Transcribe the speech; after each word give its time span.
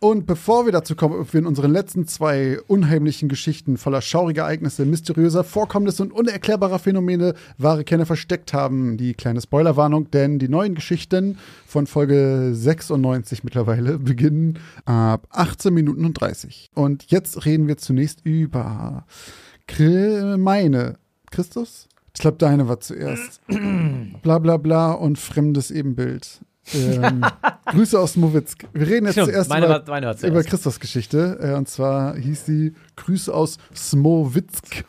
Und 0.00 0.26
bevor 0.26 0.64
wir 0.64 0.72
dazu 0.72 0.94
kommen, 0.94 1.20
ob 1.20 1.32
wir 1.32 1.40
in 1.40 1.46
unseren 1.46 1.72
letzten 1.72 2.06
zwei 2.06 2.60
unheimlichen 2.68 3.28
Geschichten 3.28 3.76
voller 3.76 4.00
schauriger 4.00 4.42
Ereignisse, 4.42 4.84
mysteriöser 4.84 5.42
Vorkommnisse 5.42 6.04
und 6.04 6.12
unerklärbarer 6.12 6.78
Phänomene 6.78 7.34
wahre 7.56 7.82
Kerne 7.82 8.06
versteckt 8.06 8.52
haben, 8.52 8.96
die 8.96 9.14
kleine 9.14 9.40
Spoilerwarnung, 9.40 10.08
denn 10.12 10.38
die 10.38 10.48
neuen 10.48 10.76
Geschichten 10.76 11.38
von 11.66 11.88
Folge 11.88 12.50
96 12.52 13.42
mittlerweile 13.42 13.98
beginnen 13.98 14.60
ab 14.84 15.26
18 15.30 15.74
Minuten 15.74 16.04
und 16.04 16.14
30. 16.14 16.70
Und 16.74 17.10
jetzt 17.10 17.44
reden 17.44 17.66
wir 17.66 17.76
zunächst 17.76 18.20
über 18.24 19.04
meine 20.38 20.98
Christus? 21.32 21.88
Ich 22.14 22.20
glaube, 22.20 22.38
deine 22.38 22.68
war 22.68 22.80
zuerst. 22.80 23.40
bla 24.22 24.38
bla 24.38 24.56
bla 24.56 24.92
und 24.92 25.18
fremdes 25.18 25.70
Ebenbild. 25.70 26.40
Ähm, 26.74 27.24
Grüße 27.66 27.98
aus 27.98 28.16
Mowitzk. 28.16 28.64
Wir 28.72 28.86
reden 28.86 29.06
jetzt 29.06 29.14
Stimmt, 29.14 29.28
zuerst 29.28 29.48
meine 29.50 29.66
über, 29.66 29.84
meine 29.88 30.14
über 30.22 30.42
Christus 30.42 30.78
Geschichte. 30.80 31.38
Äh, 31.40 31.54
und 31.54 31.68
zwar 31.68 32.16
hieß 32.16 32.46
sie 32.46 32.74
Grüße 32.96 33.32
aus 33.32 33.58
Smowitzk. 33.74 34.84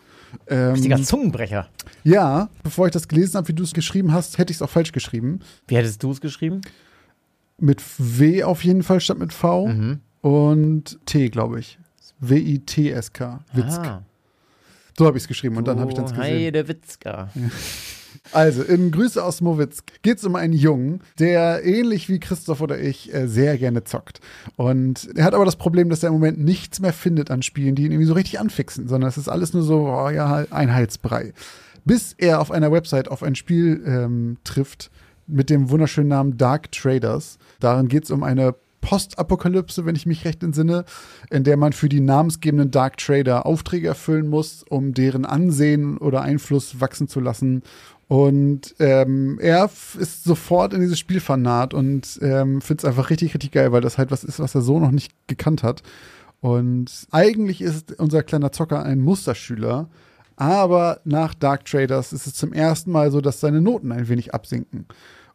Ähm, 0.48 0.74
Richtiger 0.74 1.02
Zungenbrecher. 1.02 1.68
ja, 2.04 2.50
bevor 2.64 2.86
ich 2.86 2.92
das 2.94 3.08
gelesen 3.08 3.38
habe, 3.38 3.48
wie 3.48 3.54
du 3.54 3.64
es 3.64 3.74
geschrieben 3.74 4.12
hast, 4.14 4.38
hätte 4.38 4.52
ich 4.52 4.58
es 4.58 4.62
auch 4.62 4.70
falsch 4.70 4.92
geschrieben. 4.92 5.40
Wie 5.68 5.76
hättest 5.76 6.04
du 6.04 6.12
es 6.12 6.22
geschrieben? 6.22 6.62
Mit 7.58 7.82
W 7.98 8.44
auf 8.44 8.64
jeden 8.64 8.84
Fall 8.84 9.00
statt 9.02 9.18
mit 9.18 9.34
V 9.34 9.68
Mhm. 9.68 10.00
und 10.22 11.00
T, 11.06 11.30
glaube 11.30 11.60
ich. 11.60 11.80
W-I-T-S-K. 12.20 13.40
Witzk. 13.54 13.80
Ah, 13.80 14.04
So 14.98 15.06
habe 15.08 15.18
ich 15.18 15.24
es 15.24 15.28
geschrieben 15.28 15.58
und 15.58 15.68
dann 15.68 15.80
habe 15.80 15.90
ich 15.92 15.96
dann 15.98 16.06
gesehen. 16.06 16.22
Heidewitzka. 16.22 17.30
Also, 18.32 18.64
in 18.64 18.92
Grüße 18.92 19.24
aus 19.24 19.42
Mowitzk 19.42 20.02
geht 20.02 20.18
es 20.18 20.24
um 20.24 20.36
einen 20.36 20.54
Jungen, 20.54 21.02
der 21.18 21.64
ähnlich 21.64 22.10
wie 22.10 22.20
Christoph 22.20 22.62
oder 22.62 22.80
ich 22.80 23.14
äh, 23.14 23.28
sehr 23.28 23.58
gerne 23.58 23.84
zockt. 23.84 24.20
Und 24.56 25.10
er 25.16 25.26
hat 25.26 25.34
aber 25.34 25.46
das 25.46 25.56
Problem, 25.56 25.90
dass 25.90 26.04
er 26.04 26.08
im 26.08 26.14
Moment 26.14 26.40
nichts 26.40 26.80
mehr 26.80 26.94
findet 26.94 27.32
an 27.32 27.42
Spielen, 27.42 27.76
die 27.76 27.86
ihn 27.86 27.92
irgendwie 27.92 28.08
so 28.08 28.14
richtig 28.14 28.40
anfixen, 28.40 28.88
sondern 28.88 29.10
es 29.10 29.18
ist 29.18 29.30
alles 29.30 29.54
nur 29.54 29.64
so, 29.64 29.88
oh, 29.88 30.10
ja, 30.10 30.46
ein 30.50 30.74
Halsbrei. 30.74 31.34
Bis 31.86 32.14
er 32.18 32.42
auf 32.42 32.52
einer 32.52 32.72
Website 32.72 33.10
auf 33.10 33.24
ein 33.24 33.36
Spiel 33.36 33.82
ähm, 33.86 34.38
trifft 34.44 34.92
mit 35.28 35.50
dem 35.50 35.70
wunderschönen 35.70 36.10
Namen 36.10 36.38
Dark 36.38 36.72
Traders. 36.72 37.38
Darin 37.60 37.88
geht 37.88 38.04
es 38.04 38.12
um 38.12 38.24
eine 38.24 38.56
Postapokalypse, 38.82 39.86
wenn 39.86 39.96
ich 39.96 40.06
mich 40.06 40.26
recht 40.26 40.44
entsinne, 40.44 40.86
in 41.30 41.44
der 41.44 41.58
man 41.58 41.74
für 41.74 41.90
die 41.90 42.00
namensgebenden 42.00 42.72
Dark 42.72 42.98
Trader 42.98 43.46
Aufträge 43.46 43.88
erfüllen 43.88 44.28
muss, 44.28 44.64
um 44.68 44.94
deren 44.94 45.26
Ansehen 45.26 45.98
oder 45.98 46.22
Einfluss 46.22 46.80
wachsen 46.80 47.08
zu 47.08 47.20
lassen. 47.20 47.64
Und 48.10 48.74
ähm, 48.80 49.38
er 49.40 49.70
ist 50.00 50.24
sofort 50.24 50.74
in 50.74 50.82
dieses 50.82 50.98
Spiel 50.98 51.20
vernarrt 51.20 51.76
und 51.76 52.18
ähm, 52.24 52.60
findet 52.60 52.84
es 52.84 52.86
einfach 52.86 53.12
richtig, 53.12 53.36
richtig 53.36 53.52
geil, 53.52 53.72
weil 53.72 53.82
das 53.82 54.00
halt 54.00 54.10
was 54.10 54.24
ist, 54.24 54.40
was 54.40 54.56
er 54.56 54.62
so 54.62 54.80
noch 54.80 54.90
nicht 54.90 55.12
gekannt 55.28 55.62
hat. 55.62 55.84
Und 56.42 57.08
eigentlich 57.12 57.62
ist 57.62 58.00
unser 58.00 58.24
kleiner 58.24 58.52
Zocker 58.52 58.84
ein 58.84 59.00
Musterschüler, 59.00 59.90
aber 60.38 61.02
nach 61.04 61.36
Dark 61.36 61.66
Traders 61.66 62.12
ist 62.12 62.26
es 62.26 62.34
zum 62.34 62.52
ersten 62.52 62.92
Mal 62.92 63.12
so, 63.12 63.22
dass 63.22 63.42
seine 63.42 63.62
Noten 63.62 63.92
ein 63.92 64.10
wenig 64.10 64.34
absinken. 64.34 64.88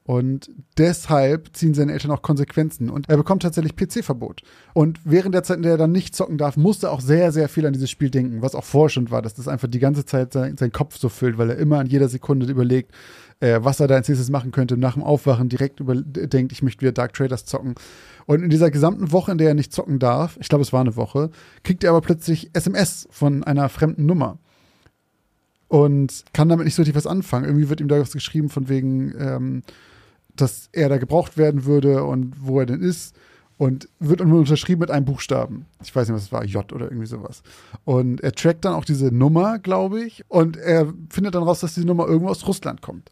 Und 0.06 0.50
deshalb 0.76 1.56
ziehen 1.56 1.72
seine 1.72 1.92
Eltern 1.92 2.10
auch 2.10 2.20
Konsequenzen. 2.20 2.91
Und 2.91 3.09
er 3.09 3.16
bekommt 3.16 3.42
tatsächlich 3.42 3.75
PC-Verbot. 3.75 4.42
Und 4.75 5.00
während 5.04 5.34
der 5.34 5.44
Zeit, 5.44 5.56
in 5.56 5.62
der 5.62 5.72
er 5.72 5.78
dann 5.78 5.92
nicht 5.92 6.15
zocken 6.15 6.37
darf, 6.37 6.59
musste 6.59 6.88
er 6.88 6.92
auch 6.92 7.00
sehr, 7.00 7.32
sehr 7.32 7.48
viel 7.48 7.65
an 7.65 7.72
dieses 7.72 7.91
Spiel 7.91 8.10
denken, 8.10 8.42
was 8.42 8.54
auch 8.54 8.65
forschend 8.65 9.10
war, 9.10 9.22
dass 9.22 9.32
das 9.32 9.48
einfach 9.48 9.69
die 9.69 9.78
ganze 9.78 10.04
Zeit 10.04 10.34
sein, 10.34 10.59
sein 10.59 10.72
Kopf 10.72 10.98
so 10.98 11.09
füllt, 11.09 11.38
weil 11.38 11.48
er 11.48 11.56
immer 11.56 11.78
an 11.78 11.87
jeder 11.87 12.10
Sekunde 12.10 12.44
überlegt, 12.47 12.92
äh, 13.41 13.60
was 13.62 13.81
er 13.81 13.88
da 13.88 13.94
als 13.94 14.09
nächstes 14.09 14.28
machen 14.28 14.50
könnte. 14.50 14.76
Nach 14.76 14.92
dem 14.92 15.03
Aufwachen 15.03 15.48
direkt 15.48 15.81
über 15.81 15.94
denkt, 15.94 16.53
ich 16.53 16.62
möchte 16.62 16.82
wieder 16.82 16.92
Dark 16.92 17.15
Traders 17.15 17.47
zocken. 17.47 17.75
Und 18.26 18.42
in 18.42 18.50
dieser 18.50 18.71
gesamten 18.71 19.10
Woche, 19.10 19.32
in 19.32 19.38
der 19.38 19.48
er 19.48 19.54
nicht 19.54 19.72
zocken 19.72 19.98
darf, 19.98 20.36
ich 20.38 20.50
glaube, 20.50 20.62
es 20.62 20.72
war 20.75 20.82
eine 20.82 20.97
Woche, 20.97 21.31
kriegt 21.62 21.82
er 21.82 21.91
aber 21.91 22.03
plötzlich 22.03 22.50
SMS 22.53 23.09
von 23.10 23.42
einer 23.42 23.71
fremden 23.71 24.04
Nummer 24.04 24.38
und 25.69 26.25
kann 26.34 26.50
damit 26.50 26.66
nicht 26.66 26.75
so 26.75 26.82
richtig 26.82 26.94
was 26.94 27.06
anfangen. 27.06 27.47
Irgendwie 27.47 27.71
wird 27.71 27.81
ihm 27.81 27.88
da 27.88 27.98
was 27.98 28.12
geschrieben 28.12 28.50
von 28.50 28.69
wegen, 28.69 29.15
ähm, 29.19 29.62
dass 30.37 30.69
er 30.72 30.89
da 30.89 30.99
gebraucht 30.99 31.37
werden 31.37 31.65
würde 31.65 32.05
und 32.05 32.34
wo 32.41 32.61
er 32.61 32.67
denn 32.67 32.81
ist. 32.81 33.15
Und 33.56 33.89
wird 34.00 34.21
unterschrieben 34.21 34.81
mit 34.81 34.91
einem 34.91 35.05
Buchstaben. 35.05 35.67
Ich 35.81 35.95
weiß 35.95 36.09
nicht, 36.09 36.17
was 36.17 36.25
es 36.25 36.33
war, 36.33 36.45
J 36.45 36.72
oder 36.72 36.87
irgendwie 36.87 37.06
sowas. 37.06 37.45
Und 37.84 38.21
er 38.21 38.33
trackt 38.33 38.65
dann 38.65 38.75
auch 38.75 38.84
diese 38.84 39.15
Nummer, 39.15 39.61
glaube 39.61 40.03
ich. 40.03 40.25
Und 40.27 40.56
er 40.56 40.93
findet 41.09 41.37
dann 41.37 41.45
raus, 41.45 41.61
dass 41.61 41.75
diese 41.75 41.87
Nummer 41.87 42.09
irgendwo 42.09 42.31
aus 42.31 42.49
Russland 42.49 42.83
kommt. 42.83 43.11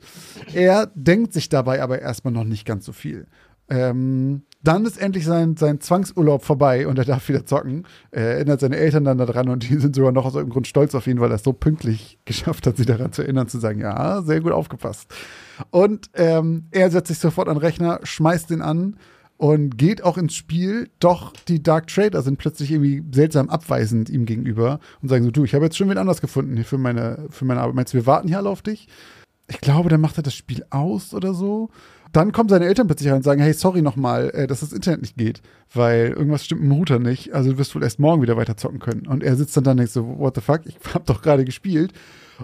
Er 0.53 0.91
denkt 0.97 1.33
sich 1.33 1.49
dabei 1.49 1.81
aber 1.81 2.03
erstmal 2.03 2.35
noch 2.35 2.43
nicht 2.43 2.67
ganz 2.67 2.85
so 2.85 2.93
viel. 2.93 3.29
Ähm, 3.69 4.43
dann 4.63 4.85
ist 4.85 5.01
endlich 5.01 5.25
sein, 5.25 5.57
sein 5.57 5.81
Zwangsurlaub 5.81 6.45
vorbei 6.45 6.87
und 6.87 6.99
er 6.99 7.05
darf 7.05 7.29
wieder 7.29 7.45
zocken. 7.45 7.85
Er 8.11 8.35
erinnert 8.35 8.61
seine 8.61 8.77
Eltern 8.77 9.05
dann 9.05 9.19
daran 9.19 9.49
und 9.49 9.69
die 9.69 9.77
sind 9.79 9.97
sogar 9.97 10.13
noch 10.13 10.25
aus 10.25 10.35
irgendeinem 10.35 10.53
Grund 10.53 10.67
stolz 10.69 10.95
auf 10.95 11.07
ihn, 11.07 11.21
weil 11.21 11.31
er 11.31 11.37
es 11.37 11.43
so 11.43 11.53
pünktlich 11.53 12.19
geschafft 12.25 12.67
hat, 12.67 12.77
sie 12.77 12.85
daran 12.85 13.13
zu 13.13 13.23
erinnern, 13.23 13.49
zu 13.49 13.59
sagen, 13.59 13.81
ja, 13.81 14.23
sehr 14.23 14.41
gut 14.41 14.53
aufgepasst. 14.53 15.13
Und 15.71 16.11
ähm, 16.15 16.67
er 16.71 16.91
setzt 16.91 17.09
sich 17.09 17.19
sofort 17.19 17.49
an 17.49 17.57
den 17.57 17.63
Rechner, 17.63 18.01
schmeißt 18.03 18.51
den 18.51 18.63
an 18.63 18.97
und 19.37 19.77
geht 19.77 20.05
auch 20.05 20.19
ins 20.19 20.35
Spiel. 20.35 20.89
Doch 21.01 21.33
die 21.49 21.63
Dark 21.63 21.89
Trader 21.89 22.23
sind 22.23 22.39
plötzlich 22.39 22.71
irgendwie 22.71 23.03
seltsam 23.13 23.51
abweisend 23.51 24.09
ihm 24.09 24.25
gegenüber 24.25 24.79
und 25.03 25.09
sagen 25.09 25.25
so, 25.25 25.31
du, 25.31 25.45
ich 25.45 25.55
habe 25.55 25.65
jetzt 25.65 25.77
schon 25.77 25.89
wen 25.89 25.99
anders 25.99 26.21
gefunden 26.21 26.55
hier 26.55 26.65
für 26.65 26.79
meine, 26.79 27.27
für 27.31 27.45
meine 27.45 27.61
Arbeit. 27.61 27.75
Meinst 27.75 27.93
du, 27.93 27.99
wir 27.99 28.07
warten 28.07 28.29
hier 28.29 28.39
alle 28.39 28.49
auf 28.49 28.63
dich? 28.63 28.89
Ich 29.49 29.61
glaube, 29.61 29.89
dann 29.89 30.01
macht 30.01 30.17
er 30.17 30.23
das 30.23 30.35
Spiel 30.35 30.65
aus 30.71 31.13
oder 31.13 31.35
so. 31.35 31.71
Dann 32.13 32.33
kommen 32.33 32.51
seine 32.51 32.67
Eltern 32.67 32.87
plötzlich 32.87 33.09
rein 33.09 33.17
und 33.17 33.23
sagen, 33.23 33.41
hey, 33.41 33.55
sorry 33.55 33.83
nochmal, 33.83 34.31
äh, 34.31 34.47
dass 34.47 34.61
das 34.61 34.73
Internet 34.73 35.01
nicht 35.01 35.17
geht, 35.17 35.41
weil 35.73 36.11
irgendwas 36.11 36.45
stimmt 36.45 36.61
mit 36.61 36.71
dem 36.71 36.77
Router 36.77 36.99
nicht. 36.99 37.33
Also 37.33 37.53
du 37.53 37.59
wirst 37.59 37.75
wohl 37.75 37.83
erst 37.83 37.99
morgen 37.99 38.23
wieder 38.23 38.37
weiter 38.37 38.57
zocken 38.57 38.81
können. 38.81 39.07
Und 39.07 39.23
er 39.23 39.35
sitzt 39.35 39.57
dann 39.57 39.65
da 39.65 39.71
und 39.73 39.79
denkt 39.79 39.93
so, 39.93 40.19
what 40.19 40.35
the 40.35 40.41
fuck, 40.41 40.61
ich 40.67 40.77
habe 40.95 41.05
doch 41.07 41.23
gerade 41.23 41.45
gespielt. 41.45 41.93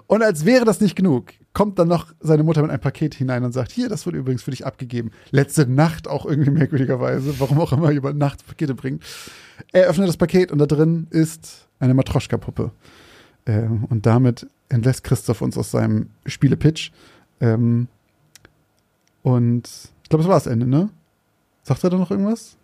Und 0.07 0.23
als 0.23 0.45
wäre 0.45 0.65
das 0.65 0.81
nicht 0.81 0.95
genug, 0.95 1.31
kommt 1.53 1.79
dann 1.79 1.87
noch 1.87 2.13
seine 2.19 2.43
Mutter 2.43 2.61
mit 2.61 2.71
einem 2.71 2.79
Paket 2.79 3.15
hinein 3.15 3.43
und 3.43 3.51
sagt, 3.51 3.71
hier, 3.71 3.89
das 3.89 4.05
wurde 4.05 4.17
übrigens 4.17 4.43
für 4.43 4.51
dich 4.51 4.65
abgegeben. 4.65 5.11
Letzte 5.31 5.67
Nacht 5.67 6.07
auch 6.07 6.25
irgendwie 6.25 6.51
merkwürdigerweise, 6.51 7.39
warum 7.39 7.59
auch 7.59 7.73
immer 7.73 7.91
jemand 7.91 8.17
nachts 8.17 8.43
Pakete 8.43 8.75
bringt. 8.75 9.03
Er 9.71 9.87
öffnet 9.87 10.07
das 10.07 10.17
Paket 10.17 10.51
und 10.51 10.59
da 10.59 10.65
drin 10.65 11.07
ist 11.09 11.67
eine 11.79 11.93
Matroschka-Puppe. 11.93 12.71
Ähm, 13.45 13.85
und 13.89 14.05
damit 14.05 14.47
entlässt 14.69 15.03
Christoph 15.03 15.41
uns 15.41 15.57
aus 15.57 15.71
seinem 15.71 16.09
Spiele-Pitch. 16.25 16.91
Ähm, 17.41 17.87
und 19.23 19.67
ich 20.03 20.09
glaube, 20.09 20.23
das 20.23 20.29
war 20.29 20.35
das 20.35 20.47
Ende, 20.47 20.67
ne? 20.67 20.89
Sagt 21.63 21.83
er 21.83 21.89
da 21.89 21.97
noch 21.97 22.11
irgendwas? 22.11 22.57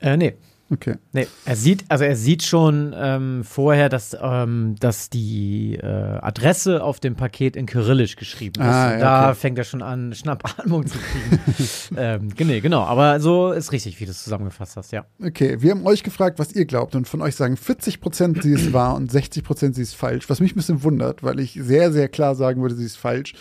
Äh, 0.00 0.16
nee. 0.16 0.34
Okay. 0.68 0.96
Nee, 1.12 1.28
er 1.44 1.54
sieht, 1.54 1.84
also 1.88 2.02
er 2.02 2.16
sieht 2.16 2.42
schon 2.42 2.92
ähm, 2.96 3.44
vorher, 3.44 3.88
dass, 3.88 4.16
ähm, 4.20 4.74
dass 4.80 5.10
die 5.10 5.76
äh, 5.76 5.86
Adresse 5.86 6.82
auf 6.82 6.98
dem 6.98 7.14
Paket 7.14 7.54
in 7.54 7.66
Kyrillisch 7.66 8.16
geschrieben 8.16 8.60
ist. 8.60 8.66
Ah, 8.66 8.92
ja, 8.92 8.98
da 8.98 9.28
okay. 9.28 9.34
fängt 9.36 9.58
er 9.58 9.64
schon 9.64 9.82
an, 9.82 10.12
Schnappatmung 10.12 10.86
zu 10.86 10.98
kriegen. 10.98 11.40
ähm, 11.96 12.28
nee, 12.36 12.60
genau, 12.60 12.82
aber 12.82 13.20
so 13.20 13.52
ist 13.52 13.70
richtig, 13.70 14.00
wie 14.00 14.06
du 14.06 14.10
es 14.10 14.24
zusammengefasst 14.24 14.76
hast, 14.76 14.92
ja. 14.92 15.06
Okay, 15.24 15.62
wir 15.62 15.70
haben 15.70 15.86
euch 15.86 16.02
gefragt, 16.02 16.40
was 16.40 16.52
ihr 16.52 16.64
glaubt 16.64 16.96
und 16.96 17.06
von 17.06 17.22
euch 17.22 17.36
sagen 17.36 17.54
40% 17.54 18.42
sie 18.42 18.52
ist 18.52 18.72
wahr 18.72 18.96
und 18.96 19.12
60% 19.12 19.74
sie 19.74 19.82
ist 19.82 19.94
falsch, 19.94 20.28
was 20.28 20.40
mich 20.40 20.52
ein 20.52 20.56
bisschen 20.56 20.82
wundert, 20.82 21.22
weil 21.22 21.38
ich 21.38 21.58
sehr, 21.62 21.92
sehr 21.92 22.08
klar 22.08 22.34
sagen 22.34 22.60
würde, 22.60 22.74
sie 22.74 22.86
ist 22.86 22.96
falsch. 22.96 23.34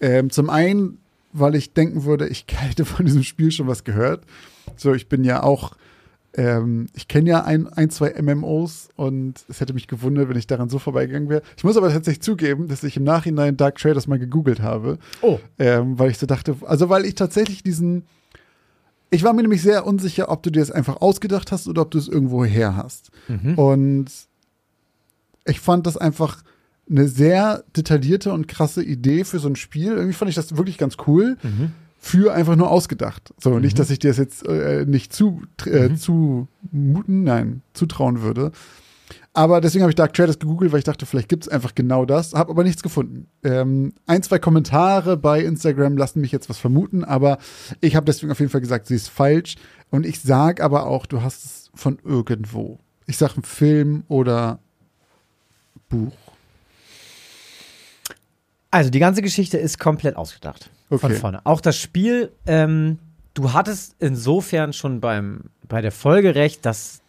Ähm, 0.00 0.30
zum 0.30 0.48
einen, 0.48 0.98
weil 1.32 1.54
ich 1.54 1.74
denken 1.74 2.04
würde, 2.04 2.26
ich 2.26 2.46
hätte 2.54 2.86
von 2.86 3.04
diesem 3.04 3.22
Spiel 3.22 3.50
schon 3.50 3.66
was 3.66 3.84
gehört. 3.84 4.24
So, 4.76 4.94
ich 4.94 5.08
bin 5.08 5.24
ja 5.24 5.42
auch, 5.42 5.72
ähm, 6.34 6.86
ich 6.94 7.08
kenne 7.08 7.30
ja 7.30 7.44
ein, 7.44 7.66
ein, 7.66 7.90
zwei 7.90 8.14
MMOs 8.20 8.88
und 8.96 9.44
es 9.48 9.60
hätte 9.60 9.74
mich 9.74 9.88
gewundert, 9.88 10.28
wenn 10.28 10.36
ich 10.36 10.46
daran 10.46 10.68
so 10.68 10.78
vorbeigegangen 10.78 11.28
wäre. 11.28 11.42
Ich 11.56 11.64
muss 11.64 11.76
aber 11.76 11.90
tatsächlich 11.90 12.22
zugeben, 12.22 12.68
dass 12.68 12.84
ich 12.84 12.96
im 12.96 13.04
Nachhinein 13.04 13.56
Dark 13.56 13.78
Traders 13.78 14.06
mal 14.06 14.18
gegoogelt 14.18 14.60
habe. 14.60 14.98
Oh. 15.22 15.40
Ähm, 15.58 15.98
weil 15.98 16.10
ich 16.10 16.18
so 16.18 16.26
dachte, 16.26 16.56
also 16.66 16.88
weil 16.88 17.04
ich 17.04 17.16
tatsächlich 17.16 17.62
diesen, 17.62 18.04
ich 19.10 19.24
war 19.24 19.32
mir 19.32 19.42
nämlich 19.42 19.62
sehr 19.62 19.86
unsicher, 19.86 20.30
ob 20.30 20.42
du 20.42 20.50
dir 20.50 20.60
das 20.60 20.70
einfach 20.70 21.00
ausgedacht 21.00 21.50
hast 21.50 21.66
oder 21.66 21.82
ob 21.82 21.90
du 21.90 21.98
es 21.98 22.06
irgendwo 22.06 22.44
her 22.44 22.76
hast. 22.76 23.10
Mhm. 23.26 23.54
Und 23.58 24.10
ich 25.46 25.58
fand 25.58 25.86
das 25.86 25.96
einfach 25.96 26.42
eine 26.88 27.08
sehr 27.08 27.64
detaillierte 27.76 28.32
und 28.32 28.46
krasse 28.46 28.84
Idee 28.84 29.24
für 29.24 29.40
so 29.40 29.48
ein 29.48 29.56
Spiel. 29.56 29.92
Irgendwie 29.92 30.12
fand 30.12 30.28
ich 30.28 30.36
das 30.36 30.56
wirklich 30.56 30.78
ganz 30.78 30.96
cool. 31.06 31.38
Mhm. 31.42 31.72
Für 32.02 32.32
einfach 32.32 32.56
nur 32.56 32.70
ausgedacht. 32.70 33.34
So, 33.38 33.58
nicht, 33.58 33.78
dass 33.78 33.90
ich 33.90 33.98
dir 33.98 34.08
das 34.08 34.16
jetzt 34.16 34.46
äh, 34.48 34.86
nicht 34.86 35.12
zu, 35.12 35.42
äh, 35.66 35.90
Mhm. 35.90 35.96
zumuten, 35.98 37.24
nein, 37.24 37.60
zutrauen 37.74 38.22
würde. 38.22 38.52
Aber 39.34 39.60
deswegen 39.60 39.82
habe 39.82 39.90
ich 39.90 39.96
Dark 39.96 40.14
Traders 40.14 40.38
gegoogelt, 40.38 40.72
weil 40.72 40.78
ich 40.78 40.84
dachte, 40.84 41.04
vielleicht 41.06 41.28
gibt 41.28 41.44
es 41.44 41.48
einfach 41.48 41.74
genau 41.74 42.04
das. 42.06 42.32
Habe 42.32 42.50
aber 42.50 42.64
nichts 42.64 42.82
gefunden. 42.82 43.28
Ähm, 43.44 43.92
ein, 44.06 44.22
zwei 44.22 44.38
Kommentare 44.38 45.16
bei 45.16 45.42
Instagram 45.44 45.96
lassen 45.98 46.20
mich 46.20 46.32
jetzt 46.32 46.48
was 46.48 46.58
vermuten, 46.58 47.04
aber 47.04 47.38
ich 47.80 47.94
habe 47.96 48.06
deswegen 48.06 48.32
auf 48.32 48.40
jeden 48.40 48.50
Fall 48.50 48.60
gesagt, 48.62 48.86
sie 48.86 48.94
ist 48.96 49.08
falsch. 49.08 49.56
Und 49.90 50.06
ich 50.06 50.20
sage 50.20 50.64
aber 50.64 50.86
auch, 50.86 51.04
du 51.06 51.22
hast 51.22 51.44
es 51.44 51.70
von 51.74 51.98
irgendwo. 52.02 52.78
Ich 53.06 53.18
sage 53.18 53.34
ein 53.36 53.42
Film 53.42 54.04
oder 54.08 54.58
Buch. 55.90 56.12
Also 58.70 58.90
die 58.90 59.00
ganze 59.00 59.22
Geschichte 59.22 59.58
ist 59.58 59.78
komplett 59.78 60.16
ausgedacht. 60.16 60.70
Von 60.90 60.98
Okay. 61.10 61.14
vorne. 61.14 61.40
Auch 61.44 61.60
das 61.60 61.76
Spiel, 61.76 62.32
ähm, 62.46 62.98
du 63.34 63.52
hattest 63.52 63.94
insofern 64.00 64.72
schon 64.72 65.00
beim, 65.00 65.44
bei 65.68 65.80
der 65.80 65.92
Folge 65.92 66.34
recht, 66.34 66.66
dass 66.66 67.00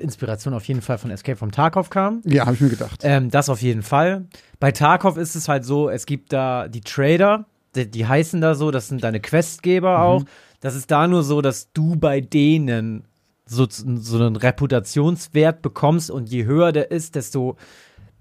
Inspiration 0.00 0.54
auf 0.54 0.64
jeden 0.64 0.80
Fall 0.82 0.98
von 0.98 1.10
Escape 1.10 1.36
from 1.36 1.52
Tarkov 1.52 1.90
kam. 1.90 2.20
Ja, 2.24 2.46
habe 2.46 2.54
ich 2.54 2.60
mir 2.60 2.70
gedacht. 2.70 3.00
Ähm, 3.04 3.30
das 3.30 3.48
auf 3.48 3.60
jeden 3.62 3.82
Fall. 3.82 4.24
Bei 4.60 4.72
Tarkov 4.72 5.16
ist 5.16 5.34
es 5.36 5.46
halt 5.48 5.64
so, 5.64 5.88
es 5.90 6.06
gibt 6.06 6.32
da 6.32 6.68
die 6.68 6.80
Trader, 6.80 7.44
die, 7.74 7.88
die 7.90 8.06
heißen 8.06 8.40
da 8.40 8.54
so, 8.54 8.70
das 8.70 8.88
sind 8.88 9.04
deine 9.04 9.20
Questgeber 9.20 10.00
auch. 10.02 10.24
Das 10.60 10.74
ist 10.74 10.90
da 10.90 11.06
nur 11.06 11.22
so, 11.22 11.42
dass 11.42 11.70
du 11.72 11.96
bei 11.96 12.20
denen 12.20 13.04
so, 13.46 13.66
so 13.70 14.16
einen 14.16 14.36
Reputationswert 14.36 15.62
bekommst 15.62 16.10
und 16.10 16.28
je 16.30 16.44
höher 16.44 16.72
der 16.72 16.90
ist, 16.90 17.14
desto, 17.14 17.56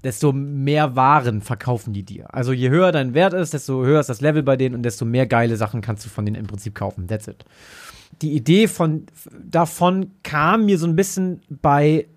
desto 0.03 0.31
mehr 0.31 0.95
Waren 0.95 1.41
verkaufen 1.41 1.93
die 1.93 2.03
dir. 2.03 2.33
Also 2.33 2.53
je 2.53 2.69
höher 2.69 2.91
dein 2.91 3.13
Wert 3.13 3.33
ist, 3.33 3.53
desto 3.53 3.83
höher 3.83 3.99
ist 3.99 4.09
das 4.09 4.21
Level 4.21 4.43
bei 4.43 4.55
denen 4.55 4.75
und 4.75 4.83
desto 4.83 5.05
mehr 5.05 5.25
geile 5.25 5.57
Sachen 5.57 5.81
kannst 5.81 6.05
du 6.05 6.09
von 6.09 6.25
denen 6.25 6.35
im 6.35 6.47
Prinzip 6.47 6.75
kaufen. 6.75 7.07
That's 7.07 7.27
it. 7.27 7.45
Die 8.21 8.33
Idee 8.33 8.67
von, 8.67 9.05
davon 9.43 10.11
kam 10.23 10.65
mir 10.65 10.77
so 10.77 10.87
ein 10.87 10.95
bisschen 10.95 11.41
bei 11.49 12.07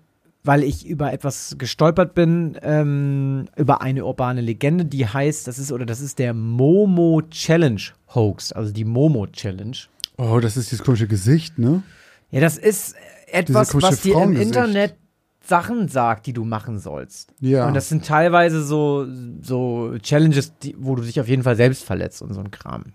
weil 0.43 0.63
ich 0.63 0.87
über 0.87 1.13
etwas 1.13 1.55
gestolpert 1.57 2.15
bin, 2.15 2.57
ähm, 2.63 3.45
über 3.55 3.81
eine 3.81 4.05
urbane 4.05 4.41
Legende, 4.41 4.85
die 4.85 5.05
heißt, 5.05 5.47
das 5.47 5.59
ist, 5.59 5.71
oder 5.71 5.85
das 5.85 6.01
ist 6.01 6.19
der 6.19 6.33
Momo 6.33 7.21
Challenge 7.29 7.81
Hoax, 8.15 8.51
also 8.51 8.73
die 8.73 8.85
Momo 8.85 9.27
Challenge. 9.27 9.77
Oh, 10.17 10.39
das 10.39 10.57
ist 10.57 10.71
dieses 10.71 10.83
komische 10.83 11.07
Gesicht, 11.07 11.59
ne? 11.59 11.83
Ja, 12.31 12.41
das 12.41 12.57
ist 12.57 12.95
etwas, 13.27 13.73
was 13.75 14.01
dir 14.01 14.21
im. 14.21 14.35
Internet 14.35 14.95
Sachen 15.43 15.87
sagt, 15.87 16.27
die 16.27 16.33
du 16.33 16.45
machen 16.45 16.79
sollst. 16.79 17.33
Ja. 17.39 17.67
Und 17.67 17.73
das 17.73 17.89
sind 17.89 18.05
teilweise 18.05 18.63
so, 18.63 19.05
so 19.41 19.93
Challenges, 20.01 20.57
die, 20.59 20.75
wo 20.79 20.95
du 20.95 21.01
dich 21.03 21.19
auf 21.19 21.27
jeden 21.27 21.43
Fall 21.43 21.55
selbst 21.55 21.83
verletzt 21.83 22.21
und 22.21 22.33
so 22.33 22.39
ein 22.39 22.51
Kram. 22.51 22.93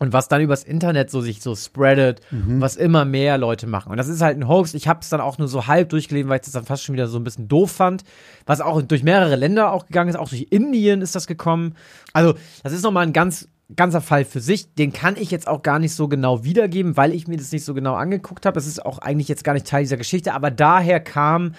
Und 0.00 0.12
was 0.12 0.28
dann 0.28 0.40
übers 0.40 0.62
Internet 0.62 1.10
so 1.10 1.20
sich 1.20 1.42
so 1.42 1.56
spreadet, 1.56 2.20
Mhm. 2.30 2.60
was 2.60 2.76
immer 2.76 3.04
mehr 3.04 3.36
Leute 3.36 3.66
machen. 3.66 3.90
Und 3.90 3.96
das 3.96 4.06
ist 4.06 4.20
halt 4.22 4.38
ein 4.38 4.46
Hoax. 4.46 4.74
Ich 4.74 4.86
habe 4.86 5.00
es 5.00 5.08
dann 5.08 5.20
auch 5.20 5.38
nur 5.38 5.48
so 5.48 5.66
halb 5.66 5.88
durchgelesen, 5.88 6.28
weil 6.30 6.36
ich 6.36 6.44
das 6.44 6.52
dann 6.52 6.64
fast 6.64 6.84
schon 6.84 6.92
wieder 6.92 7.08
so 7.08 7.18
ein 7.18 7.24
bisschen 7.24 7.48
doof 7.48 7.72
fand. 7.72 8.04
Was 8.46 8.60
auch 8.60 8.80
durch 8.80 9.02
mehrere 9.02 9.34
Länder 9.34 9.72
auch 9.72 9.86
gegangen 9.86 10.08
ist, 10.10 10.16
auch 10.16 10.28
durch 10.28 10.46
Indien 10.50 11.02
ist 11.02 11.16
das 11.16 11.26
gekommen. 11.26 11.74
Also, 12.12 12.34
das 12.62 12.72
ist 12.72 12.82
nochmal 12.84 13.06
ein 13.06 13.12
ganz, 13.12 13.48
ganzer 13.76 14.00
Fall 14.00 14.24
für 14.24 14.40
sich. 14.40 14.74
Den 14.74 14.92
kann 14.92 15.16
ich 15.16 15.30
jetzt 15.30 15.46
auch 15.46 15.62
gar 15.62 15.78
nicht 15.78 15.94
so 15.94 16.08
genau 16.08 16.44
wiedergeben, 16.44 16.96
weil 16.96 17.12
ich 17.12 17.28
mir 17.28 17.36
das 17.36 17.52
nicht 17.52 17.64
so 17.64 17.74
genau 17.74 17.94
angeguckt 17.94 18.46
habe. 18.46 18.54
Das 18.54 18.66
ist 18.66 18.84
auch 18.84 18.98
eigentlich 18.98 19.28
jetzt 19.28 19.44
gar 19.44 19.52
nicht 19.52 19.66
Teil 19.66 19.82
dieser 19.82 19.96
Geschichte. 19.96 20.32
Aber 20.34 20.50
daher 20.50 21.00
kam 21.00 21.54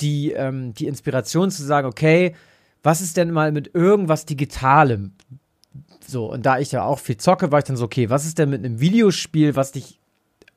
die, 0.00 0.32
ähm, 0.32 0.74
die 0.74 0.86
Inspiration 0.86 1.50
zu 1.50 1.62
sagen, 1.62 1.86
okay, 1.86 2.34
was 2.82 3.00
ist 3.00 3.16
denn 3.16 3.30
mal 3.30 3.52
mit 3.52 3.74
irgendwas 3.74 4.26
Digitalem? 4.26 5.12
So, 6.06 6.30
und 6.30 6.44
da 6.44 6.58
ich 6.58 6.72
ja 6.72 6.84
auch 6.84 6.98
viel 6.98 7.16
zocke, 7.16 7.50
war 7.50 7.60
ich 7.60 7.64
dann 7.64 7.76
so, 7.76 7.84
okay, 7.84 8.10
was 8.10 8.26
ist 8.26 8.38
denn 8.38 8.50
mit 8.50 8.64
einem 8.64 8.80
Videospiel, 8.80 9.56
was 9.56 9.72
dich 9.72 9.98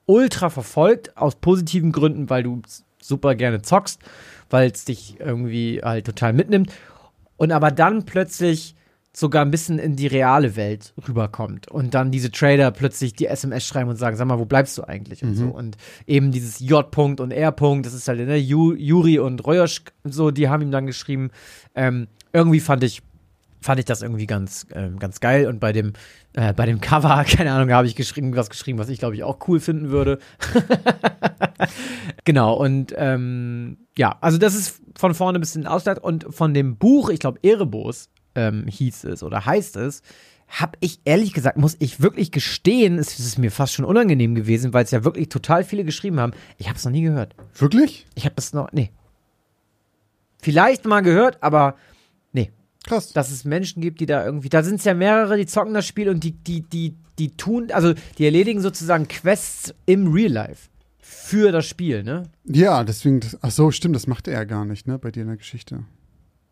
ultra 0.05 0.49
verfolgt, 0.49 1.15
aus 1.15 1.35
positiven 1.35 1.91
Gründen, 1.91 2.29
weil 2.29 2.43
du 2.43 2.61
super 2.99 3.35
gerne 3.35 3.61
zockst, 3.61 4.01
weil 4.49 4.71
es 4.71 4.85
dich 4.85 5.19
irgendwie 5.19 5.81
halt 5.83 6.05
total 6.05 6.33
mitnimmt 6.33 6.73
und 7.37 7.51
aber 7.51 7.71
dann 7.71 8.05
plötzlich 8.05 8.75
sogar 9.17 9.43
ein 9.43 9.49
bisschen 9.49 9.79
in 9.79 9.95
die 9.95 10.05
reale 10.05 10.55
Welt 10.55 10.93
rüberkommt 11.07 11.71
und 11.71 11.95
dann 11.95 12.11
diese 12.11 12.29
Trader 12.29 12.69
plötzlich 12.69 13.13
die 13.13 13.25
SMS 13.25 13.65
schreiben 13.65 13.89
und 13.89 13.95
sagen, 13.95 14.15
sag 14.15 14.27
mal, 14.27 14.37
wo 14.37 14.45
bleibst 14.45 14.77
du 14.77 14.83
eigentlich 14.83 15.23
und 15.23 15.33
so 15.33 15.47
und 15.47 15.75
eben 16.05 16.31
dieses 16.31 16.59
J-Punkt 16.59 17.19
und 17.19 17.31
R-Punkt, 17.31 17.87
das 17.87 17.95
ist 17.95 18.07
halt 18.07 18.19
ne, 18.19 18.37
Ju, 18.37 18.75
Juri 18.75 19.17
und 19.17 19.43
Reuersch 19.43 19.81
so, 20.03 20.29
die 20.29 20.49
haben 20.49 20.61
ihm 20.61 20.69
dann 20.69 20.85
geschrieben. 20.85 21.31
Ähm, 21.73 22.07
irgendwie 22.31 22.59
fand 22.59 22.83
ich 22.83 23.01
fand 23.59 23.79
ich 23.79 23.85
das 23.85 24.03
irgendwie 24.03 24.27
ganz, 24.27 24.67
ähm, 24.71 24.99
ganz 24.99 25.19
geil. 25.19 25.47
Und 25.47 25.59
bei 25.59 25.73
dem, 25.73 25.93
äh, 26.33 26.53
bei 26.53 26.67
dem 26.67 26.79
Cover, 26.79 27.23
keine 27.27 27.53
Ahnung, 27.53 27.71
habe 27.71 27.87
ich 27.87 27.95
geschrieben, 27.95 28.35
was 28.35 28.51
geschrieben, 28.51 28.77
was 28.77 28.87
ich 28.87 28.99
glaube 28.99 29.15
ich 29.15 29.23
auch 29.23 29.39
cool 29.47 29.59
finden 29.59 29.89
würde. 29.89 30.19
genau, 32.23 32.53
und 32.53 32.93
ähm, 32.95 33.79
ja, 33.97 34.15
also 34.21 34.37
das 34.37 34.53
ist 34.53 34.79
von 34.95 35.15
vorne 35.15 35.39
ein 35.39 35.41
bisschen 35.41 35.65
ausgedacht. 35.65 36.03
Und 36.03 36.27
von 36.29 36.53
dem 36.53 36.77
Buch, 36.77 37.09
ich 37.09 37.19
glaube, 37.19 37.39
Erebos 37.41 38.09
ähm, 38.37 38.67
hieß 38.67 39.03
es 39.05 39.23
oder 39.23 39.45
heißt 39.45 39.75
es, 39.77 40.01
habe 40.47 40.77
ich 40.79 41.01
ehrlich 41.03 41.33
gesagt, 41.33 41.57
muss 41.57 41.75
ich 41.79 42.01
wirklich 42.01 42.31
gestehen, 42.31 42.99
es 42.99 43.19
ist 43.19 43.37
mir 43.37 43.51
fast 43.51 43.73
schon 43.73 43.83
unangenehm 43.83 44.33
gewesen, 44.35 44.73
weil 44.73 44.85
es 44.85 44.91
ja 44.91 45.03
wirklich 45.03 45.27
total 45.27 45.65
viele 45.65 45.83
geschrieben 45.83 46.21
haben. 46.21 46.31
Ich 46.57 46.69
habe 46.69 46.77
es 46.77 46.85
noch 46.85 46.91
nie 46.91 47.01
gehört. 47.01 47.35
Wirklich? 47.57 48.07
Ich 48.15 48.25
habe 48.25 48.35
es 48.37 48.53
noch, 48.53 48.71
nee. 48.71 48.91
Vielleicht 50.41 50.85
mal 50.85 51.01
gehört, 51.01 51.41
aber 51.41 51.75
nee 52.31 52.51
Krass. 52.85 53.11
dass 53.11 53.31
es 53.31 53.43
Menschen 53.43 53.81
gibt, 53.81 53.99
die 53.99 54.05
da 54.05 54.23
irgendwie, 54.23 54.49
da 54.49 54.63
sind 54.63 54.75
es 54.75 54.85
ja 54.85 54.93
mehrere, 54.93 55.35
die 55.35 55.47
zocken 55.47 55.73
das 55.73 55.85
Spiel 55.85 56.07
und 56.07 56.23
die, 56.23 56.31
die, 56.31 56.61
die, 56.61 56.95
die 57.19 57.35
tun, 57.35 57.71
also 57.71 57.93
die 58.17 58.25
erledigen 58.25 58.61
sozusagen 58.61 59.07
Quests 59.07 59.73
im 59.85 60.13
Real 60.13 60.31
Life 60.31 60.69
für 60.99 61.51
das 61.51 61.65
Spiel, 61.65 62.03
ne? 62.03 62.23
Ja, 62.45 62.83
deswegen, 62.83 63.19
das, 63.19 63.37
ach 63.41 63.51
so, 63.51 63.71
stimmt, 63.71 63.95
das 63.95 64.07
machte 64.07 64.31
er 64.31 64.45
gar 64.45 64.65
nicht, 64.65 64.87
ne, 64.87 64.99
bei 64.99 65.11
dir 65.11 65.21
in 65.21 65.27
der 65.27 65.37
Geschichte. 65.37 65.83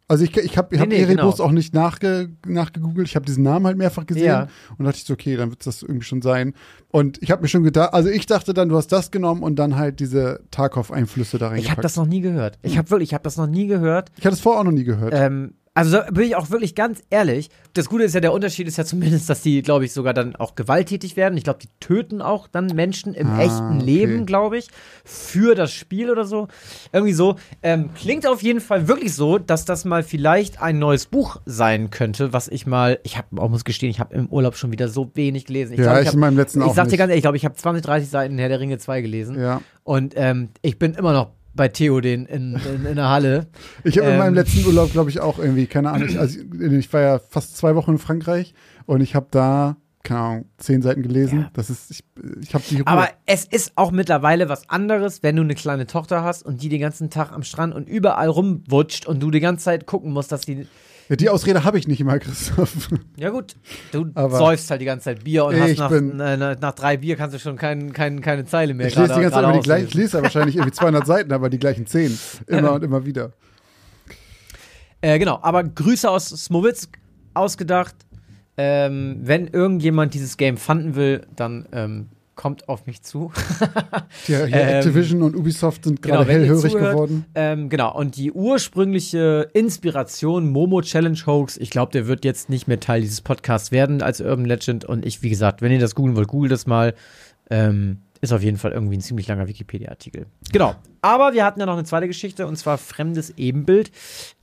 Also 0.08 0.24
ich, 0.24 0.38
ich 0.38 0.56
habe 0.58 0.76
ich 0.76 0.80
hab 0.80 0.88
Nee, 0.88 0.98
nee, 0.98 1.02
Erebus 1.02 1.38
genau. 1.38 1.48
auch 1.48 1.52
nicht 1.52 1.74
nachge, 1.74 2.30
nachgegoogelt, 2.46 3.08
ich 3.08 3.16
habe 3.16 3.26
diesen 3.26 3.44
Namen 3.44 3.66
halt 3.66 3.76
mehrfach 3.78 4.06
gesehen 4.06 4.26
Ja. 4.26 4.48
und 4.78 4.86
dachte 4.86 4.98
ich 4.98 5.04
so, 5.06 5.14
okay, 5.14 5.36
dann 5.36 5.50
wird 5.50 5.62
es 5.62 5.66
das 5.66 5.82
irgendwie 5.82 6.06
schon 6.06 6.22
sein. 6.22 6.54
Und 6.90 7.22
ich 7.24 7.32
habe 7.32 7.42
mir 7.42 7.48
schon 7.48 7.64
gedacht, 7.64 7.94
also 7.94 8.10
ich 8.10 8.28
dachte 8.28 8.54
dann, 8.54 8.70
du 8.70 8.78
hast 8.78 8.92
das 8.92 9.10
genommen 9.10 9.42
und 9.42 9.56
dann 9.58 9.76
halt 9.78 10.00
diese 10.00 10.42
Tarkov-Einflüsse 10.52 11.40
da 11.40 11.48
Ich 11.48 11.52
reingepackt. 11.54 11.72
habe 11.72 11.82
das 11.82 11.96
noch 11.96 12.06
nie 12.06 12.22
gehört. 12.22 12.60
Ich 12.62 12.78
habe 12.78 12.90
wirklich, 12.92 13.10
ich 13.10 13.14
habe 13.16 13.24
das 13.24 13.38
noch 13.38 13.48
nie 13.48 13.66
gehört. 13.66 14.12
ich 14.18 14.26
hatte 14.26 14.36
es 14.36 14.42
vorher 14.42 14.60
auch 14.62 14.66
noch 14.66 14.72
nie 14.72 14.84
gehört. 14.84 15.12
Ähm, 15.16 15.56
also 15.76 15.92
da 15.98 16.10
bin 16.10 16.24
ich 16.24 16.36
auch 16.36 16.50
wirklich 16.50 16.74
ganz 16.74 17.04
ehrlich. 17.10 17.50
Das 17.74 17.90
Gute 17.90 18.06
ist 18.06 18.16
ja, 18.16 18.22
der 18.22 18.32
Unterschied 18.32 18.66
ist 18.68 18.78
ja 18.78 18.86
zumindest, 18.86 19.30
dass 19.30 19.42
die, 19.42 19.62
glaube 19.62 19.84
ich, 19.86 19.92
sogar 19.92 20.14
dann 20.14 20.36
auch 20.38 20.56
gewalttätig 20.56 21.18
werden. 21.18 21.38
Ich 21.38 21.44
glaube, 21.44 21.60
die 21.62 21.68
töten 21.82 22.22
auch 22.22 22.48
dann 22.48 22.68
Menschen 22.68 23.14
im 23.14 23.28
Ah, 23.28 23.42
echten 23.42 23.76
okay. 23.78 23.86
Leben, 23.86 24.26
glaube 24.26 24.58
ich, 24.58 24.70
für 25.04 25.54
das 25.54 25.74
Spiel 25.74 26.10
oder 26.10 26.24
so. 26.24 26.48
Irgendwie 26.94 27.12
so. 27.14 27.36
Ähm, 27.62 27.90
klingt 27.94 28.26
auf 28.26 28.42
jeden 28.42 28.62
Fall 28.62 28.88
wirklich 28.88 29.14
so, 29.14 29.38
dass 29.38 29.66
das 29.66 29.84
mal 29.84 30.02
vielleicht 30.04 30.62
ein 30.62 30.80
neues 30.80 31.06
Buch 31.08 31.42
sein 31.46 31.90
könnte, 31.90 32.32
was 32.32 32.48
ich 32.48 32.66
mal, 32.66 32.98
ich 33.04 33.18
habe, 33.18 33.42
auch 33.42 33.50
muss 33.50 33.66
gestehen, 33.66 33.90
ich 33.90 34.00
habe 34.00 34.16
im 34.16 34.28
Urlaub 34.28 34.56
schon 34.56 34.72
wieder 34.72 34.88
so 34.88 35.12
wenig 35.14 35.46
gelesen. 35.46 35.74
Ich 35.74 35.80
ja, 35.80 35.86
glaub, 35.92 36.02
ich 36.02 36.08
hab- 36.08 36.14
in 36.14 36.20
meinem 36.22 36.38
letzten 36.38 36.62
ich 36.62 36.72
sag 36.72 36.88
dir 36.88 36.96
ganz 36.98 37.10
ehrlich, 37.10 37.18
ich 37.18 37.24
glaube, 37.24 37.38
ich 37.38 37.44
habe 37.46 37.56
20, 37.56 37.84
30 37.84 38.10
Seiten 38.10 38.38
Herr 38.38 38.48
der 38.50 38.62
Ringe 38.62 38.78
2 38.78 39.02
gelesen. 39.02 39.38
ja. 39.40 39.62
Und 39.84 40.14
ähm, 40.16 40.50
ich 40.64 40.80
bin 40.80 40.94
immer 40.96 41.12
noch 41.14 41.32
bei 41.56 41.68
Theoden 41.70 42.26
in, 42.26 42.56
in, 42.56 42.86
in 42.86 42.96
der 42.96 43.10
Halle. 43.10 43.48
Ich 43.84 43.98
habe 43.98 44.08
in 44.08 44.14
Ähm. 44.14 44.20
meinem 44.20 44.34
letzten 44.36 44.66
Urlaub, 44.66 44.92
glaube 44.92 45.10
ich, 45.10 45.20
auch 45.20 45.40
irgendwie, 45.40 45.68
keine 45.68 45.92
Ahnung, 45.92 46.10
ich- 46.10 46.20
also 46.20 46.40
ich 46.40 46.92
war 46.94 47.02
ja 47.02 47.20
fast 47.20 47.58
zwei 47.58 47.76
Wochen 47.76 47.92
in 47.92 47.98
Frankreich 47.98 48.54
und 48.86 49.02
ich 49.02 49.16
habe 49.16 49.28
da, 49.32 49.78
keine 50.04 50.20
Ahnung, 50.20 50.46
zehn 50.58 50.82
Seiten 50.82 51.02
gelesen. 51.02 51.40
Ja. 51.42 51.50
Das 51.54 51.70
ist, 51.70 51.90
ich, 51.92 52.04
ich 52.42 52.54
habe 52.54 52.64
die 52.70 52.76
Ruhe. 52.78 52.88
Aber 52.88 53.10
es 53.26 53.46
ist 53.46 53.72
auch 53.76 53.92
mittlerweile 53.92 54.50
was 54.50 54.70
anderes, 54.70 55.24
wenn 55.24 55.36
du 55.36 55.42
eine 55.44 55.56
kleine 55.56 55.88
Tochter 55.88 56.24
hast 56.24 56.44
und 56.44 56.62
die 56.62 56.70
den 56.70 56.82
ganzen 56.82 57.10
Tag 57.10 57.32
am 57.32 57.44
Strand 57.44 57.74
und 57.74 57.88
überall 57.90 58.28
rumwutscht 58.30 59.06
und 59.08 59.20
du 59.22 59.32
die 59.32 59.40
ganze 59.40 59.66
Zeit 59.66 59.86
gucken 59.86 60.12
musst, 60.14 60.32
dass 60.32 60.42
die. 60.42 60.68
Ja, 61.10 61.16
die 61.16 61.30
Ausrede 61.30 61.64
habe 61.64 61.78
ich 61.78 61.88
nicht 61.88 62.02
immer, 62.02 62.20
Christoph. 62.20 62.90
Ja, 63.18 63.30
gut, 63.30 63.56
du 63.92 64.08
Aber- 64.16 64.38
säufst 64.38 64.70
halt 64.72 64.82
die 64.82 64.86
ganze 64.86 65.06
Zeit 65.06 65.24
Bier 65.24 65.46
und 65.46 65.60
hast 65.60 65.78
nach, 65.78 65.92
äh, 65.92 66.56
nach, 66.60 66.74
drei 66.74 66.98
Bier 66.98 67.16
kannst 67.16 67.36
du 67.36 67.40
schon 67.40 67.58
kein, 67.58 67.94
kein, 67.94 68.22
keine 68.22 68.46
Zeile 68.46 68.74
mehr 68.74 68.88
Ich 68.88 68.96
lese 68.96 69.14
die 69.14 69.22
ganze 69.22 69.42
Zeit 69.42 69.56
die 69.56 69.60
gleichen, 69.60 69.88
ich 69.88 69.94
lese 69.94 70.18
ja 70.18 70.24
wahrscheinlich 70.24 70.56
irgendwie 70.56 70.74
200 70.74 71.06
Seiten, 71.06 71.32
aber 71.32 71.50
die 71.50 71.60
gleichen 71.60 71.86
zehn. 71.86 72.18
Immer 72.48 72.74
und 72.74 72.84
immer 72.84 73.06
wieder. 73.06 73.32
Äh, 75.02 75.20
genau, 75.20 75.38
aber 75.44 75.64
Grüße 75.64 76.10
aus 76.10 76.30
Smowitz 76.30 76.90
ausgedacht. 77.36 77.94
Ähm, 78.58 79.20
wenn 79.22 79.48
irgendjemand 79.48 80.16
dieses 80.16 80.38
Game 80.38 80.58
fanden 80.58 80.96
will, 80.96 81.28
dann 81.36 81.68
ähm, 81.74 82.08
kommt 82.36 82.70
auf 82.70 82.86
mich 82.86 83.02
zu. 83.02 83.32
Ja, 84.28 84.46
Ähm, 84.46 84.54
Activision 84.54 85.22
und 85.24 85.36
Ubisoft 85.36 85.86
sind 85.86 86.02
gerade 86.02 86.28
wenn 86.28 86.42
ihr 86.42 86.48
hellhörig 86.48 86.72
zuhört, 86.72 86.94
geworden. 86.94 87.26
Ähm, 87.36 87.70
genau, 87.70 87.96
und 87.96 88.16
die 88.16 88.32
ursprüngliche 88.32 89.50
Inspiration 89.54 90.50
Momo 90.52 90.82
Challenge 90.82 91.18
Hoax, 91.26 91.58
ich 91.58 91.70
glaube, 91.70 91.92
der 91.92 92.08
wird 92.08 92.26
jetzt 92.26 92.50
nicht 92.50 92.68
mehr 92.68 92.80
Teil 92.80 93.02
dieses 93.02 93.22
Podcasts 93.22 93.72
werden 93.72 94.02
als 94.02 94.22
Urban 94.22 94.46
Legend. 94.46 94.86
Und 94.86 95.06
ich, 95.06 95.22
wie 95.24 95.30
gesagt, 95.30 95.62
wenn 95.62 95.72
ihr 95.72 95.80
das 95.80 95.96
googeln 95.96 96.16
wollt, 96.16 96.28
googelt 96.28 96.52
das 96.52 96.68
mal. 96.68 96.94
Ähm, 97.50 98.00
ist 98.22 98.34
auf 98.34 98.42
jeden 98.42 98.58
Fall 98.58 98.72
irgendwie 98.72 98.98
ein 98.98 99.02
ziemlich 99.02 99.28
langer 99.28 99.48
Wikipedia-Artikel. 99.48 100.26
Genau. 100.52 100.76
Aber 101.02 101.34
wir 101.34 101.46
hatten 101.46 101.60
ja 101.60 101.66
noch 101.66 101.74
eine 101.74 101.84
zweite 101.84 102.08
Geschichte 102.08 102.48
und 102.48 102.56
zwar 102.58 102.78
Fremdes 102.78 103.34
Ebenbild. 103.38 103.92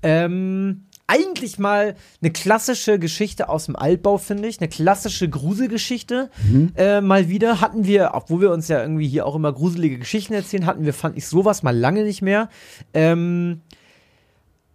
Ähm, 0.03 0.85
eigentlich 1.07 1.59
mal 1.59 1.95
eine 2.21 2.31
klassische 2.31 2.99
Geschichte 2.99 3.49
aus 3.49 3.67
dem 3.67 3.77
Altbau, 3.77 4.19
finde 4.19 4.49
ich. 4.49 4.61
Eine 4.61 4.69
klassische 4.69 5.29
Gruselgeschichte. 5.29 6.31
Äh, 6.77 7.01
mal 7.01 7.29
wieder 7.29 7.61
hatten 7.61 7.85
wir, 7.85 8.13
obwohl 8.15 8.43
wir 8.43 8.51
uns 8.51 8.69
ja 8.69 8.81
irgendwie 8.81 9.09
hier 9.09 9.27
auch 9.27 9.35
immer 9.35 9.53
gruselige 9.53 9.99
Geschichten 9.99 10.33
erzählen, 10.33 10.67
hatten 10.67 10.85
wir, 10.85 10.95
fand 10.95 11.17
ich 11.17 11.27
sowas 11.27 11.63
mal 11.63 11.77
lange 11.77 12.05
nicht 12.05 12.23
mehr. 12.23 12.49
Ähm, 12.95 13.61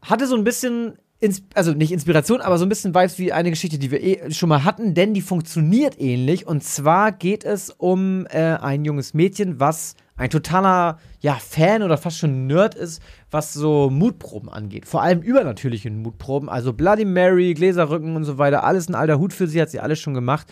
hatte 0.02 0.28
so 0.28 0.36
ein 0.36 0.44
bisschen, 0.44 0.94
ins 1.20 1.42
also 1.56 1.74
nicht 1.74 1.92
Inspiration, 1.92 2.42
aber 2.42 2.58
so 2.58 2.66
ein 2.66 2.70
bisschen 2.70 2.94
Vibes 2.94 3.18
wie 3.18 3.34
eine 3.34 3.50
Geschichte, 3.50 3.80
die 3.80 3.90
wir 3.90 4.04
eh 4.04 4.32
schon 4.32 4.50
mal 4.50 4.64
hatten, 4.64 4.94
denn 4.94 5.14
die 5.14 5.22
funktioniert 5.22 6.00
ähnlich. 6.00 6.46
Und 6.46 6.64
zwar 6.64 7.12
geht 7.12 7.44
es 7.44 7.72
um 7.72 8.28
äh, 8.28 8.54
ein 8.54 8.86
junges 8.86 9.14
Mädchen, 9.14 9.60
was 9.60 9.96
ein 10.16 10.30
totaler 10.30 11.00
ja, 11.20 11.36
Fan 11.36 11.84
oder 11.84 11.98
fast 11.98 12.18
schon 12.20 12.48
Nerd 12.48 12.76
ist, 12.76 13.02
was 13.32 13.54
so 13.54 13.90
Mutproben 13.90 14.50
angeht. 14.50 14.86
Vor 14.86 15.02
allem 15.02 15.22
übernatürlichen 15.22 16.02
Mutproben, 16.02 16.50
also 16.50 16.74
Bloody 16.74 17.06
Mary, 17.06 17.54
Gläserrücken 17.54 18.16
und 18.16 18.24
so 18.24 18.38
weiter. 18.38 18.64
Alles 18.64 18.90
ein 18.90 18.96
alter 18.96 19.20
Hut 19.20 19.34
für 19.34 19.48
sie, 19.48 19.62
hat 19.62 19.70
sie 19.70 19.80
alles 19.80 20.00
schon 20.00 20.14
gemacht. 20.14 20.48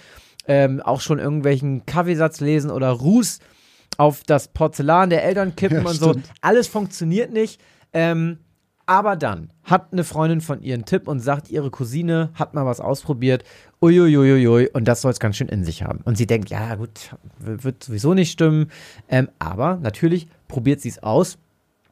Ähm, 0.47 0.81
auch 0.81 1.01
schon 1.01 1.17
irgendwelchen 1.17 1.85
Kaffeesatz 1.85 2.39
lesen 2.39 2.69
oder 2.69 2.89
Ruß 2.89 3.39
auf 3.97 4.23
das 4.23 4.47
Porzellan 4.49 5.09
der 5.09 5.23
Eltern 5.23 5.55
kippen 5.55 5.83
Ja, 5.83 5.89
und 5.89 5.95
so. 5.95 6.15
Alles 6.41 6.67
funktioniert 6.67 7.31
nicht. 7.31 7.59
Ähm, 7.93 8.39
aber 8.85 9.15
dann 9.15 9.51
hat 9.63 9.91
eine 9.91 10.03
Freundin 10.03 10.41
von 10.41 10.61
ihr 10.61 10.75
einen 10.75 10.85
Tipp 10.85 11.07
und 11.07 11.19
sagt, 11.19 11.49
ihre 11.49 11.71
Cousine 11.71 12.29
hat 12.35 12.53
mal 12.53 12.65
was 12.65 12.79
ausprobiert. 12.79 13.43
Uiuiuiui, 13.81 14.69
und 14.69 14.87
das 14.87 15.01
soll 15.01 15.11
es 15.11 15.19
ganz 15.19 15.37
schön 15.37 15.49
in 15.49 15.63
sich 15.63 15.83
haben. 15.83 16.01
Und 16.05 16.17
sie 16.17 16.27
denkt, 16.27 16.49
ja 16.49 16.75
gut, 16.75 17.15
wird 17.39 17.83
sowieso 17.83 18.13
nicht 18.13 18.31
stimmen. 18.31 18.69
Ähm, 19.09 19.29
aber 19.39 19.77
natürlich 19.77 20.27
probiert 20.47 20.81
sie 20.81 20.89
es 20.89 21.01
aus. 21.01 21.37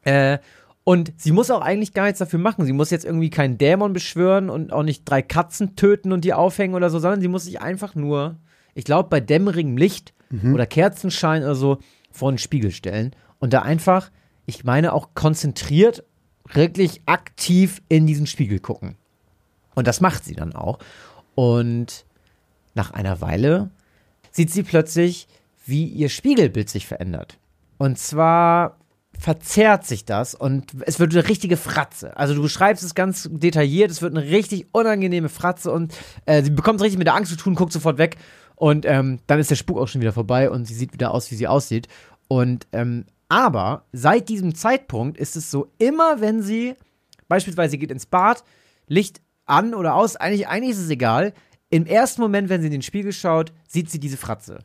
Äh, 0.02 0.38
und 0.84 1.12
sie 1.16 1.32
muss 1.32 1.50
auch 1.50 1.62
eigentlich 1.62 1.94
gar 1.94 2.04
nichts 2.04 2.18
dafür 2.18 2.38
machen. 2.38 2.64
Sie 2.64 2.72
muss 2.72 2.90
jetzt 2.90 3.04
irgendwie 3.04 3.30
keinen 3.30 3.58
Dämon 3.58 3.92
beschwören 3.92 4.50
und 4.50 4.72
auch 4.72 4.82
nicht 4.82 5.04
drei 5.04 5.22
Katzen 5.22 5.76
töten 5.76 6.12
und 6.12 6.24
die 6.24 6.34
aufhängen 6.34 6.74
oder 6.74 6.90
so, 6.90 6.98
sondern 6.98 7.20
sie 7.20 7.28
muss 7.28 7.44
sich 7.44 7.60
einfach 7.60 7.94
nur, 7.94 8.36
ich 8.74 8.84
glaube, 8.84 9.08
bei 9.08 9.20
dämmerigem 9.20 9.76
Licht 9.76 10.12
oder 10.52 10.66
Kerzenschein 10.66 11.42
oder 11.42 11.54
so 11.54 11.78
vor 12.10 12.28
einen 12.28 12.38
Spiegel 12.38 12.72
stellen 12.72 13.14
und 13.38 13.52
da 13.52 13.62
einfach, 13.62 14.10
ich 14.46 14.64
meine 14.64 14.92
auch 14.92 15.10
konzentriert, 15.14 16.04
wirklich 16.52 17.02
aktiv 17.06 17.82
in 17.88 18.06
diesen 18.06 18.26
Spiegel 18.26 18.60
gucken. 18.60 18.96
Und 19.74 19.86
das 19.86 20.00
macht 20.00 20.24
sie 20.24 20.34
dann 20.34 20.54
auch. 20.54 20.78
Und 21.34 22.04
nach 22.74 22.92
einer 22.92 23.20
Weile 23.20 23.70
sieht 24.30 24.50
sie 24.50 24.62
plötzlich, 24.62 25.26
wie 25.66 25.86
ihr 25.86 26.08
Spiegelbild 26.08 26.68
sich 26.68 26.86
verändert. 26.86 27.38
Und 27.78 27.98
zwar 27.98 28.78
verzerrt 29.18 29.86
sich 29.86 30.04
das 30.04 30.34
und 30.34 30.72
es 30.86 30.98
wird 30.98 31.12
eine 31.12 31.28
richtige 31.28 31.56
Fratze. 31.56 32.16
Also 32.16 32.34
du 32.34 32.42
beschreibst 32.42 32.82
es 32.82 32.94
ganz 32.94 33.28
detailliert, 33.30 33.90
es 33.90 34.02
wird 34.02 34.16
eine 34.16 34.26
richtig 34.26 34.66
unangenehme 34.72 35.28
Fratze 35.28 35.70
und 35.70 35.94
äh, 36.26 36.42
sie 36.42 36.50
bekommt 36.50 36.80
es 36.80 36.84
richtig 36.84 36.98
mit 36.98 37.06
der 37.06 37.14
Angst 37.14 37.30
zu 37.30 37.36
tun, 37.36 37.54
guckt 37.54 37.72
sofort 37.72 37.96
weg 37.98 38.16
und 38.56 38.84
ähm, 38.86 39.20
dann 39.26 39.38
ist 39.38 39.50
der 39.50 39.56
Spuk 39.56 39.78
auch 39.78 39.88
schon 39.88 40.00
wieder 40.00 40.12
vorbei 40.12 40.50
und 40.50 40.66
sie 40.66 40.74
sieht 40.74 40.92
wieder 40.92 41.12
aus, 41.12 41.30
wie 41.30 41.36
sie 41.36 41.46
aussieht. 41.46 41.88
Und 42.28 42.66
ähm, 42.72 43.04
aber 43.34 43.84
seit 43.90 44.28
diesem 44.28 44.54
Zeitpunkt 44.54 45.18
ist 45.18 45.34
es 45.34 45.50
so, 45.50 45.66
immer 45.78 46.20
wenn 46.20 46.40
sie 46.40 46.76
beispielsweise 47.26 47.78
geht 47.78 47.90
ins 47.90 48.06
Bad, 48.06 48.44
Licht 48.86 49.20
an 49.44 49.74
oder 49.74 49.96
aus, 49.96 50.14
eigentlich, 50.14 50.46
eigentlich 50.46 50.70
ist 50.70 50.84
es 50.84 50.88
egal. 50.88 51.32
Im 51.68 51.84
ersten 51.84 52.22
Moment, 52.22 52.48
wenn 52.48 52.60
sie 52.60 52.68
in 52.68 52.72
den 52.72 52.82
Spiegel 52.82 53.12
schaut, 53.12 53.52
sieht 53.66 53.90
sie 53.90 53.98
diese 53.98 54.18
Fratze. 54.18 54.60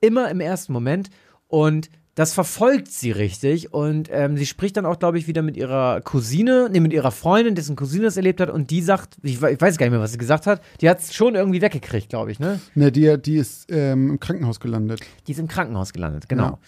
Immer 0.00 0.30
im 0.30 0.38
ersten 0.38 0.72
Moment. 0.72 1.10
Und 1.48 1.90
das 2.14 2.32
verfolgt 2.32 2.92
sie 2.92 3.10
richtig. 3.10 3.74
Und 3.74 4.08
ähm, 4.12 4.36
sie 4.36 4.46
spricht 4.46 4.76
dann 4.76 4.86
auch, 4.86 5.00
glaube 5.00 5.18
ich, 5.18 5.26
wieder 5.26 5.42
mit 5.42 5.56
ihrer 5.56 6.00
Cousine, 6.02 6.68
nee, 6.70 6.78
mit 6.78 6.92
ihrer 6.92 7.10
Freundin, 7.10 7.56
dessen 7.56 7.74
Cousine 7.74 8.04
das 8.04 8.16
erlebt 8.16 8.40
hat. 8.40 8.50
Und 8.50 8.70
die 8.70 8.82
sagt, 8.82 9.16
ich, 9.24 9.42
ich 9.42 9.60
weiß 9.60 9.78
gar 9.78 9.86
nicht 9.86 9.90
mehr, 9.90 10.00
was 10.00 10.12
sie 10.12 10.18
gesagt 10.18 10.46
hat, 10.46 10.62
die 10.80 10.88
hat 10.88 11.00
es 11.00 11.12
schon 11.12 11.34
irgendwie 11.34 11.60
weggekriegt, 11.60 12.10
glaube 12.10 12.30
ich, 12.30 12.38
ne? 12.38 12.60
Ne, 12.76 12.92
die, 12.92 13.20
die 13.20 13.38
ist 13.38 13.66
ähm, 13.72 14.10
im 14.10 14.20
Krankenhaus 14.20 14.60
gelandet. 14.60 15.00
Die 15.26 15.32
ist 15.32 15.38
im 15.38 15.48
Krankenhaus 15.48 15.92
gelandet, 15.92 16.28
genau. 16.28 16.60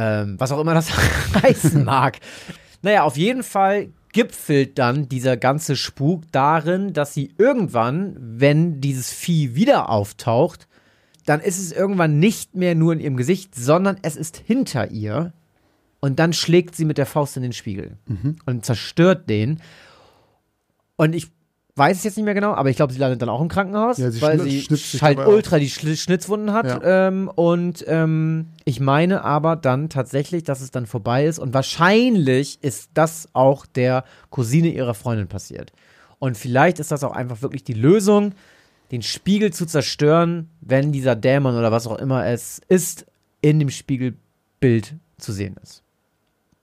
Ähm, 0.00 0.36
was 0.38 0.52
auch 0.52 0.60
immer 0.60 0.74
das 0.74 0.92
heißen 1.42 1.82
mag. 1.82 2.20
Naja, 2.82 3.02
auf 3.02 3.16
jeden 3.16 3.42
Fall 3.42 3.88
gipfelt 4.12 4.78
dann 4.78 5.08
dieser 5.08 5.36
ganze 5.36 5.74
Spuk 5.74 6.22
darin, 6.30 6.92
dass 6.92 7.14
sie 7.14 7.34
irgendwann, 7.36 8.16
wenn 8.20 8.80
dieses 8.80 9.12
Vieh 9.12 9.56
wieder 9.56 9.90
auftaucht, 9.90 10.68
dann 11.26 11.40
ist 11.40 11.58
es 11.58 11.72
irgendwann 11.72 12.20
nicht 12.20 12.54
mehr 12.54 12.76
nur 12.76 12.92
in 12.92 13.00
ihrem 13.00 13.16
Gesicht, 13.16 13.56
sondern 13.56 13.98
es 14.02 14.14
ist 14.14 14.36
hinter 14.36 14.92
ihr. 14.92 15.32
Und 15.98 16.20
dann 16.20 16.32
schlägt 16.32 16.76
sie 16.76 16.84
mit 16.84 16.96
der 16.96 17.06
Faust 17.06 17.36
in 17.36 17.42
den 17.42 17.52
Spiegel 17.52 17.98
und 18.46 18.64
zerstört 18.64 19.28
den. 19.28 19.60
Und 20.94 21.12
ich 21.12 21.32
weiß 21.78 21.98
es 21.98 22.04
jetzt 22.04 22.16
nicht 22.16 22.24
mehr 22.24 22.34
genau, 22.34 22.52
aber 22.52 22.68
ich 22.70 22.76
glaube, 22.76 22.92
sie 22.92 22.98
landet 22.98 23.22
dann 23.22 23.28
auch 23.28 23.40
im 23.40 23.48
Krankenhaus, 23.48 23.98
Ja, 23.98 24.10
sie 24.10 24.20
weil 24.20 24.40
sie 24.40 24.66
halt 25.00 25.18
ultra 25.18 25.58
die 25.58 25.70
Schli- 25.70 25.96
Schnitzwunden 25.96 26.52
hat. 26.52 26.66
Ja. 26.66 27.08
Ähm, 27.08 27.30
und 27.34 27.84
ähm, 27.86 28.48
ich 28.64 28.80
meine 28.80 29.24
aber 29.24 29.56
dann 29.56 29.88
tatsächlich, 29.88 30.42
dass 30.44 30.60
es 30.60 30.70
dann 30.70 30.86
vorbei 30.86 31.24
ist. 31.26 31.38
Und 31.38 31.54
wahrscheinlich 31.54 32.58
ist 32.62 32.90
das 32.94 33.28
auch 33.32 33.64
der 33.66 34.04
Cousine 34.30 34.68
ihrer 34.68 34.94
Freundin 34.94 35.28
passiert. 35.28 35.72
Und 36.18 36.36
vielleicht 36.36 36.80
ist 36.80 36.90
das 36.90 37.04
auch 37.04 37.12
einfach 37.12 37.42
wirklich 37.42 37.64
die 37.64 37.74
Lösung, 37.74 38.32
den 38.90 39.02
Spiegel 39.02 39.52
zu 39.52 39.66
zerstören, 39.66 40.48
wenn 40.60 40.92
dieser 40.92 41.14
Dämon 41.14 41.56
oder 41.56 41.70
was 41.70 41.86
auch 41.86 41.98
immer 41.98 42.26
es 42.26 42.60
ist, 42.68 43.06
in 43.40 43.58
dem 43.58 43.70
Spiegelbild 43.70 44.94
zu 45.18 45.32
sehen 45.32 45.56
ist. 45.62 45.82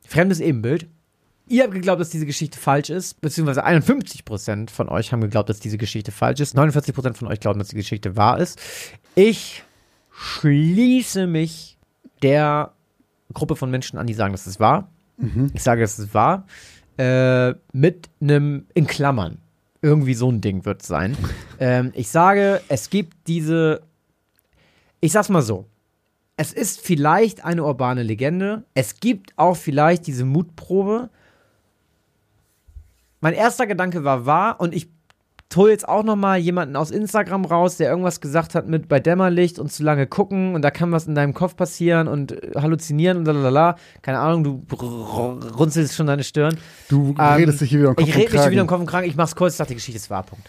Fremdes 0.06 0.40
Ebenbild. 0.40 0.88
Ihr 1.48 1.64
habt 1.64 1.74
geglaubt, 1.74 2.02
dass 2.02 2.10
diese 2.10 2.25
Geschichte 2.25 2.58
falsch 2.58 2.90
ist, 2.90 3.22
beziehungsweise 3.22 3.66
51% 3.66 4.70
von 4.70 4.90
euch 4.90 5.12
haben 5.12 5.22
geglaubt, 5.22 5.50
dass 5.50 5.60
diese 5.60 5.78
Geschichte 5.78 6.12
falsch 6.12 6.40
ist. 6.40 6.58
49% 6.58 7.14
von 7.14 7.28
euch 7.28 7.40
glauben, 7.40 7.60
dass 7.60 7.68
die 7.68 7.75
Geschichte 7.75 8.16
wahr 8.16 8.40
ist. 8.40 8.60
Ich 9.14 9.64
schließe 10.12 11.28
mich 11.28 11.78
der 12.24 12.72
Gruppe 13.34 13.56
von 13.56 13.70
Menschen 13.70 14.00
an, 14.00 14.08
die 14.08 14.14
sagen, 14.14 14.34
dass 14.34 14.48
es 14.48 14.60
wahr. 14.60 14.90
Ich 15.54 15.64
sage, 15.64 15.82
dass 15.82 16.00
es 16.00 16.14
wahr. 16.14 16.46
Äh, 16.98 17.54
mit 17.74 18.10
einem, 18.22 18.66
in 18.74 18.88
Klammern. 18.88 19.40
Irgendwie 19.82 20.16
so 20.16 20.32
ein 20.32 20.42
Ding 20.42 20.66
wird 20.66 20.82
es 20.82 20.88
sein. 20.88 21.16
ähm, 21.60 21.92
ich 21.96 22.10
sage, 22.10 22.62
es 22.70 22.90
gibt 22.90 23.28
diese, 23.28 23.82
ich 25.00 25.12
sag's 25.12 25.30
mal 25.30 25.42
so. 25.42 25.68
Es 26.38 26.52
ist 26.52 26.82
vielleicht 26.82 27.46
eine 27.46 27.64
urbane 27.64 28.04
Legende. 28.04 28.64
Es 28.74 29.00
gibt 29.00 29.34
auch 29.38 29.56
vielleicht 29.56 30.08
diese 30.08 30.25
Mutprobe. 30.25 31.10
Mein 33.25 33.34
erster 33.34 33.65
Gedanke 33.65 34.03
war 34.03 34.27
wahr 34.27 34.62
und 34.62 34.75
ich 34.75 34.88
hole 35.55 35.72
jetzt 35.72 35.89
auch 35.89 36.03
noch 36.03 36.15
mal 36.15 36.38
jemanden 36.38 36.75
aus 36.75 36.91
Instagram 36.91 37.44
raus, 37.46 37.77
der 37.77 37.89
irgendwas 37.89 38.22
gesagt 38.22 38.53
hat 38.53 38.67
mit 38.67 38.88
bei 38.88 39.00
Dämmerlicht 39.00 39.58
und 39.58 39.72
zu 39.72 39.82
lange 39.82 40.05
gucken 40.05 40.53
und 40.53 40.62
da 40.62 40.70
kann 40.70 40.91
was 40.91 41.08
in 41.08 41.15
deinem 41.15 41.34
Kopf 41.34 41.55
passieren 41.55 42.08
und 42.08 42.34
äh, 42.34 42.51
halluzinieren 42.55 43.17
und 43.17 43.25
lalala. 43.25 43.77
Keine 44.03 44.20
Ahnung, 44.20 44.44
du 44.44 44.63
runzelst 45.58 45.96
schon 45.96 46.05
deine 46.05 46.24
Stirn. 46.24 46.60
Du 46.88 47.15
Ähm, 47.17 47.34
redest 47.34 47.62
dich 47.62 47.72
hier 47.72 47.79
wieder 47.79 47.89
um 47.89 47.96
Kopf 47.96 48.08
Ich 48.08 48.15
rede 48.15 48.32
mich 48.38 48.51
wieder 48.51 48.62
im 48.62 48.67
Kopf 48.67 48.82
und 48.82 48.86
Kragen. 48.86 49.08
Ich 49.08 49.15
mach's 49.15 49.36
kurz, 49.36 49.53
ich 49.53 49.58
dachte, 49.58 49.70
die 49.70 49.77
Geschichte 49.77 49.98
ist 49.98 50.12
wahr. 50.12 50.22
Punkt. 50.22 50.48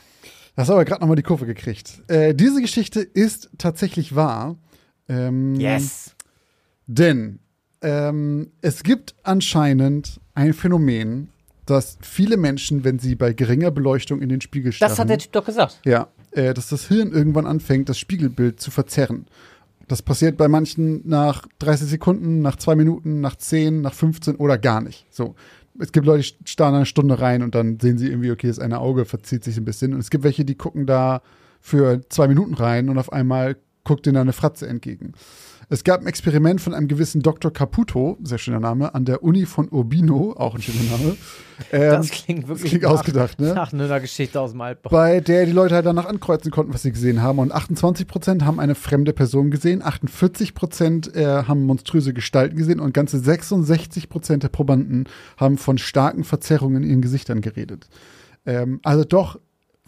Hast 0.55 0.69
aber 0.69 0.85
gerade 0.85 1.01
nochmal 1.01 1.17
die 1.17 1.23
Kurve 1.23 1.47
gekriegt. 1.47 2.03
Äh, 2.09 2.35
diese 2.35 2.61
Geschichte 2.61 3.01
ist 3.01 3.49
tatsächlich 3.57 4.15
wahr. 4.15 4.57
Ähm, 5.09 5.55
Yes. 5.55 6.15
Denn 6.87 7.39
ähm, 7.81 8.53
es 8.61 8.83
gibt 8.83 9.15
anscheinend 9.23 10.21
ein 10.35 10.53
Phänomen, 10.53 11.31
dass 11.67 11.99
viele 12.01 12.37
Menschen, 12.37 12.85
wenn 12.85 12.99
sie 12.99 13.15
bei 13.15 13.33
geringer 13.33 13.71
Beleuchtung 13.71 14.21
in 14.23 14.29
den 14.29 14.41
Spiegel 14.41 14.73
starren, 14.73 14.91
Das 14.91 14.99
hat 14.99 15.09
der 15.09 15.19
Typ 15.19 15.33
doch 15.33 15.45
gesagt. 15.45 15.81
ja, 15.85 16.09
äh, 16.31 16.55
dass 16.55 16.69
das 16.69 16.89
Hirn 16.89 17.13
irgendwann 17.13 17.47
anfängt, 17.47 17.89
das 17.89 17.99
Spiegelbild 17.99 18.61
zu 18.61 18.71
verzerren. 18.71 19.27
Das 19.89 20.03
passiert 20.03 20.37
bei 20.37 20.49
manchen 20.49 21.07
nach 21.09 21.47
30 21.61 21.89
Sekunden, 21.89 22.41
nach 22.41 22.57
zwei 22.57 22.75
Minuten, 22.75 23.21
nach 23.21 23.37
10, 23.37 23.83
nach 23.83 23.95
15 23.95 24.37
oder 24.37 24.59
gar 24.59 24.81
nicht. 24.81 25.07
So. 25.11 25.35
Es 25.79 25.93
gibt 25.93 26.07
Leute, 26.07 26.23
die 26.23 26.49
starren 26.51 26.75
eine 26.75 26.87
Stunde 26.87 27.21
rein 27.21 27.43
und 27.43 27.55
dann 27.55 27.79
sehen 27.79 27.99
sie 27.99 28.09
irgendwie, 28.09 28.31
okay, 28.31 28.49
das 28.49 28.59
eine 28.59 28.81
Auge 28.81 29.05
verzieht 29.05 29.45
sich 29.45 29.57
ein 29.59 29.65
bisschen. 29.65 29.93
Und 29.93 30.01
es 30.01 30.11
gibt 30.11 30.25
welche, 30.25 30.45
die 30.45 30.55
gucken 30.57 30.87
da 30.87 31.21
für 31.61 32.01
zwei 32.09 32.29
Minuten 32.29 32.55
rein 32.55 32.89
und 32.89 32.99
auf 32.99 33.13
einmal 33.13 33.57
guckt 33.85 34.07
ihnen 34.07 34.17
eine 34.17 34.33
Fratze 34.33 34.67
entgegen. 34.67 35.13
Es 35.69 35.83
gab 35.83 36.01
ein 36.01 36.07
Experiment 36.07 36.61
von 36.61 36.75
einem 36.75 36.87
gewissen 36.87 37.23
Dr. 37.23 37.53
Caputo, 37.53 38.19
sehr 38.23 38.39
schöner 38.39 38.61
Name, 38.61 38.95
an 38.95 39.05
der 39.05 39.25
Uni 39.25 39.47
von 39.47 39.69
Urbino, 39.69 40.33
auch 40.37 40.55
ein 40.55 40.63
schöner 40.63 40.91
Name. 40.93 41.17
Ähm, 41.73 41.91
Das 41.91 42.11
klingt 42.11 42.47
wirklich 42.47 42.69
klingt 42.71 42.85
nach, 42.85 42.91
ausgedacht, 42.91 43.41
ne? 43.41 43.53
nach 43.53 43.73
einer 43.73 43.99
Geschichte 43.99 44.41
aus 44.41 44.53
dem 44.53 44.61
Altbau. 44.61 44.91
bei 44.91 45.19
der 45.21 45.45
die 45.45 45.51
Leute 45.53 45.75
halt 45.75 45.87
danach 45.87 46.05
ankreuzen 46.05 46.53
konnten, 46.53 46.73
was 46.73 46.83
sie 46.83 46.93
gesehen 46.93 47.21
haben. 47.21 47.41
Und 47.41 47.53
28% 47.53 48.45
haben 48.45 48.61
eine 48.61 48.77
fremde 48.77 49.13
Person 49.13 49.51
gesehen, 49.51 49.83
48% 49.83 51.15
äh, 51.15 51.45
haben 51.45 51.65
monströse 51.67 52.13
Gestalten 52.15 52.57
gesehen 52.57 52.79
und 52.79 52.95
ganze 52.95 53.17
66% 53.17 54.37
der 54.37 54.49
Probanden 54.49 55.09
haben 55.37 55.59
von 55.59 55.79
starken 55.79 56.23
Verzerrungen 56.23 56.85
in 56.85 56.91
ihren 56.91 57.03
Gesichtern 57.03 57.41
geredet. 57.41 57.89
Ähm, 58.45 58.81
also 58.85 59.05
doch, 59.05 59.41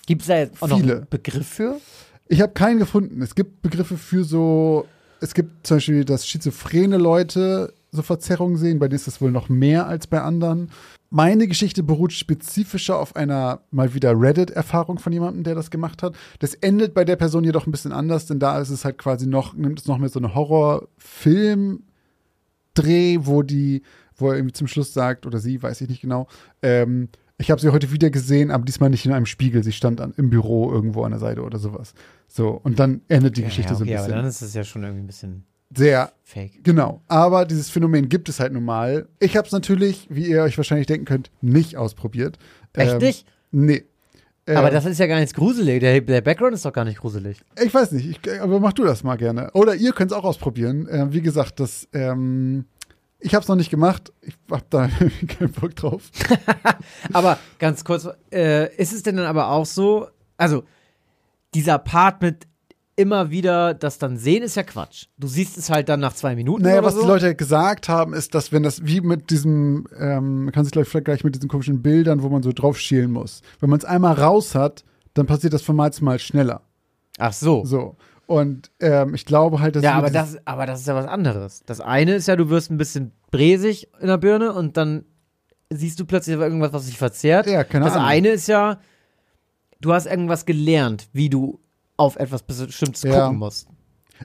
Gibt 0.06 0.22
es 0.22 0.28
da 0.28 0.38
jetzt 0.38 0.60
auch 0.62 0.68
noch 0.68 0.80
Viele. 0.80 0.96
einen 0.96 1.06
Begriff 1.08 1.46
für? 1.46 1.76
ich 2.28 2.40
habe 2.40 2.52
keinen 2.52 2.78
gefunden. 2.78 3.22
Es 3.22 3.34
gibt 3.34 3.62
Begriffe 3.62 3.96
für 3.98 4.24
so, 4.24 4.86
es 5.20 5.34
gibt 5.34 5.66
zum 5.66 5.78
Beispiel, 5.78 6.04
dass 6.04 6.26
schizophrene 6.26 6.96
Leute 6.96 7.74
so 7.90 8.02
Verzerrungen 8.02 8.56
sehen, 8.56 8.78
bei 8.78 8.88
denen 8.88 8.96
ist 8.96 9.06
das 9.06 9.20
wohl 9.20 9.30
noch 9.30 9.48
mehr 9.48 9.86
als 9.86 10.06
bei 10.06 10.20
anderen. 10.20 10.70
Meine 11.10 11.48
Geschichte 11.48 11.82
beruht 11.82 12.12
spezifischer 12.12 12.98
auf 12.98 13.16
einer 13.16 13.62
mal 13.70 13.94
wieder 13.94 14.12
Reddit-Erfahrung 14.12 14.98
von 14.98 15.12
jemandem, 15.12 15.42
der 15.42 15.54
das 15.54 15.70
gemacht 15.70 16.02
hat. 16.02 16.14
Das 16.38 16.54
endet 16.54 16.92
bei 16.92 17.04
der 17.04 17.16
Person 17.16 17.44
jedoch 17.44 17.66
ein 17.66 17.70
bisschen 17.70 17.92
anders, 17.92 18.26
denn 18.26 18.38
da 18.38 18.60
ist 18.60 18.68
es 18.68 18.84
halt 18.84 18.98
quasi 18.98 19.26
noch, 19.26 19.54
nimmt 19.54 19.80
es 19.80 19.86
noch 19.86 19.96
mehr 19.96 20.10
so 20.10 20.18
eine 20.18 20.34
Horrorfilm-Dreh, 20.34 23.20
wo 23.22 23.42
die, 23.42 23.82
wo 24.16 24.28
er 24.28 24.36
irgendwie 24.36 24.52
zum 24.52 24.66
Schluss 24.66 24.92
sagt, 24.92 25.24
oder 25.24 25.38
sie, 25.38 25.62
weiß 25.62 25.80
ich 25.80 25.88
nicht 25.88 26.02
genau, 26.02 26.28
ähm, 26.60 27.08
Ich 27.40 27.50
habe 27.52 27.60
sie 27.60 27.70
heute 27.70 27.92
wieder 27.92 28.10
gesehen, 28.10 28.50
aber 28.50 28.64
diesmal 28.64 28.90
nicht 28.90 29.06
in 29.06 29.12
einem 29.12 29.26
Spiegel. 29.26 29.62
Sie 29.62 29.72
stand 29.72 30.00
an, 30.00 30.12
im 30.16 30.28
Büro 30.28 30.72
irgendwo 30.72 31.04
an 31.04 31.12
der 31.12 31.20
Seite 31.20 31.42
oder 31.42 31.58
sowas. 31.58 31.94
So, 32.26 32.48
und 32.50 32.78
dann 32.80 33.00
endet 33.08 33.36
die 33.36 33.44
Geschichte 33.44 33.72
ja, 33.72 33.76
okay, 33.76 33.78
so 33.78 33.84
ein 33.84 33.96
bisschen. 33.96 34.12
aber 34.12 34.22
dann 34.22 34.26
ist 34.28 34.42
es 34.42 34.54
ja 34.54 34.64
schon 34.64 34.82
irgendwie 34.82 35.04
ein 35.04 35.06
bisschen 35.06 35.44
Sehr 35.74 36.12
fake. 36.24 36.64
Genau, 36.64 37.00
aber 37.06 37.44
dieses 37.44 37.70
Phänomen 37.70 38.08
gibt 38.08 38.28
es 38.28 38.40
halt 38.40 38.52
nun 38.52 38.64
mal. 38.64 39.06
Ich 39.20 39.36
habe 39.36 39.46
es 39.46 39.52
natürlich, 39.52 40.08
wie 40.10 40.26
ihr 40.26 40.42
euch 40.42 40.56
wahrscheinlich 40.56 40.88
denken 40.88 41.04
könnt, 41.06 41.30
nicht 41.40 41.76
ausprobiert. 41.76 42.38
Echt 42.72 42.94
Ähm, 42.94 42.98
nicht? 42.98 43.26
Nee. 43.52 43.84
Aber 44.46 44.68
Ähm, 44.68 44.74
das 44.74 44.86
ist 44.86 44.98
ja 44.98 45.06
gar 45.06 45.20
nichts 45.20 45.34
gruselig. 45.34 45.78
Der, 45.80 46.00
der 46.00 46.20
Background 46.22 46.54
ist 46.54 46.64
doch 46.64 46.72
gar 46.72 46.84
nicht 46.86 46.98
gruselig. 46.98 47.40
Ich 47.62 47.72
weiß 47.72 47.92
nicht, 47.92 48.26
ich, 48.26 48.40
aber 48.40 48.58
mach 48.60 48.72
du 48.72 48.82
das 48.82 49.04
mal 49.04 49.16
gerne. 49.16 49.50
Oder 49.52 49.74
ihr 49.76 49.92
könnt 49.92 50.10
es 50.10 50.16
auch 50.16 50.24
ausprobieren. 50.24 50.88
Äh, 50.88 51.12
wie 51.12 51.20
gesagt, 51.20 51.60
das, 51.60 51.86
ähm, 51.92 52.64
ich 53.20 53.34
habe 53.34 53.42
es 53.42 53.48
noch 53.48 53.56
nicht 53.56 53.70
gemacht. 53.70 54.12
Ich 54.22 54.34
hab 54.50 54.68
da 54.70 54.88
keinen 55.28 55.52
Bock 55.52 55.74
drauf. 55.74 56.10
Aber 57.12 57.38
ganz 57.58 57.84
kurz, 57.84 58.08
äh, 58.32 58.74
ist 58.76 58.92
es 58.92 59.02
denn 59.02 59.16
dann 59.16 59.26
aber 59.26 59.48
auch 59.50 59.66
so, 59.66 60.08
also 60.36 60.64
dieser 61.54 61.78
Part 61.78 62.22
mit 62.22 62.46
immer 62.98 63.30
wieder 63.30 63.74
das 63.74 63.98
dann 63.98 64.16
sehen, 64.16 64.42
ist 64.42 64.56
ja 64.56 64.64
Quatsch. 64.64 65.06
Du 65.16 65.28
siehst 65.28 65.56
es 65.56 65.70
halt 65.70 65.88
dann 65.88 66.00
nach 66.00 66.14
zwei 66.14 66.34
Minuten 66.34 66.64
Naja, 66.64 66.82
was 66.82 66.94
so. 66.94 67.02
die 67.02 67.06
Leute 67.06 67.34
gesagt 67.36 67.88
haben, 67.88 68.12
ist, 68.12 68.34
dass 68.34 68.50
wenn 68.50 68.64
das 68.64 68.84
wie 68.84 69.00
mit 69.00 69.30
diesem, 69.30 69.86
ähm, 69.96 70.44
man 70.46 70.52
kann 70.52 70.64
sich 70.64 70.72
gleich 70.72 70.88
vergleichen 70.88 71.24
mit 71.24 71.36
diesen 71.36 71.48
komischen 71.48 71.80
Bildern, 71.80 72.22
wo 72.22 72.28
man 72.28 72.42
so 72.42 72.52
drauf 72.52 72.78
schielen 72.78 73.12
muss. 73.12 73.42
Wenn 73.60 73.70
man 73.70 73.78
es 73.78 73.84
einmal 73.84 74.14
raus 74.14 74.56
hat, 74.56 74.84
dann 75.14 75.26
passiert 75.26 75.52
das 75.52 75.62
von 75.62 75.76
Mal 75.76 75.92
zu 75.92 76.04
Mal 76.04 76.18
schneller. 76.18 76.62
Ach 77.18 77.32
so. 77.32 77.64
So. 77.64 77.96
Und 78.28 78.70
ähm, 78.80 79.14
ich 79.14 79.24
glaube 79.24 79.58
halt, 79.60 79.74
dass 79.74 79.82
Ja, 79.82 79.94
aber 79.94 80.10
das, 80.10 80.36
aber 80.44 80.66
das 80.66 80.80
ist 80.80 80.86
ja 80.86 80.94
was 80.94 81.06
anderes. 81.06 81.62
Das 81.64 81.80
eine 81.80 82.14
ist 82.14 82.28
ja, 82.28 82.36
du 82.36 82.50
wirst 82.50 82.70
ein 82.70 82.76
bisschen 82.76 83.12
bräsig 83.30 83.88
in 84.00 84.06
der 84.08 84.18
Birne 84.18 84.52
und 84.52 84.76
dann 84.76 85.06
siehst 85.70 85.98
du 85.98 86.04
plötzlich 86.04 86.36
irgendwas, 86.36 86.74
was 86.74 86.84
sich 86.86 86.98
verzehrt. 86.98 87.46
Ja, 87.46 87.64
keine 87.64 87.86
das 87.86 87.94
Ahnung. 87.94 88.06
eine 88.06 88.28
ist 88.28 88.46
ja, 88.46 88.80
du 89.80 89.94
hast 89.94 90.04
irgendwas 90.06 90.44
gelernt, 90.44 91.08
wie 91.14 91.30
du 91.30 91.58
auf 91.96 92.16
etwas 92.16 92.42
Bestimmtes 92.42 93.02
Ja. 93.02 93.22
gucken 93.24 93.38
musst. 93.38 93.66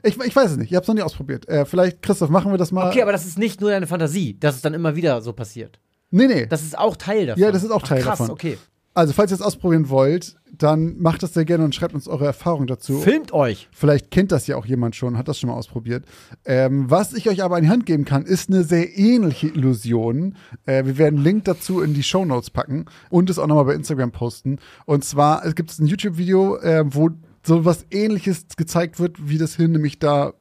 Ich, 0.02 0.18
ich 0.20 0.36
weiß 0.36 0.50
es 0.50 0.56
nicht, 0.58 0.70
ich 0.70 0.74
habe 0.76 0.82
es 0.82 0.88
noch 0.88 0.94
nicht 0.96 1.04
ausprobiert. 1.04 1.48
Äh, 1.48 1.64
vielleicht, 1.64 2.02
Christoph, 2.02 2.28
machen 2.28 2.52
wir 2.52 2.58
das 2.58 2.72
mal. 2.72 2.90
Okay, 2.90 3.00
aber 3.00 3.12
das 3.12 3.24
ist 3.24 3.38
nicht 3.38 3.62
nur 3.62 3.70
deine 3.70 3.86
Fantasie, 3.86 4.38
dass 4.38 4.56
es 4.56 4.60
dann 4.60 4.74
immer 4.74 4.96
wieder 4.96 5.22
so 5.22 5.32
passiert. 5.32 5.78
nee, 6.10 6.26
nee. 6.26 6.44
Das 6.46 6.62
ist 6.62 6.76
auch 6.76 6.96
Teil 6.96 7.24
davon. 7.26 7.42
Ja, 7.42 7.50
das 7.50 7.62
ist 7.62 7.70
auch 7.70 7.80
Ach, 7.82 7.88
Teil 7.88 8.02
krass, 8.02 8.18
davon. 8.18 8.30
okay. 8.32 8.58
Also, 8.94 9.12
falls 9.12 9.32
ihr 9.32 9.34
es 9.34 9.42
ausprobieren 9.42 9.88
wollt, 9.88 10.36
dann 10.56 11.00
macht 11.00 11.22
das 11.24 11.34
sehr 11.34 11.44
gerne 11.44 11.64
und 11.64 11.74
schreibt 11.74 11.94
uns 11.94 12.06
eure 12.06 12.26
Erfahrung 12.26 12.68
dazu. 12.68 13.00
Filmt 13.00 13.32
euch. 13.32 13.68
Vielleicht 13.72 14.12
kennt 14.12 14.30
das 14.30 14.46
ja 14.46 14.56
auch 14.56 14.66
jemand 14.66 14.94
schon, 14.94 15.18
hat 15.18 15.26
das 15.26 15.38
schon 15.38 15.50
mal 15.50 15.56
ausprobiert. 15.56 16.04
Ähm, 16.44 16.88
was 16.88 17.12
ich 17.12 17.28
euch 17.28 17.42
aber 17.42 17.56
an 17.56 17.64
die 17.64 17.68
Hand 17.68 17.86
geben 17.86 18.04
kann, 18.04 18.24
ist 18.24 18.50
eine 18.50 18.62
sehr 18.62 18.96
ähnliche 18.96 19.48
Illusion. 19.48 20.36
Äh, 20.66 20.84
wir 20.84 20.96
werden 20.96 21.16
einen 21.16 21.24
Link 21.24 21.44
dazu 21.44 21.80
in 21.82 21.92
die 21.92 22.04
Show 22.04 22.24
Notes 22.24 22.50
packen 22.50 22.84
und 23.10 23.30
es 23.30 23.38
auch 23.40 23.48
nochmal 23.48 23.64
bei 23.64 23.74
Instagram 23.74 24.12
posten. 24.12 24.58
Und 24.86 25.04
zwar 25.04 25.44
es 25.44 25.56
gibt 25.56 25.76
ein 25.78 25.86
YouTube-Video, 25.86 26.58
äh, 26.58 26.84
wo 26.86 27.10
so 27.42 27.64
was 27.64 27.86
ähnliches 27.90 28.46
gezeigt 28.56 29.00
wird, 29.00 29.28
wie 29.28 29.38
das 29.38 29.56
Hirn 29.56 29.72
nämlich 29.72 29.98
da 29.98 30.34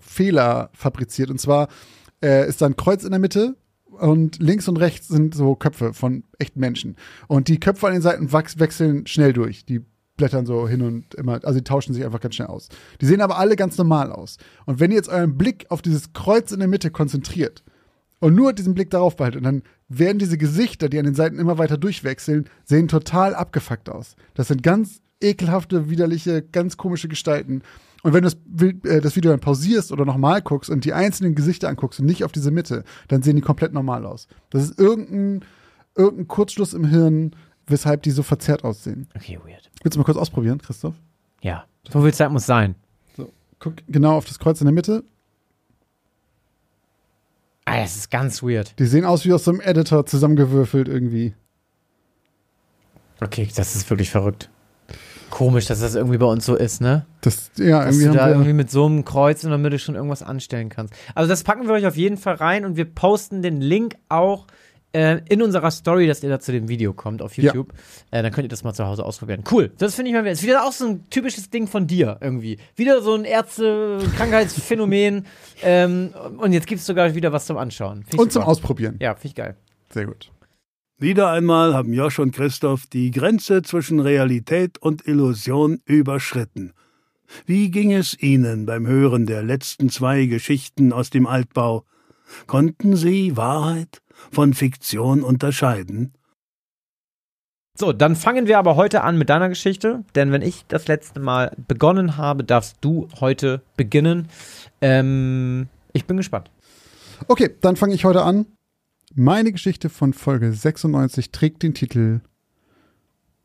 Fehler 0.00 0.70
fabriziert. 0.72 1.30
Und 1.30 1.40
zwar 1.40 1.68
äh, 2.22 2.48
ist 2.48 2.60
da 2.60 2.66
ein 2.66 2.76
Kreuz 2.76 3.04
in 3.04 3.10
der 3.10 3.20
Mitte 3.20 3.54
und 3.92 4.38
links 4.40 4.68
und 4.68 4.76
rechts 4.78 5.08
sind 5.08 5.34
so 5.34 5.54
Köpfe 5.54 5.94
von 5.94 6.24
echten 6.38 6.60
Menschen. 6.60 6.96
Und 7.28 7.48
die 7.48 7.60
Köpfe 7.60 7.86
an 7.86 7.92
den 7.92 8.02
Seiten 8.02 8.32
wechseln 8.32 9.06
schnell 9.06 9.32
durch. 9.32 9.64
Die 9.64 9.82
blättern 10.16 10.46
so 10.46 10.68
hin 10.68 10.82
und 10.82 11.14
immer, 11.14 11.40
also 11.44 11.58
die 11.58 11.64
tauschen 11.64 11.94
sich 11.94 12.04
einfach 12.04 12.20
ganz 12.20 12.34
schnell 12.34 12.48
aus. 12.48 12.68
Die 13.00 13.06
sehen 13.06 13.20
aber 13.20 13.38
alle 13.38 13.56
ganz 13.56 13.78
normal 13.78 14.12
aus. 14.12 14.36
Und 14.66 14.80
wenn 14.80 14.90
ihr 14.90 14.96
jetzt 14.96 15.08
euren 15.08 15.36
Blick 15.36 15.66
auf 15.68 15.82
dieses 15.82 16.12
Kreuz 16.12 16.52
in 16.52 16.58
der 16.58 16.68
Mitte 16.68 16.90
konzentriert 16.90 17.62
und 18.20 18.34
nur 18.34 18.52
diesen 18.52 18.74
Blick 18.74 18.90
darauf 18.90 19.16
behaltet, 19.16 19.44
dann 19.44 19.62
werden 19.88 20.18
diese 20.18 20.38
Gesichter, 20.38 20.88
die 20.88 20.98
an 20.98 21.04
den 21.04 21.14
Seiten 21.14 21.38
immer 21.38 21.58
weiter 21.58 21.78
durchwechseln, 21.78 22.48
sehen 22.64 22.88
total 22.88 23.34
abgefuckt 23.34 23.88
aus. 23.88 24.16
Das 24.34 24.48
sind 24.48 24.62
ganz 24.62 25.00
ekelhafte, 25.20 25.88
widerliche, 25.88 26.42
ganz 26.42 26.76
komische 26.76 27.08
Gestalten. 27.08 27.62
Und 28.02 28.12
wenn 28.12 28.24
du 28.24 28.30
das, 28.30 28.62
äh, 28.90 29.00
das 29.00 29.16
Video 29.16 29.30
dann 29.30 29.40
pausierst 29.40 29.92
oder 29.92 30.04
nochmal 30.04 30.42
guckst 30.42 30.70
und 30.70 30.84
die 30.84 30.92
einzelnen 30.92 31.34
Gesichter 31.34 31.68
anguckst 31.68 32.00
und 32.00 32.06
nicht 32.06 32.24
auf 32.24 32.32
diese 32.32 32.50
Mitte, 32.50 32.84
dann 33.08 33.22
sehen 33.22 33.36
die 33.36 33.42
komplett 33.42 33.72
normal 33.72 34.04
aus. 34.06 34.26
Das 34.50 34.64
ist 34.64 34.78
irgendein, 34.78 35.44
irgendein 35.96 36.28
Kurzschluss 36.28 36.74
im 36.74 36.84
Hirn, 36.84 37.36
weshalb 37.66 38.02
die 38.02 38.10
so 38.10 38.22
verzerrt 38.22 38.64
aussehen. 38.64 39.08
Okay, 39.14 39.38
weird. 39.44 39.70
Willst 39.82 39.94
du 39.94 40.00
mal 40.00 40.04
kurz 40.04 40.18
ausprobieren, 40.18 40.58
Christoph? 40.58 40.94
Ja. 41.42 41.64
So 41.90 42.02
viel 42.02 42.14
Zeit 42.14 42.30
muss 42.32 42.46
sein. 42.46 42.74
So, 43.16 43.32
guck 43.58 43.74
genau 43.88 44.16
auf 44.16 44.24
das 44.24 44.38
Kreuz 44.38 44.60
in 44.60 44.66
der 44.66 44.74
Mitte. 44.74 45.04
Ah, 47.64 47.80
das 47.80 47.96
ist 47.96 48.10
ganz 48.10 48.42
weird. 48.42 48.76
Die 48.80 48.86
sehen 48.86 49.04
aus 49.04 49.24
wie 49.24 49.32
aus 49.32 49.44
so 49.44 49.52
einem 49.52 49.60
Editor 49.60 50.04
zusammengewürfelt 50.06 50.88
irgendwie. 50.88 51.34
Okay, 53.20 53.48
das 53.54 53.76
ist 53.76 53.88
wirklich 53.88 54.10
verrückt. 54.10 54.50
Komisch, 55.32 55.64
dass 55.64 55.80
das 55.80 55.94
irgendwie 55.94 56.18
bei 56.18 56.26
uns 56.26 56.44
so 56.44 56.54
ist, 56.54 56.82
ne? 56.82 57.06
Das, 57.22 57.50
ja, 57.56 57.86
Dass 57.86 57.96
irgendwie 57.96 58.12
du 58.12 58.18
da 58.18 58.26
wir, 58.26 58.32
irgendwie 58.32 58.52
mit 58.52 58.70
so 58.70 58.84
einem 58.84 59.06
Kreuz 59.06 59.42
in 59.44 59.48
der 59.48 59.58
Mitte 59.58 59.78
schon 59.78 59.94
irgendwas 59.94 60.22
anstellen 60.22 60.68
kannst. 60.68 60.92
Also 61.14 61.26
das 61.26 61.42
packen 61.42 61.66
wir 61.66 61.72
euch 61.72 61.86
auf 61.86 61.96
jeden 61.96 62.18
Fall 62.18 62.34
rein 62.34 62.66
und 62.66 62.76
wir 62.76 62.84
posten 62.84 63.40
den 63.40 63.62
Link 63.62 63.96
auch 64.10 64.46
äh, 64.92 65.22
in 65.30 65.40
unserer 65.40 65.70
Story, 65.70 66.06
dass 66.06 66.22
ihr 66.22 66.28
da 66.28 66.38
zu 66.38 66.52
dem 66.52 66.68
Video 66.68 66.92
kommt 66.92 67.22
auf 67.22 67.38
Ja. 67.38 67.44
YouTube. 67.44 67.72
Äh, 68.10 68.22
dann 68.22 68.30
könnt 68.30 68.44
ihr 68.44 68.50
das 68.50 68.62
mal 68.62 68.74
zu 68.74 68.84
Hause 68.84 69.06
ausprobieren. 69.06 69.42
Cool. 69.50 69.72
Das 69.78 69.94
finde 69.94 70.10
ich 70.10 70.14
mal, 70.14 70.26
ist 70.26 70.42
wieder 70.42 70.66
auch 70.66 70.72
so 70.72 70.86
ein 70.86 71.08
typisches 71.08 71.48
Ding 71.48 71.66
von 71.66 71.86
dir 71.86 72.18
irgendwie. 72.20 72.58
Wieder 72.76 73.00
so 73.00 73.14
ein 73.14 73.24
Ärzte-Krankheitsphänomen. 73.24 75.24
ähm, 75.62 76.10
und 76.36 76.52
jetzt 76.52 76.66
gibt 76.66 76.80
es 76.80 76.86
sogar 76.86 77.14
wieder 77.14 77.32
was 77.32 77.46
zum 77.46 77.56
Anschauen. 77.56 78.04
Find 78.04 78.20
und 78.20 78.32
zum 78.32 78.42
super. 78.42 78.50
Ausprobieren. 78.50 78.96
Ja, 79.00 79.14
finde 79.14 79.28
ich 79.28 79.34
geil. 79.34 79.56
Sehr 79.88 80.04
gut. 80.04 80.30
Wieder 81.02 81.32
einmal 81.32 81.74
haben 81.74 81.92
Josh 81.92 82.20
und 82.20 82.32
Christoph 82.32 82.86
die 82.86 83.10
Grenze 83.10 83.62
zwischen 83.62 83.98
Realität 83.98 84.78
und 84.78 85.04
Illusion 85.08 85.80
überschritten. 85.84 86.74
Wie 87.44 87.72
ging 87.72 87.92
es 87.92 88.16
Ihnen 88.22 88.66
beim 88.66 88.86
Hören 88.86 89.26
der 89.26 89.42
letzten 89.42 89.88
zwei 89.88 90.26
Geschichten 90.26 90.92
aus 90.92 91.10
dem 91.10 91.26
Altbau? 91.26 91.84
Konnten 92.46 92.94
Sie 92.94 93.36
Wahrheit 93.36 94.00
von 94.30 94.54
Fiktion 94.54 95.24
unterscheiden? 95.24 96.12
So, 97.76 97.92
dann 97.92 98.14
fangen 98.14 98.46
wir 98.46 98.60
aber 98.60 98.76
heute 98.76 99.02
an 99.02 99.18
mit 99.18 99.28
deiner 99.28 99.48
Geschichte, 99.48 100.04
denn 100.14 100.30
wenn 100.30 100.42
ich 100.42 100.66
das 100.68 100.86
letzte 100.86 101.18
Mal 101.18 101.50
begonnen 101.66 102.16
habe, 102.16 102.44
darfst 102.44 102.76
du 102.80 103.08
heute 103.18 103.62
beginnen. 103.76 104.28
Ähm, 104.80 105.66
ich 105.94 106.04
bin 106.04 106.16
gespannt. 106.16 106.52
Okay, 107.26 107.56
dann 107.60 107.74
fange 107.74 107.92
ich 107.92 108.04
heute 108.04 108.22
an. 108.22 108.46
Meine 109.14 109.52
Geschichte 109.52 109.90
von 109.90 110.14
Folge 110.14 110.54
96 110.54 111.32
trägt 111.32 111.62
den 111.62 111.74
Titel 111.74 112.22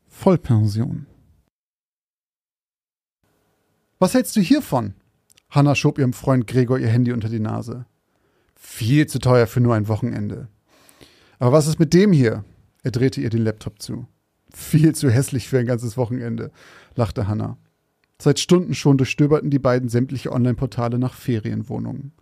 Vollpension. 0.06 1.04
Was 3.98 4.14
hältst 4.14 4.34
du 4.36 4.40
hiervon? 4.40 4.94
Hannah 5.50 5.74
schob 5.74 5.98
ihrem 5.98 6.14
Freund 6.14 6.46
Gregor 6.46 6.78
ihr 6.78 6.88
Handy 6.88 7.12
unter 7.12 7.28
die 7.28 7.38
Nase. 7.38 7.84
Viel 8.56 9.08
zu 9.08 9.18
teuer 9.18 9.46
für 9.46 9.60
nur 9.60 9.74
ein 9.74 9.88
Wochenende. 9.88 10.48
Aber 11.38 11.52
was 11.52 11.66
ist 11.66 11.78
mit 11.78 11.92
dem 11.92 12.12
hier? 12.12 12.44
Er 12.82 12.90
drehte 12.90 13.20
ihr 13.20 13.28
den 13.28 13.44
Laptop 13.44 13.82
zu. 13.82 14.06
Viel 14.54 14.94
zu 14.94 15.10
hässlich 15.10 15.48
für 15.48 15.58
ein 15.58 15.66
ganzes 15.66 15.98
Wochenende, 15.98 16.50
lachte 16.94 17.28
Hannah. 17.28 17.58
Seit 18.18 18.40
Stunden 18.40 18.74
schon 18.74 18.96
durchstöberten 18.96 19.50
die 19.50 19.58
beiden 19.58 19.90
sämtliche 19.90 20.32
Online-Portale 20.32 20.98
nach 20.98 21.12
Ferienwohnungen. 21.12 22.12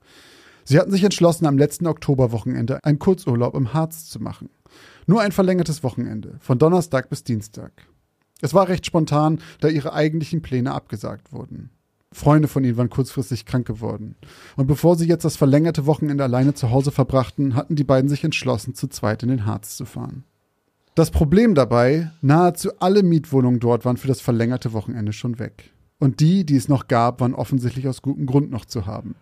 Sie 0.68 0.80
hatten 0.80 0.90
sich 0.90 1.04
entschlossen, 1.04 1.46
am 1.46 1.58
letzten 1.58 1.86
Oktoberwochenende 1.86 2.82
einen 2.82 2.98
Kurzurlaub 2.98 3.54
im 3.54 3.72
Harz 3.72 4.06
zu 4.06 4.20
machen. 4.20 4.50
Nur 5.06 5.20
ein 5.20 5.30
verlängertes 5.30 5.84
Wochenende, 5.84 6.38
von 6.40 6.58
Donnerstag 6.58 7.08
bis 7.08 7.22
Dienstag. 7.22 7.70
Es 8.40 8.52
war 8.52 8.68
recht 8.68 8.84
spontan, 8.84 9.38
da 9.60 9.68
ihre 9.68 9.92
eigentlichen 9.92 10.42
Pläne 10.42 10.72
abgesagt 10.72 11.32
wurden. 11.32 11.70
Freunde 12.12 12.48
von 12.48 12.64
ihnen 12.64 12.76
waren 12.76 12.90
kurzfristig 12.90 13.46
krank 13.46 13.64
geworden. 13.66 14.16
Und 14.56 14.66
bevor 14.66 14.96
sie 14.96 15.06
jetzt 15.06 15.24
das 15.24 15.36
verlängerte 15.36 15.86
Wochenende 15.86 16.24
alleine 16.24 16.54
zu 16.54 16.70
Hause 16.72 16.90
verbrachten, 16.90 17.54
hatten 17.54 17.76
die 17.76 17.84
beiden 17.84 18.08
sich 18.08 18.24
entschlossen, 18.24 18.74
zu 18.74 18.88
zweit 18.88 19.22
in 19.22 19.28
den 19.28 19.46
Harz 19.46 19.76
zu 19.76 19.84
fahren. 19.84 20.24
Das 20.96 21.12
Problem 21.12 21.54
dabei, 21.54 22.10
nahezu 22.22 22.70
alle 22.80 23.04
Mietwohnungen 23.04 23.60
dort 23.60 23.84
waren 23.84 23.98
für 23.98 24.08
das 24.08 24.20
verlängerte 24.20 24.72
Wochenende 24.72 25.12
schon 25.12 25.38
weg. 25.38 25.70
Und 26.00 26.18
die, 26.18 26.44
die 26.44 26.56
es 26.56 26.68
noch 26.68 26.88
gab, 26.88 27.20
waren 27.20 27.34
offensichtlich 27.34 27.86
aus 27.86 28.02
gutem 28.02 28.26
Grund 28.26 28.50
noch 28.50 28.64
zu 28.64 28.86
haben. 28.86 29.14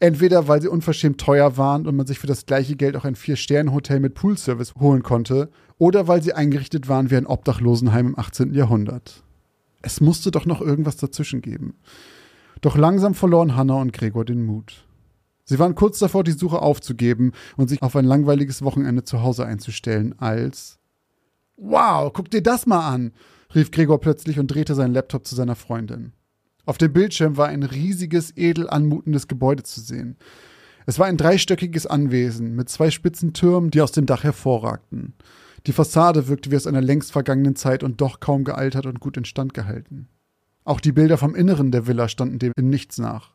Entweder 0.00 0.48
weil 0.48 0.60
sie 0.60 0.68
unverschämt 0.68 1.20
teuer 1.20 1.56
waren 1.56 1.86
und 1.86 1.96
man 1.96 2.06
sich 2.06 2.18
für 2.18 2.26
das 2.26 2.46
gleiche 2.46 2.76
Geld 2.76 2.96
auch 2.96 3.04
ein 3.04 3.14
Vier-Sterne-Hotel 3.14 4.00
mit 4.00 4.14
Poolservice 4.14 4.74
holen 4.74 5.02
konnte, 5.02 5.50
oder 5.78 6.08
weil 6.08 6.22
sie 6.22 6.32
eingerichtet 6.32 6.88
waren 6.88 7.10
wie 7.10 7.16
ein 7.16 7.26
Obdachlosenheim 7.26 8.08
im 8.08 8.18
18. 8.18 8.52
Jahrhundert. 8.52 9.22
Es 9.80 10.00
musste 10.00 10.30
doch 10.30 10.44
noch 10.44 10.60
irgendwas 10.60 10.96
dazwischen 10.96 11.40
geben. 11.40 11.74
Doch 12.60 12.76
langsam 12.76 13.14
verloren 13.14 13.56
Hannah 13.56 13.80
und 13.80 13.92
Gregor 13.92 14.24
den 14.24 14.44
Mut. 14.44 14.84
Sie 15.44 15.58
waren 15.58 15.74
kurz 15.74 15.98
davor, 15.98 16.24
die 16.24 16.32
Suche 16.32 16.60
aufzugeben 16.60 17.32
und 17.56 17.68
sich 17.68 17.80
auf 17.80 17.96
ein 17.96 18.04
langweiliges 18.04 18.62
Wochenende 18.62 19.04
zu 19.04 19.22
Hause 19.22 19.46
einzustellen, 19.46 20.14
als 20.18 20.78
Wow, 21.56 22.12
guck 22.12 22.30
dir 22.30 22.42
das 22.42 22.66
mal 22.66 22.86
an, 22.86 23.12
rief 23.54 23.70
Gregor 23.70 23.98
plötzlich 23.98 24.38
und 24.38 24.48
drehte 24.48 24.74
seinen 24.74 24.92
Laptop 24.92 25.26
zu 25.26 25.34
seiner 25.34 25.56
Freundin. 25.56 26.12
Auf 26.68 26.76
dem 26.76 26.92
Bildschirm 26.92 27.38
war 27.38 27.48
ein 27.48 27.62
riesiges, 27.62 28.36
edel 28.36 28.68
anmutendes 28.68 29.26
Gebäude 29.26 29.62
zu 29.62 29.80
sehen. 29.80 30.18
Es 30.84 30.98
war 30.98 31.06
ein 31.06 31.16
dreistöckiges 31.16 31.86
Anwesen 31.86 32.56
mit 32.56 32.68
zwei 32.68 32.90
spitzen 32.90 33.32
Türmen, 33.32 33.70
die 33.70 33.80
aus 33.80 33.92
dem 33.92 34.04
Dach 34.04 34.22
hervorragten. 34.22 35.14
Die 35.66 35.72
Fassade 35.72 36.28
wirkte 36.28 36.50
wie 36.50 36.56
aus 36.56 36.66
einer 36.66 36.82
längst 36.82 37.10
vergangenen 37.10 37.56
Zeit 37.56 37.82
und 37.82 38.02
doch 38.02 38.20
kaum 38.20 38.44
gealtert 38.44 38.84
und 38.84 39.00
gut 39.00 39.16
instand 39.16 39.54
gehalten. 39.54 40.08
Auch 40.64 40.80
die 40.80 40.92
Bilder 40.92 41.16
vom 41.16 41.34
Inneren 41.34 41.70
der 41.70 41.86
Villa 41.86 42.06
standen 42.06 42.38
dem 42.38 42.52
in 42.54 42.68
nichts 42.68 42.98
nach. 42.98 43.32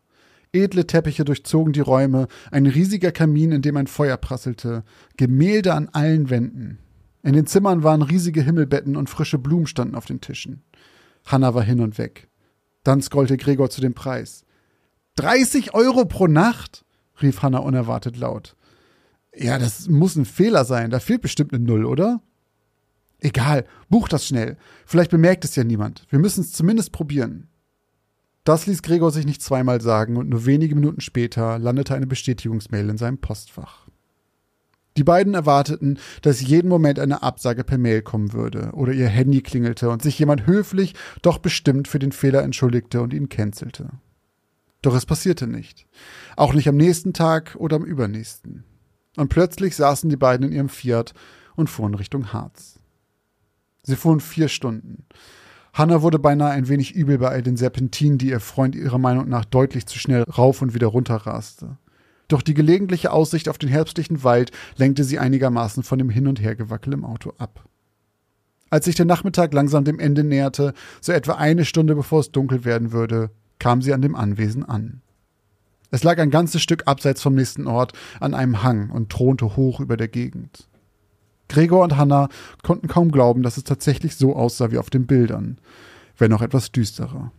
Edle 0.51 0.85
Teppiche 0.85 1.25
durchzogen 1.25 1.73
die 1.73 1.79
Räume, 1.79 2.27
ein 2.51 2.67
riesiger 2.67 3.11
Kamin, 3.11 3.51
in 3.51 3.63
dem 3.63 3.77
ein 3.77 3.87
Feuer 3.87 4.17
prasselte, 4.17 4.83
Gemälde 5.17 5.73
an 5.73 5.89
allen 5.91 6.29
Wänden. 6.29 6.77
In 7.23 7.33
den 7.33 7.47
Zimmern 7.47 7.81
waren 7.81 8.03
riesige 8.03 8.43
Himmelbetten 8.43 8.95
und 8.95 9.09
frische 9.09 9.39
Blumen 9.39 9.65
standen 9.65 9.95
auf 9.95 10.05
den 10.05 10.21
Tischen. 10.21 10.61
Hanna 11.25 11.55
war 11.55 11.63
hin 11.63 11.79
und 11.79 11.97
weg. 11.97 12.29
Dann 12.83 13.01
scrollte 13.01 13.37
Gregor 13.37 13.69
zu 13.69 13.81
dem 13.81 13.93
Preis. 13.93 14.45
30 15.15 15.73
Euro 15.73 16.05
pro 16.05 16.27
Nacht? 16.27 16.85
rief 17.21 17.41
Hanna 17.41 17.59
unerwartet 17.59 18.17
laut. 18.17 18.55
Ja, 19.35 19.57
das 19.57 19.87
muss 19.87 20.15
ein 20.15 20.25
Fehler 20.25 20.65
sein. 20.65 20.89
Da 20.89 20.99
fehlt 20.99 21.21
bestimmt 21.21 21.53
eine 21.53 21.63
Null, 21.63 21.85
oder? 21.85 22.21
Egal, 23.19 23.65
buch 23.89 24.09
das 24.09 24.27
schnell. 24.27 24.57
Vielleicht 24.85 25.11
bemerkt 25.11 25.45
es 25.45 25.55
ja 25.55 25.63
niemand. 25.63 26.05
Wir 26.09 26.19
müssen 26.19 26.41
es 26.41 26.51
zumindest 26.51 26.91
probieren. 26.91 27.47
Das 28.43 28.67
ließ 28.67 28.81
Gregor 28.81 29.11
sich 29.11 29.25
nicht 29.25 29.41
zweimal 29.41 29.79
sagen 29.79 30.17
und 30.17 30.27
nur 30.27 30.45
wenige 30.45 30.75
Minuten 30.75 30.99
später 30.99 31.57
landete 31.57 31.95
eine 31.95 32.07
Bestätigungsmail 32.07 32.89
in 32.89 32.97
seinem 32.97 33.19
Postfach. 33.19 33.87
Die 34.97 35.03
beiden 35.03 35.33
erwarteten, 35.33 35.97
dass 36.21 36.41
jeden 36.41 36.69
Moment 36.69 36.99
eine 36.99 37.23
Absage 37.23 37.63
per 37.63 37.77
Mail 37.77 38.01
kommen 38.01 38.33
würde 38.33 38.71
oder 38.73 38.93
ihr 38.93 39.07
Handy 39.07 39.41
klingelte 39.41 39.89
und 39.89 40.01
sich 40.01 40.19
jemand 40.19 40.45
höflich, 40.45 40.93
doch 41.21 41.39
bestimmt 41.39 41.87
für 41.87 41.99
den 41.99 42.11
Fehler 42.11 42.43
entschuldigte 42.43 43.01
und 43.01 43.13
ihn 43.13 43.29
cancelte. 43.29 43.89
Doch 44.83 44.95
es 44.95 45.05
passierte 45.05 45.47
nicht. 45.47 45.87
Auch 46.35 46.53
nicht 46.53 46.67
am 46.67 46.77
nächsten 46.77 47.13
Tag 47.13 47.55
oder 47.57 47.77
am 47.77 47.85
übernächsten. 47.85 48.65
Und 49.15 49.29
plötzlich 49.29 49.75
saßen 49.75 50.09
die 50.09 50.17
beiden 50.17 50.47
in 50.47 50.53
ihrem 50.53 50.69
Fiat 50.69 51.13
und 51.55 51.69
fuhren 51.69 51.95
Richtung 51.95 52.33
Harz. 52.33 52.79
Sie 53.83 53.95
fuhren 53.95 54.19
vier 54.19 54.47
Stunden. 54.47 55.05
Hannah 55.73 56.01
wurde 56.01 56.19
beinahe 56.19 56.51
ein 56.51 56.67
wenig 56.67 56.93
übel 56.93 57.17
bei 57.17 57.29
all 57.29 57.41
den 57.41 57.57
Serpentinen, 57.57 58.17
die 58.17 58.29
ihr 58.29 58.39
Freund 58.39 58.75
ihrer 58.75 58.99
Meinung 58.99 59.27
nach 59.27 59.45
deutlich 59.45 59.87
zu 59.87 59.97
schnell 59.97 60.23
rauf 60.23 60.61
und 60.61 60.73
wieder 60.73 60.87
runter 60.87 61.15
raste. 61.15 61.77
Doch 62.27 62.41
die 62.41 62.53
gelegentliche 62.53 63.11
Aussicht 63.11 63.49
auf 63.49 63.57
den 63.57 63.69
herbstlichen 63.69 64.23
Wald 64.23 64.51
lenkte 64.77 65.03
sie 65.03 65.19
einigermaßen 65.19 65.83
von 65.83 65.99
dem 65.99 66.09
Hin- 66.09 66.27
und 66.27 66.41
Hergewackel 66.41 66.93
im 66.93 67.05
Auto 67.05 67.33
ab. 67.37 67.65
Als 68.69 68.85
sich 68.85 68.95
der 68.95 69.05
Nachmittag 69.05 69.53
langsam 69.53 69.83
dem 69.83 69.99
Ende 69.99 70.23
näherte, 70.23 70.73
so 70.99 71.11
etwa 71.11 71.33
eine 71.33 71.65
Stunde 71.65 71.95
bevor 71.95 72.21
es 72.21 72.31
dunkel 72.31 72.65
werden 72.65 72.91
würde, 72.91 73.29
kam 73.59 73.81
sie 73.81 73.93
an 73.93 74.01
dem 74.01 74.15
Anwesen 74.15 74.65
an. 74.65 75.01
Es 75.91 76.03
lag 76.03 76.17
ein 76.17 76.31
ganzes 76.31 76.63
Stück 76.63 76.87
abseits 76.87 77.21
vom 77.21 77.35
nächsten 77.35 77.67
Ort 77.67 77.93
an 78.19 78.33
einem 78.33 78.63
Hang 78.63 78.89
und 78.89 79.11
thronte 79.11 79.55
hoch 79.55 79.79
über 79.79 79.95
der 79.95 80.07
Gegend. 80.07 80.67
Gregor 81.49 81.83
und 81.83 81.97
Hannah 81.97 82.29
konnten 82.63 82.87
kaum 82.87 83.11
glauben, 83.11 83.43
dass 83.43 83.57
es 83.57 83.63
tatsächlich 83.63 84.15
so 84.15 84.35
aussah 84.35 84.71
wie 84.71 84.79
auf 84.79 84.89
den 84.89 85.05
Bildern, 85.05 85.59
wenn 86.17 86.33
auch 86.33 86.41
etwas 86.41 86.71
düsterer. 86.71 87.31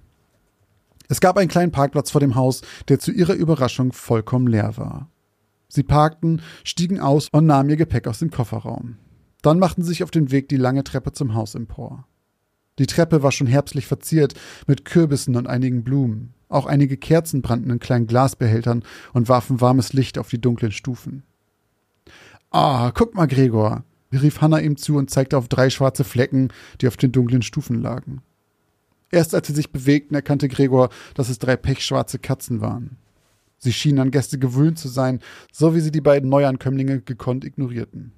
Es 1.08 1.20
gab 1.20 1.36
einen 1.36 1.48
kleinen 1.48 1.72
Parkplatz 1.72 2.10
vor 2.10 2.20
dem 2.20 2.34
Haus, 2.34 2.62
der 2.88 2.98
zu 2.98 3.12
ihrer 3.12 3.34
Überraschung 3.34 3.92
vollkommen 3.92 4.46
leer 4.46 4.76
war. 4.76 5.10
Sie 5.68 5.82
parkten, 5.82 6.40
stiegen 6.62 7.00
aus 7.00 7.28
und 7.30 7.46
nahmen 7.46 7.68
ihr 7.70 7.76
Gepäck 7.76 8.06
aus 8.06 8.20
dem 8.20 8.30
Kofferraum. 8.30 8.96
Dann 9.42 9.58
machten 9.58 9.82
sie 9.82 9.88
sich 9.88 10.02
auf 10.02 10.10
den 10.10 10.30
Weg 10.30 10.48
die 10.48 10.56
lange 10.56 10.84
Treppe 10.84 11.12
zum 11.12 11.34
Haus 11.34 11.54
empor. 11.54 12.06
Die 12.78 12.86
Treppe 12.86 13.22
war 13.22 13.32
schon 13.32 13.46
herbstlich 13.46 13.86
verziert 13.86 14.34
mit 14.66 14.84
Kürbissen 14.84 15.36
und 15.36 15.46
einigen 15.46 15.84
Blumen. 15.84 16.34
Auch 16.48 16.66
einige 16.66 16.96
Kerzen 16.96 17.42
brannten 17.42 17.70
in 17.70 17.78
kleinen 17.80 18.06
Glasbehältern 18.06 18.84
und 19.12 19.28
warfen 19.28 19.60
warmes 19.60 19.92
Licht 19.92 20.18
auf 20.18 20.28
die 20.28 20.40
dunklen 20.40 20.72
Stufen. 20.72 21.24
Ah, 22.50 22.92
guck 22.92 23.14
mal, 23.14 23.26
Gregor, 23.26 23.84
rief 24.12 24.40
Hannah 24.40 24.60
ihm 24.60 24.76
zu 24.76 24.96
und 24.96 25.10
zeigte 25.10 25.36
auf 25.36 25.48
drei 25.48 25.70
schwarze 25.70 26.04
Flecken, 26.04 26.52
die 26.80 26.88
auf 26.88 26.96
den 26.96 27.12
dunklen 27.12 27.42
Stufen 27.42 27.80
lagen. 27.80 28.22
Erst 29.10 29.34
als 29.34 29.46
sie 29.46 29.54
sich 29.54 29.70
bewegten, 29.70 30.14
erkannte 30.14 30.48
Gregor, 30.48 30.90
dass 31.14 31.28
es 31.28 31.38
drei 31.38 31.56
pechschwarze 31.56 32.18
Katzen 32.18 32.60
waren. 32.60 32.96
Sie 33.58 33.72
schienen 33.72 34.00
an 34.00 34.10
Gäste 34.10 34.38
gewöhnt 34.38 34.78
zu 34.78 34.88
sein, 34.88 35.20
so 35.52 35.74
wie 35.74 35.80
sie 35.80 35.90
die 35.90 36.00
beiden 36.00 36.28
Neuankömmlinge 36.28 37.00
gekonnt 37.00 37.44
ignorierten. 37.44 38.12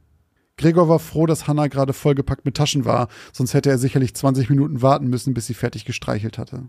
Gregor 0.57 0.89
war 0.89 0.99
froh, 0.99 1.27
dass 1.27 1.47
Hannah 1.47 1.69
gerade 1.69 1.93
vollgepackt 1.93 2.45
mit 2.45 2.57
Taschen 2.57 2.85
war, 2.85 3.09
sonst 3.33 3.53
hätte 3.53 3.71
er 3.71 3.79
sicherlich 3.79 4.15
20 4.15 4.49
Minuten 4.49 4.81
warten 4.81 5.09
müssen, 5.09 5.35
bis 5.35 5.47
sie 5.47 5.55
fertig 5.55 5.85
gestreichelt 5.85 6.39
hatte. 6.39 6.69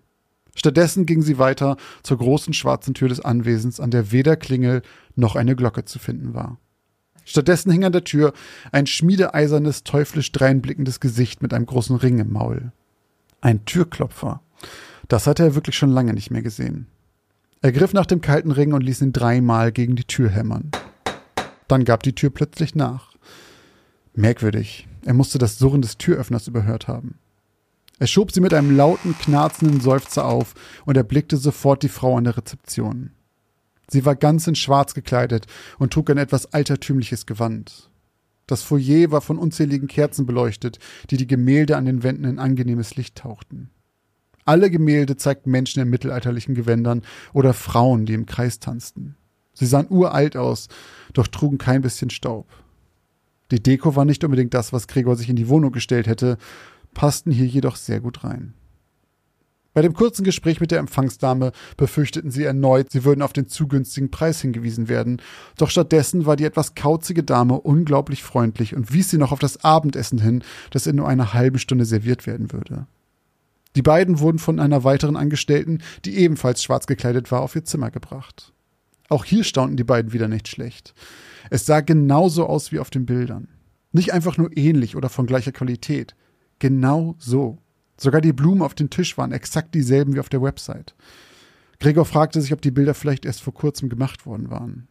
Stattdessen 0.56 1.06
ging 1.06 1.22
sie 1.22 1.38
weiter 1.38 1.78
zur 2.04 2.18
großen 2.18 2.54
schwarzen 2.54 2.94
Tür 2.94 3.10
des 3.10 3.22
Anwesens, 3.22 3.80
an 3.80 3.92
der 3.92 4.12
weder 4.12 4.36
Klingel 4.36 4.82
noch 5.16 5.36
eine 5.36 5.56
Glocke 5.56 5.86
zu 5.86 6.00
finden 6.00 6.34
war. 6.34 6.60
Stattdessen 7.26 7.72
hing 7.72 7.84
an 7.84 7.92
der 7.92 8.04
Tür 8.04 8.34
ein 8.72 8.88
schmiedeeisernes, 8.88 9.84
teuflisch 9.84 10.32
dreinblickendes 10.32 11.00
Gesicht 11.00 11.42
mit 11.42 11.54
einem 11.54 11.66
großen 11.66 11.96
Ring 11.96 12.20
im 12.20 12.32
Maul. 12.32 12.72
Ein 13.42 13.66
Türklopfer. 13.66 14.42
Das 15.08 15.28
hatte 15.28 15.44
er 15.44 15.56
wirklich 15.56 15.78
schon 15.78 15.92
lange 15.92 16.14
nicht 16.14 16.32
mehr 16.32 16.42
gesehen. 16.42 16.88
Er 17.62 17.72
griff 17.72 17.94
nach 17.94 18.06
dem 18.06 18.22
kalten 18.22 18.52
Ring 18.52 18.74
und 18.74 18.82
ließ 18.82 19.02
ihn 19.02 19.14
dreimal 19.14 19.72
gegen 19.72 19.96
die 19.96 20.06
Tür 20.06 20.30
hämmern. 20.30 20.72
Dann 21.68 21.86
gab 21.86 22.04
die 22.04 22.14
Tür 22.16 22.30
plötzlich 22.30 22.76
nach. 22.76 23.16
Merkwürdig. 24.14 24.88
Er 25.06 25.14
musste 25.14 25.38
das 25.38 25.58
Surren 25.58 25.82
des 25.82 25.98
Türöffners 25.98 26.48
überhört 26.48 26.88
haben. 26.88 27.20
Er 28.00 28.08
schob 28.08 28.32
sie 28.32 28.42
mit 28.42 28.54
einem 28.54 28.76
lauten, 28.76 29.18
knarzenden 29.18 29.82
Seufzer 29.82 30.26
auf 30.26 30.54
und 30.86 30.98
erblickte 30.98 31.38
sofort 31.38 31.84
die 31.84 31.90
Frau 31.90 32.18
an 32.18 32.26
der 32.26 32.38
Rezeption. 32.38 33.12
Sie 33.90 34.06
war 34.06 34.16
ganz 34.16 34.46
in 34.48 34.56
Schwarz 34.56 34.94
gekleidet 34.94 35.48
und 35.80 35.94
trug 35.94 36.10
ein 36.10 36.18
etwas 36.18 36.54
altertümliches 36.54 37.26
Gewand. 37.26 37.90
Das 38.48 38.64
Foyer 38.64 39.12
war 39.12 39.22
von 39.22 39.38
unzähligen 39.38 39.88
Kerzen 39.88 40.26
beleuchtet, 40.26 40.80
die 41.10 41.18
die 41.18 41.28
Gemälde 41.28 41.78
an 41.78 41.86
den 41.86 42.02
Wänden 42.02 42.24
in 42.24 42.40
angenehmes 42.40 42.96
Licht 42.96 43.16
tauchten. 43.18 43.70
Alle 44.46 44.72
Gemälde 44.72 45.18
zeigten 45.18 45.52
Menschen 45.52 45.82
in 45.82 45.90
mittelalterlichen 45.90 46.56
Gewändern 46.56 47.02
oder 47.34 47.54
Frauen, 47.54 48.06
die 48.06 48.14
im 48.14 48.26
Kreis 48.26 48.60
tanzten. 48.60 49.18
Sie 49.54 49.66
sahen 49.66 49.88
uralt 49.90 50.38
aus, 50.38 50.70
doch 51.14 51.28
trugen 51.28 51.58
kein 51.58 51.82
bisschen 51.82 52.10
Staub. 52.10 52.48
Die 53.52 53.62
Deko 53.62 53.96
war 53.96 54.06
nicht 54.06 54.24
unbedingt 54.24 54.54
das, 54.54 54.72
was 54.72 54.88
Gregor 54.88 55.18
sich 55.18 55.30
in 55.30 55.36
die 55.36 55.50
Wohnung 55.50 55.74
gestellt 55.74 56.08
hätte, 56.08 56.38
passten 56.94 57.32
hier 57.32 57.46
jedoch 57.46 57.76
sehr 57.76 58.00
gut 58.00 58.24
rein. 58.24 58.54
Bei 59.78 59.84
dem 59.84 59.94
kurzen 59.94 60.24
Gespräch 60.24 60.60
mit 60.60 60.72
der 60.72 60.80
Empfangsdame 60.80 61.52
befürchteten 61.78 62.32
sie 62.32 62.44
erneut, 62.44 62.92
sie 62.92 63.06
würden 63.06 63.22
auf 63.22 63.32
den 63.32 63.48
zu 63.48 63.68
günstigen 63.68 64.10
Preis 64.10 64.42
hingewiesen 64.42 64.90
werden. 64.90 65.22
Doch 65.56 65.70
stattdessen 65.70 66.26
war 66.26 66.36
die 66.36 66.46
etwas 66.46 66.74
kauzige 66.74 67.22
Dame 67.24 67.62
unglaublich 67.62 68.24
freundlich 68.24 68.76
und 68.76 68.92
wies 68.92 69.12
sie 69.12 69.20
noch 69.20 69.32
auf 69.32 69.38
das 69.38 69.64
Abendessen 69.64 70.18
hin, 70.18 70.44
das 70.72 70.88
in 70.88 70.96
nur 70.96 71.08
einer 71.08 71.36
halben 71.36 71.60
Stunde 71.60 71.86
serviert 71.86 72.26
werden 72.26 72.52
würde. 72.52 72.88
Die 73.76 73.84
beiden 73.84 74.20
wurden 74.20 74.40
von 74.40 74.60
einer 74.60 74.84
weiteren 74.84 75.16
Angestellten, 75.16 75.84
die 76.06 76.18
ebenfalls 76.18 76.64
schwarz 76.64 76.88
gekleidet 76.88 77.32
war, 77.32 77.42
auf 77.42 77.56
ihr 77.56 77.64
Zimmer 77.64 77.92
gebracht. 77.92 78.54
Auch 79.10 79.26
hier 79.26 79.44
staunten 79.44 79.78
die 79.78 79.84
beiden 79.84 80.12
wieder 80.12 80.28
nicht 80.28 80.48
schlecht. 80.48 80.96
Es 81.52 81.68
sah 81.68 81.82
genauso 81.82 82.48
aus 82.48 82.72
wie 82.72 82.80
auf 82.80 82.90
den 82.90 83.06
Bildern. 83.06 83.48
Nicht 83.92 84.12
einfach 84.12 84.38
nur 84.38 84.58
ähnlich 84.58 84.96
oder 84.96 85.10
von 85.10 85.28
gleicher 85.28 85.52
Qualität. 85.52 86.16
Genau 86.58 87.14
so. 87.20 87.60
Sogar 87.98 88.22
die 88.22 88.34
Blumen 88.34 88.62
auf 88.62 88.76
dem 88.76 88.90
Tisch 88.90 89.18
waren 89.18 89.32
exakt 89.32 89.74
dieselben 89.74 90.14
wie 90.14 90.20
auf 90.20 90.30
der 90.30 90.42
Website. 90.42 90.96
Gregor 91.80 92.06
fragte 92.06 92.42
sich, 92.42 92.54
ob 92.54 92.62
die 92.62 92.72
Bilder 92.72 92.94
vielleicht 92.94 93.26
erst 93.26 93.42
vor 93.42 93.54
kurzem 93.54 93.90
gemacht 93.90 94.26
worden 94.26 94.50
waren. 94.50 94.88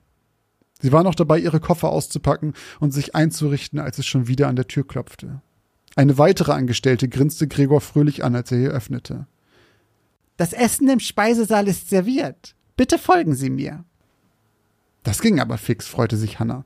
Sie 0.80 0.92
war 0.92 1.02
noch 1.02 1.14
dabei, 1.14 1.38
ihre 1.38 1.60
Koffer 1.60 1.88
auszupacken 1.88 2.52
und 2.80 2.92
sich 2.92 3.14
einzurichten, 3.14 3.78
als 3.78 3.98
es 3.98 4.06
schon 4.06 4.28
wieder 4.28 4.48
an 4.48 4.56
der 4.56 4.68
Tür 4.68 4.86
klopfte. 4.86 5.40
Eine 5.94 6.18
weitere 6.18 6.52
Angestellte 6.52 7.08
grinste 7.08 7.48
Gregor 7.48 7.80
fröhlich 7.80 8.22
an, 8.22 8.34
als 8.34 8.52
er 8.52 8.58
hier 8.58 8.70
öffnete. 8.70 9.26
Das 10.36 10.52
Essen 10.52 10.88
im 10.90 11.00
Speisesaal 11.00 11.66
ist 11.66 11.88
serviert. 11.88 12.54
Bitte 12.76 12.98
folgen 12.98 13.34
Sie 13.34 13.48
mir. 13.48 13.84
Das 15.02 15.22
ging 15.22 15.40
aber 15.40 15.56
fix, 15.56 15.86
freute 15.86 16.16
sich 16.18 16.38
Hanna. 16.38 16.64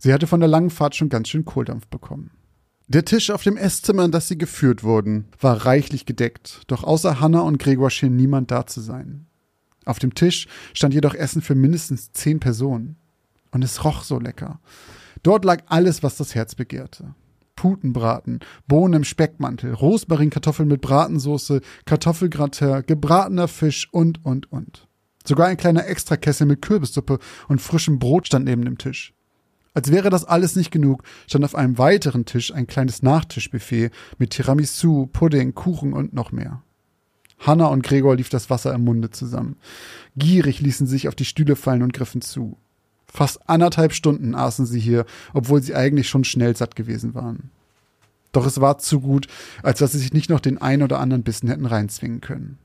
Sie 0.00 0.12
hatte 0.12 0.26
von 0.26 0.40
der 0.40 0.48
langen 0.48 0.70
Fahrt 0.70 0.96
schon 0.96 1.08
ganz 1.08 1.28
schön 1.28 1.44
Kohldampf 1.44 1.86
bekommen. 1.86 2.30
Der 2.90 3.04
Tisch 3.04 3.30
auf 3.30 3.42
dem 3.42 3.58
Esszimmer, 3.58 4.06
in 4.06 4.12
das 4.12 4.28
sie 4.28 4.38
geführt 4.38 4.82
wurden, 4.82 5.26
war 5.38 5.66
reichlich 5.66 6.06
gedeckt, 6.06 6.62
doch 6.68 6.84
außer 6.84 7.20
Hanna 7.20 7.40
und 7.40 7.58
Gregor 7.58 7.90
schien 7.90 8.16
niemand 8.16 8.50
da 8.50 8.66
zu 8.66 8.80
sein. 8.80 9.26
Auf 9.84 9.98
dem 9.98 10.14
Tisch 10.14 10.48
stand 10.72 10.94
jedoch 10.94 11.14
Essen 11.14 11.42
für 11.42 11.54
mindestens 11.54 12.12
zehn 12.12 12.40
Personen. 12.40 12.96
Und 13.50 13.62
es 13.62 13.84
roch 13.84 14.04
so 14.04 14.18
lecker. 14.18 14.60
Dort 15.22 15.44
lag 15.44 15.64
alles, 15.66 16.02
was 16.02 16.16
das 16.16 16.34
Herz 16.34 16.54
begehrte. 16.54 17.14
Putenbraten, 17.56 18.40
Bohnen 18.66 18.94
im 18.94 19.04
Speckmantel, 19.04 19.74
Rosmarinkartoffeln 19.74 20.68
mit 20.68 20.80
Bratensoße, 20.80 21.60
Kartoffelgratin, 21.84 22.84
gebratener 22.86 23.48
Fisch 23.48 23.88
und, 23.92 24.24
und, 24.24 24.50
und. 24.50 24.88
Sogar 25.26 25.48
ein 25.48 25.56
kleiner 25.58 25.86
Extrakessel 25.86 26.46
mit 26.46 26.62
Kürbissuppe 26.62 27.18
und 27.48 27.60
frischem 27.60 27.98
Brot 27.98 28.28
stand 28.28 28.46
neben 28.46 28.64
dem 28.64 28.78
Tisch. 28.78 29.12
Als 29.78 29.92
wäre 29.92 30.10
das 30.10 30.24
alles 30.24 30.56
nicht 30.56 30.72
genug, 30.72 31.04
stand 31.28 31.44
auf 31.44 31.54
einem 31.54 31.78
weiteren 31.78 32.24
Tisch 32.24 32.52
ein 32.52 32.66
kleines 32.66 33.04
Nachtischbuffet 33.04 33.92
mit 34.18 34.30
Tiramisu, 34.30 35.06
Pudding, 35.06 35.54
Kuchen 35.54 35.92
und 35.92 36.12
noch 36.12 36.32
mehr. 36.32 36.64
Hanna 37.38 37.66
und 37.66 37.84
Gregor 37.84 38.16
lief 38.16 38.28
das 38.28 38.50
Wasser 38.50 38.74
im 38.74 38.82
Munde 38.82 39.12
zusammen. 39.12 39.54
Gierig 40.16 40.60
ließen 40.60 40.88
sie 40.88 40.94
sich 40.94 41.06
auf 41.06 41.14
die 41.14 41.24
Stühle 41.24 41.54
fallen 41.54 41.84
und 41.84 41.92
griffen 41.92 42.22
zu. 42.22 42.56
Fast 43.06 43.48
anderthalb 43.48 43.92
Stunden 43.92 44.34
aßen 44.34 44.66
sie 44.66 44.80
hier, 44.80 45.06
obwohl 45.32 45.62
sie 45.62 45.76
eigentlich 45.76 46.08
schon 46.08 46.24
schnell 46.24 46.56
satt 46.56 46.74
gewesen 46.74 47.14
waren. 47.14 47.50
Doch 48.32 48.46
es 48.46 48.60
war 48.60 48.78
zu 48.78 48.98
gut, 48.98 49.28
als 49.62 49.78
dass 49.78 49.92
sie 49.92 49.98
sich 49.98 50.12
nicht 50.12 50.28
noch 50.28 50.40
den 50.40 50.58
ein 50.60 50.82
oder 50.82 50.98
anderen 50.98 51.22
Bissen 51.22 51.48
hätten 51.48 51.66
reinzwingen 51.66 52.20
können. 52.20 52.58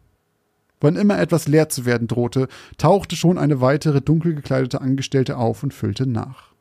Wann 0.81 0.95
immer 0.95 1.19
etwas 1.19 1.47
leer 1.47 1.69
zu 1.69 1.85
werden 1.85 2.07
drohte, 2.07 2.47
tauchte 2.79 3.15
schon 3.15 3.37
eine 3.37 3.61
weitere 3.61 4.01
dunkel 4.01 4.33
gekleidete 4.33 4.81
Angestellte 4.81 5.37
auf 5.37 5.61
und 5.61 5.75
füllte 5.75 6.07
nach. 6.07 6.52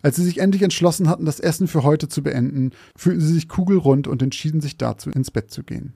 Als 0.00 0.16
sie 0.16 0.24
sich 0.24 0.38
endlich 0.38 0.62
entschlossen 0.62 1.08
hatten, 1.08 1.26
das 1.26 1.40
Essen 1.40 1.68
für 1.68 1.82
heute 1.82 2.08
zu 2.08 2.22
beenden, 2.22 2.70
fühlten 2.96 3.20
sie 3.20 3.34
sich 3.34 3.48
kugelrund 3.48 4.08
und 4.08 4.22
entschieden 4.22 4.60
sich 4.60 4.78
dazu, 4.78 5.10
ins 5.10 5.30
Bett 5.30 5.50
zu 5.50 5.62
gehen. 5.62 5.92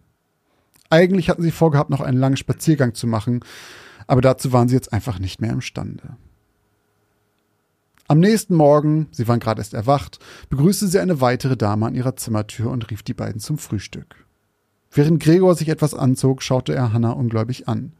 Eigentlich 0.90 1.28
hatten 1.28 1.42
sie 1.42 1.50
vorgehabt, 1.50 1.90
noch 1.90 2.00
einen 2.00 2.18
langen 2.18 2.36
Spaziergang 2.36 2.94
zu 2.94 3.06
machen, 3.06 3.40
aber 4.06 4.20
dazu 4.20 4.52
waren 4.52 4.68
sie 4.68 4.74
jetzt 4.74 4.92
einfach 4.92 5.18
nicht 5.18 5.40
mehr 5.40 5.52
imstande. 5.52 6.16
Am 8.08 8.20
nächsten 8.20 8.54
Morgen, 8.54 9.08
sie 9.10 9.26
waren 9.26 9.40
gerade 9.40 9.60
erst 9.60 9.74
erwacht, 9.74 10.20
begrüßte 10.48 10.86
sie 10.86 11.00
eine 11.00 11.20
weitere 11.20 11.56
Dame 11.56 11.86
an 11.86 11.94
ihrer 11.94 12.14
Zimmertür 12.14 12.70
und 12.70 12.88
rief 12.90 13.02
die 13.02 13.14
beiden 13.14 13.40
zum 13.40 13.58
Frühstück. 13.58 14.26
Während 14.92 15.20
Gregor 15.20 15.56
sich 15.56 15.68
etwas 15.68 15.92
anzog, 15.92 16.42
schaute 16.42 16.72
er 16.72 16.92
Hannah 16.92 17.10
ungläubig 17.10 17.68
an. 17.68 17.92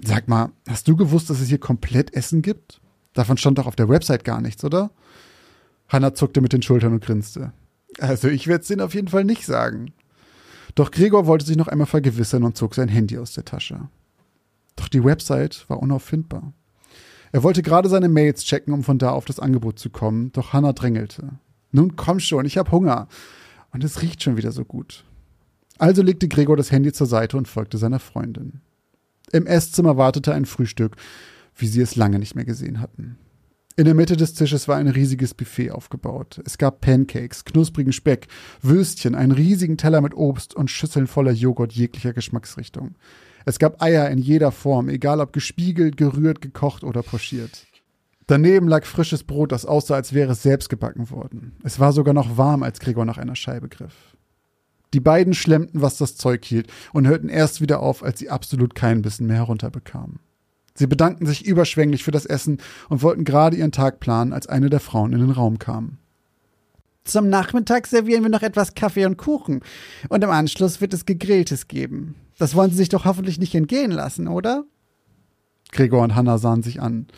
Sag 0.00 0.28
mal, 0.28 0.50
hast 0.68 0.86
du 0.86 0.96
gewusst, 0.96 1.30
dass 1.30 1.40
es 1.40 1.48
hier 1.48 1.58
komplett 1.58 2.14
Essen 2.14 2.42
gibt? 2.42 2.80
Davon 3.14 3.36
stand 3.36 3.58
doch 3.58 3.66
auf 3.66 3.76
der 3.76 3.88
Website 3.88 4.24
gar 4.24 4.40
nichts, 4.40 4.64
oder? 4.64 4.90
Hannah 5.88 6.14
zuckte 6.14 6.40
mit 6.40 6.52
den 6.52 6.62
Schultern 6.62 6.94
und 6.94 7.04
grinste. 7.04 7.52
Also 7.98 8.28
ich 8.28 8.46
werde 8.46 8.62
es 8.62 8.68
denen 8.68 8.80
auf 8.80 8.94
jeden 8.94 9.08
Fall 9.08 9.24
nicht 9.24 9.44
sagen. 9.44 9.92
Doch 10.74 10.90
Gregor 10.90 11.26
wollte 11.26 11.44
sich 11.44 11.56
noch 11.56 11.68
einmal 11.68 11.86
vergewissern 11.86 12.44
und 12.44 12.56
zog 12.56 12.74
sein 12.74 12.88
Handy 12.88 13.18
aus 13.18 13.34
der 13.34 13.44
Tasche. 13.44 13.88
Doch 14.76 14.88
die 14.88 15.04
Website 15.04 15.66
war 15.68 15.80
unauffindbar. 15.80 16.54
Er 17.32 17.42
wollte 17.42 17.62
gerade 17.62 17.88
seine 17.88 18.08
Mails 18.08 18.44
checken, 18.44 18.72
um 18.72 18.82
von 18.82 18.98
da 18.98 19.10
auf 19.10 19.24
das 19.24 19.40
Angebot 19.40 19.78
zu 19.78 19.90
kommen, 19.90 20.32
doch 20.32 20.52
Hannah 20.52 20.72
drängelte. 20.72 21.30
Nun 21.70 21.96
komm 21.96 22.20
schon, 22.20 22.44
ich 22.46 22.58
hab 22.58 22.70
Hunger. 22.70 23.08
Und 23.72 23.84
es 23.84 24.02
riecht 24.02 24.22
schon 24.22 24.36
wieder 24.36 24.52
so 24.52 24.64
gut. 24.64 25.04
Also 25.78 26.02
legte 26.02 26.28
Gregor 26.28 26.56
das 26.56 26.70
Handy 26.70 26.92
zur 26.92 27.06
Seite 27.06 27.36
und 27.36 27.48
folgte 27.48 27.78
seiner 27.78 27.98
Freundin. 27.98 28.60
Im 29.32 29.46
Esszimmer 29.46 29.96
wartete 29.96 30.34
ein 30.34 30.44
Frühstück, 30.44 30.96
wie 31.54 31.66
sie 31.66 31.80
es 31.80 31.96
lange 31.96 32.18
nicht 32.18 32.34
mehr 32.34 32.44
gesehen 32.44 32.80
hatten. 32.80 33.18
In 33.74 33.86
der 33.86 33.94
Mitte 33.94 34.18
des 34.18 34.34
Tisches 34.34 34.68
war 34.68 34.76
ein 34.76 34.88
riesiges 34.88 35.32
Buffet 35.32 35.70
aufgebaut. 35.70 36.42
Es 36.44 36.58
gab 36.58 36.82
Pancakes, 36.82 37.46
knusprigen 37.46 37.94
Speck, 37.94 38.28
Würstchen, 38.60 39.14
einen 39.14 39.32
riesigen 39.32 39.78
Teller 39.78 40.02
mit 40.02 40.14
Obst 40.14 40.54
und 40.54 40.70
Schüsseln 40.70 41.06
voller 41.06 41.32
Joghurt 41.32 41.72
jeglicher 41.72 42.12
Geschmacksrichtung. 42.12 42.96
Es 43.46 43.58
gab 43.58 43.82
Eier 43.82 44.10
in 44.10 44.18
jeder 44.18 44.52
Form, 44.52 44.88
egal 44.90 45.20
ob 45.20 45.32
gespiegelt, 45.32 45.96
gerührt, 45.96 46.42
gekocht 46.42 46.84
oder 46.84 47.02
pochiert. 47.02 47.66
Daneben 48.26 48.68
lag 48.68 48.84
frisches 48.84 49.24
Brot, 49.24 49.52
das 49.52 49.66
aussah, 49.66 49.94
als 49.94 50.12
wäre 50.12 50.32
es 50.32 50.42
selbst 50.42 50.68
gebacken 50.68 51.10
worden. 51.10 51.56
Es 51.64 51.80
war 51.80 51.92
sogar 51.92 52.14
noch 52.14 52.36
warm, 52.36 52.62
als 52.62 52.78
Gregor 52.78 53.04
nach 53.04 53.18
einer 53.18 53.36
Scheibe 53.36 53.68
griff. 53.68 54.16
Die 54.94 55.00
beiden 55.00 55.32
schlemmten, 55.32 55.80
was 55.80 55.96
das 55.96 56.16
Zeug 56.16 56.44
hielt, 56.44 56.70
und 56.92 57.06
hörten 57.06 57.30
erst 57.30 57.60
wieder 57.60 57.80
auf, 57.80 58.02
als 58.02 58.18
sie 58.18 58.30
absolut 58.30 58.74
kein 58.74 59.02
Bissen 59.02 59.26
mehr 59.26 59.36
herunterbekamen. 59.36 60.20
Sie 60.74 60.86
bedankten 60.86 61.26
sich 61.26 61.44
überschwänglich 61.44 62.04
für 62.04 62.10
das 62.10 62.26
Essen 62.26 62.58
und 62.88 63.02
wollten 63.02 63.24
gerade 63.24 63.56
ihren 63.56 63.72
Tag 63.72 64.00
planen, 64.00 64.32
als 64.32 64.46
eine 64.46 64.70
der 64.70 64.80
Frauen 64.80 65.12
in 65.12 65.20
den 65.20 65.30
Raum 65.30 65.58
kam. 65.58 65.98
Zum 67.04 67.28
Nachmittag 67.28 67.86
servieren 67.86 68.22
wir 68.22 68.30
noch 68.30 68.42
etwas 68.42 68.74
Kaffee 68.74 69.06
und 69.06 69.18
Kuchen. 69.18 69.60
Und 70.08 70.22
im 70.22 70.30
Anschluss 70.30 70.80
wird 70.80 70.94
es 70.94 71.04
Gegrilltes 71.04 71.68
geben. 71.68 72.14
Das 72.38 72.54
wollen 72.54 72.70
Sie 72.70 72.76
sich 72.76 72.88
doch 72.88 73.04
hoffentlich 73.04 73.38
nicht 73.38 73.54
entgehen 73.54 73.90
lassen, 73.90 74.28
oder? 74.28 74.64
Gregor 75.72 76.02
und 76.02 76.14
Hannah 76.14 76.38
sahen 76.38 76.62
sich 76.62 76.80
an. 76.80 77.08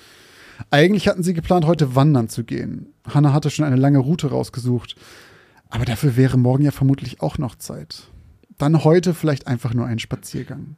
Eigentlich 0.70 1.08
hatten 1.08 1.22
sie 1.22 1.34
geplant, 1.34 1.66
heute 1.66 1.94
wandern 1.94 2.28
zu 2.28 2.44
gehen. 2.44 2.94
Hannah 3.08 3.32
hatte 3.32 3.50
schon 3.50 3.64
eine 3.64 3.76
lange 3.76 3.98
Route 3.98 4.28
rausgesucht. 4.28 4.96
Aber 5.68 5.84
dafür 5.84 6.16
wäre 6.16 6.38
morgen 6.38 6.62
ja 6.62 6.70
vermutlich 6.70 7.20
auch 7.20 7.36
noch 7.36 7.56
Zeit. 7.56 8.04
Dann 8.58 8.84
heute 8.84 9.12
vielleicht 9.12 9.48
einfach 9.48 9.74
nur 9.74 9.86
ein 9.86 9.98
Spaziergang. 9.98 10.76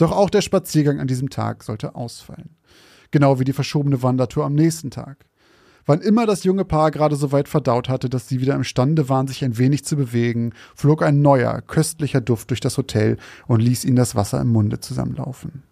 Doch 0.00 0.12
auch 0.12 0.30
der 0.30 0.40
Spaziergang 0.40 0.98
an 0.98 1.08
diesem 1.08 1.28
Tag 1.28 1.62
sollte 1.62 1.94
ausfallen. 1.94 2.56
Genau 3.10 3.38
wie 3.38 3.44
die 3.44 3.52
verschobene 3.52 4.02
Wandertour 4.02 4.46
am 4.46 4.54
nächsten 4.54 4.90
Tag. 4.90 5.26
Wann 5.84 6.00
immer 6.00 6.24
das 6.24 6.44
junge 6.44 6.64
Paar 6.64 6.90
gerade 6.90 7.16
so 7.16 7.32
weit 7.32 7.48
verdaut 7.48 7.90
hatte, 7.90 8.08
dass 8.08 8.26
sie 8.26 8.40
wieder 8.40 8.54
imstande 8.54 9.10
waren, 9.10 9.26
sich 9.26 9.44
ein 9.44 9.58
wenig 9.58 9.84
zu 9.84 9.96
bewegen, 9.96 10.54
flog 10.74 11.02
ein 11.02 11.20
neuer, 11.20 11.60
köstlicher 11.60 12.22
Duft 12.22 12.48
durch 12.48 12.60
das 12.60 12.78
Hotel 12.78 13.18
und 13.46 13.60
ließ 13.60 13.84
ihnen 13.84 13.96
das 13.96 14.14
Wasser 14.14 14.40
im 14.40 14.48
Munde 14.48 14.80
zusammenlaufen. 14.80 15.64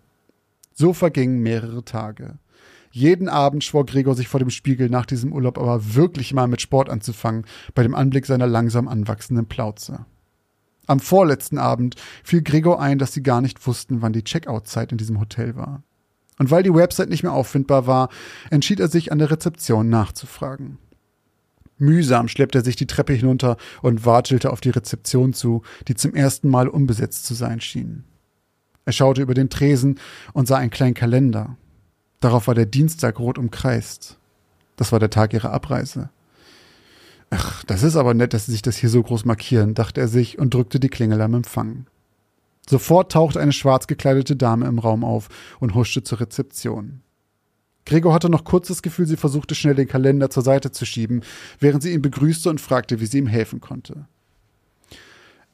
So 0.75 0.93
vergingen 0.93 1.41
mehrere 1.41 1.83
Tage. 1.83 2.39
Jeden 2.91 3.31
Abend 3.31 3.65
schwor 3.65 3.87
Gregor 3.87 4.15
sich 4.15 4.29
vor 4.29 4.41
dem 4.41 4.51
Spiegel 4.51 4.91
nach 4.91 5.07
diesem 5.07 5.33
Urlaub 5.33 5.57
aber 5.57 5.95
wirklich 5.95 6.35
mal 6.35 6.49
mit 6.49 6.61
Sport 6.61 6.91
anzufangen, 6.91 7.47
bei 7.75 7.83
dem 7.83 7.95
Anblick 7.95 8.27
seiner 8.27 8.47
langsam 8.47 8.89
anwachsenden 8.89 9.47
Plauze. 9.47 10.05
Am 10.89 11.01
vorletzten 11.01 11.59
Abend 11.59 11.97
fiel 12.25 12.43
Gregor 12.43 12.81
ein, 12.81 12.99
dass 12.99 13.13
sie 13.13 13.23
gar 13.23 13.43
nicht 13.43 13.65
wussten, 13.67 14.01
wann 14.03 14.15
die 14.15 14.25
Checkout-Zeit 14.25 14.91
in 14.91 14.99
diesem 14.99 15.21
Hotel 15.21 15.55
war. 15.55 15.83
Und 16.39 16.51
weil 16.51 16.63
die 16.63 16.75
Website 16.75 17.11
nicht 17.11 17.23
mehr 17.23 17.33
auffindbar 17.33 17.87
war, 17.87 18.09
entschied 18.51 18.81
er 18.81 18.89
sich, 18.89 19.13
an 19.13 19.19
der 19.19 19.31
Rezeption 19.31 19.91
nachzufragen. 19.91 20.79
Mühsam 21.77 22.27
schleppte 22.27 22.59
er 22.59 22.65
sich 22.65 22.75
die 22.75 22.87
Treppe 22.87 23.13
hinunter 23.13 23.59
und 23.83 24.07
watschelte 24.07 24.51
auf 24.51 24.61
die 24.61 24.71
Rezeption 24.71 25.35
zu, 25.35 25.63
die 25.89 25.95
zum 25.95 26.15
ersten 26.15 26.49
Mal 26.49 26.69
unbesetzt 26.69 27.27
zu 27.27 27.35
sein 27.35 27.61
schien. 27.61 28.05
Er 28.87 28.93
schaute 28.93 29.21
über 29.21 29.35
den 29.35 29.51
Tresen 29.51 30.01
und 30.33 30.49
sah 30.49 30.57
einen 30.57 30.71
kleinen 30.71 30.95
Kalender. 30.95 31.57
Darauf 32.21 32.47
war 32.47 32.55
der 32.55 32.67
Dienstag 32.67 33.19
rot 33.19 33.37
umkreist. 33.37 34.19
Das 34.77 34.91
war 34.91 34.99
der 34.99 35.11
Tag 35.11 35.35
ihrer 35.35 35.53
Abreise. 35.53 36.09
Ach, 37.31 37.63
das 37.65 37.83
ist 37.83 37.97
aber 37.97 38.15
nett, 38.15 38.33
dass 38.33 38.47
sie 38.47 38.53
sich 38.53 38.63
das 38.63 38.77
hier 38.77 38.89
so 38.89 39.03
groß 39.03 39.25
markieren, 39.25 39.75
dachte 39.75 40.01
er 40.01 40.09
sich 40.09 40.39
und 40.39 40.55
drückte 40.55 40.81
die 40.81 40.89
Klingel 40.89 41.21
am 41.21 41.35
Empfang. 41.35 41.87
Sofort 42.69 43.13
tauchte 43.13 43.41
eine 43.41 43.53
schwarz 43.53 43.87
gekleidete 43.87 44.37
Dame 44.37 44.67
im 44.67 44.79
Raum 44.79 45.05
auf 45.05 45.29
und 45.59 45.75
huschte 45.75 46.03
zur 46.03 46.21
Rezeption. 46.21 47.01
Gregor 47.87 48.13
hatte 48.13 48.29
noch 48.29 48.45
kurz 48.45 48.69
das 48.69 48.83
Gefühl, 48.83 49.07
sie 49.07 49.17
versuchte 49.17 49.55
schnell 49.55 49.75
den 49.75 49.89
Kalender 49.89 50.29
zur 50.29 50.43
Seite 50.43 50.71
zu 50.71 50.85
schieben, 50.85 51.23
während 51.59 51.83
sie 51.83 51.95
ihn 51.95 52.03
begrüßte 52.03 52.51
und 52.51 52.61
fragte, 52.61 53.01
wie 53.01 53.07
sie 53.07 53.19
ihm 53.19 53.27
helfen 53.27 53.61
konnte. 53.61 54.07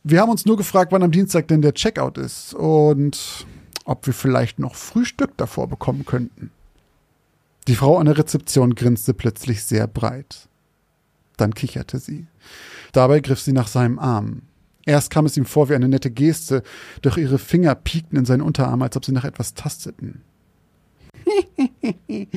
Wir 0.02 0.20
haben 0.20 0.30
uns 0.30 0.44
nur 0.44 0.56
gefragt, 0.56 0.90
wann 0.90 1.04
am 1.04 1.12
Dienstag 1.12 1.48
denn 1.48 1.62
der 1.62 1.74
Checkout 1.74 2.18
ist 2.18 2.52
und 2.54 3.46
ob 3.84 4.06
wir 4.06 4.12
vielleicht 4.12 4.58
noch 4.58 4.74
Frühstück 4.74 5.36
davor 5.36 5.68
bekommen 5.68 6.04
könnten. 6.04 6.50
Die 7.68 7.76
Frau 7.76 7.98
an 7.98 8.06
der 8.06 8.18
Rezeption 8.18 8.74
grinste 8.74 9.14
plötzlich 9.14 9.62
sehr 9.62 9.86
breit. 9.86 10.48
Dann 11.36 11.54
kicherte 11.54 11.98
sie. 11.98 12.26
Dabei 12.92 13.20
griff 13.20 13.40
sie 13.40 13.52
nach 13.52 13.68
seinem 13.68 13.98
Arm. 13.98 14.42
Erst 14.86 15.10
kam 15.10 15.26
es 15.26 15.36
ihm 15.36 15.46
vor 15.46 15.68
wie 15.68 15.74
eine 15.74 15.88
nette 15.88 16.10
Geste, 16.10 16.62
doch 17.02 17.16
ihre 17.16 17.38
Finger 17.38 17.74
piekten 17.74 18.18
in 18.18 18.24
seinen 18.24 18.42
Unterarm, 18.42 18.82
als 18.82 18.96
ob 18.96 19.04
sie 19.04 19.12
nach 19.12 19.24
etwas 19.24 19.54
tasteten. 19.54 20.22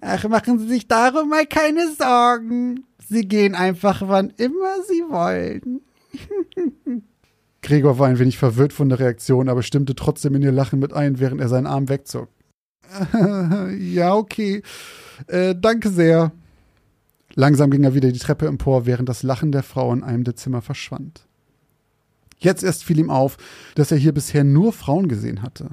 Ach, 0.00 0.28
machen 0.28 0.58
Sie 0.60 0.68
sich 0.68 0.86
darum 0.86 1.28
mal 1.28 1.46
keine 1.46 1.92
Sorgen. 1.92 2.84
Sie 3.08 3.26
gehen 3.26 3.54
einfach, 3.54 4.02
wann 4.06 4.30
immer 4.36 4.82
Sie 4.88 5.02
wollen. 5.08 5.80
Gregor 7.62 7.98
war 7.98 8.08
ein 8.08 8.18
wenig 8.18 8.38
verwirrt 8.38 8.72
von 8.72 8.88
der 8.88 8.98
Reaktion, 8.98 9.48
aber 9.48 9.62
stimmte 9.62 9.94
trotzdem 9.94 10.34
in 10.34 10.42
ihr 10.42 10.52
Lachen 10.52 10.78
mit 10.78 10.92
ein, 10.92 11.20
während 11.20 11.40
er 11.40 11.48
seinen 11.48 11.66
Arm 11.66 11.88
wegzog. 11.88 12.28
ja, 13.78 14.14
okay. 14.14 14.62
Äh, 15.26 15.54
danke 15.58 15.90
sehr. 15.90 16.32
Langsam 17.34 17.70
ging 17.70 17.84
er 17.84 17.94
wieder 17.94 18.12
die 18.12 18.18
Treppe 18.18 18.46
empor, 18.46 18.86
während 18.86 19.08
das 19.08 19.22
Lachen 19.22 19.52
der 19.52 19.62
Frau 19.62 19.92
in 19.92 20.02
einem 20.02 20.24
der 20.24 20.36
Zimmer 20.36 20.62
verschwand. 20.62 21.26
Jetzt 22.38 22.62
erst 22.62 22.84
fiel 22.84 22.98
ihm 22.98 23.10
auf, 23.10 23.36
dass 23.74 23.92
er 23.92 23.98
hier 23.98 24.12
bisher 24.12 24.44
nur 24.44 24.72
Frauen 24.72 25.08
gesehen 25.08 25.42
hatte. 25.42 25.70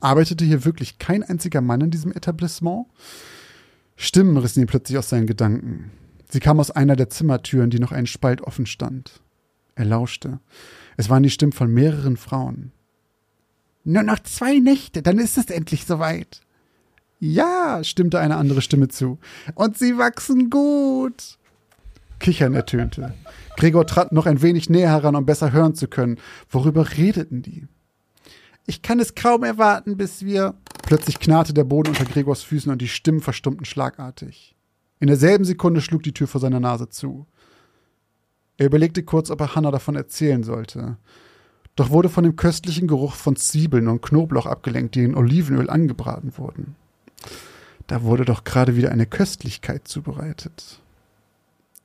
Arbeitete 0.00 0.44
hier 0.44 0.64
wirklich 0.64 0.98
kein 0.98 1.22
einziger 1.22 1.60
Mann 1.60 1.80
in 1.80 1.90
diesem 1.90 2.12
Etablissement? 2.12 2.86
Stimmen 3.96 4.36
rissen 4.36 4.60
ihn 4.60 4.68
plötzlich 4.68 4.98
aus 4.98 5.08
seinen 5.08 5.26
Gedanken. 5.26 5.90
Sie 6.28 6.40
kam 6.40 6.60
aus 6.60 6.70
einer 6.70 6.94
der 6.94 7.10
Zimmertüren, 7.10 7.70
die 7.70 7.80
noch 7.80 7.90
einen 7.90 8.06
Spalt 8.06 8.42
offen 8.42 8.66
stand. 8.66 9.22
Er 9.74 9.86
lauschte. 9.86 10.40
Es 10.96 11.08
waren 11.08 11.22
die 11.22 11.30
Stimmen 11.30 11.52
von 11.52 11.72
mehreren 11.72 12.16
Frauen. 12.16 12.72
Nur 13.84 14.02
noch 14.02 14.18
zwei 14.20 14.58
Nächte, 14.58 15.02
dann 15.02 15.18
ist 15.18 15.38
es 15.38 15.46
endlich 15.46 15.86
soweit. 15.86 16.42
Ja, 17.20 17.82
stimmte 17.82 18.20
eine 18.20 18.36
andere 18.36 18.62
Stimme 18.62 18.88
zu. 18.88 19.18
Und 19.54 19.76
sie 19.76 19.98
wachsen 19.98 20.50
gut. 20.50 21.38
Kichern 22.20 22.54
ertönte. 22.54 23.14
Gregor 23.56 23.86
trat 23.86 24.12
noch 24.12 24.26
ein 24.26 24.42
wenig 24.42 24.70
näher 24.70 24.90
heran, 24.90 25.16
um 25.16 25.26
besser 25.26 25.52
hören 25.52 25.74
zu 25.74 25.88
können. 25.88 26.18
Worüber 26.48 26.96
redeten 26.96 27.42
die? 27.42 27.66
Ich 28.66 28.82
kann 28.82 29.00
es 29.00 29.14
kaum 29.14 29.44
erwarten, 29.44 29.96
bis 29.96 30.24
wir. 30.24 30.54
Plötzlich 30.82 31.18
knarrte 31.18 31.54
der 31.54 31.64
Boden 31.64 31.90
unter 31.90 32.04
Gregors 32.04 32.42
Füßen 32.42 32.70
und 32.70 32.80
die 32.80 32.88
Stimmen 32.88 33.20
verstummten 33.20 33.64
schlagartig. 33.64 34.54
In 35.00 35.08
derselben 35.08 35.44
Sekunde 35.44 35.80
schlug 35.80 36.02
die 36.02 36.12
Tür 36.12 36.26
vor 36.26 36.40
seiner 36.40 36.60
Nase 36.60 36.88
zu. 36.88 37.26
Er 38.56 38.66
überlegte 38.66 39.02
kurz, 39.02 39.30
ob 39.30 39.40
er 39.40 39.54
Hannah 39.54 39.70
davon 39.70 39.96
erzählen 39.96 40.42
sollte. 40.42 40.96
Doch 41.76 41.90
wurde 41.90 42.08
von 42.08 42.24
dem 42.24 42.36
köstlichen 42.36 42.88
Geruch 42.88 43.14
von 43.14 43.36
Zwiebeln 43.36 43.86
und 43.86 44.02
Knoblauch 44.02 44.46
abgelenkt, 44.46 44.96
die 44.96 45.04
in 45.04 45.14
Olivenöl 45.14 45.70
angebraten 45.70 46.36
wurden. 46.36 46.74
Da 47.88 48.02
wurde 48.02 48.24
doch 48.24 48.44
gerade 48.44 48.76
wieder 48.76 48.92
eine 48.92 49.06
Köstlichkeit 49.06 49.88
zubereitet. 49.88 50.80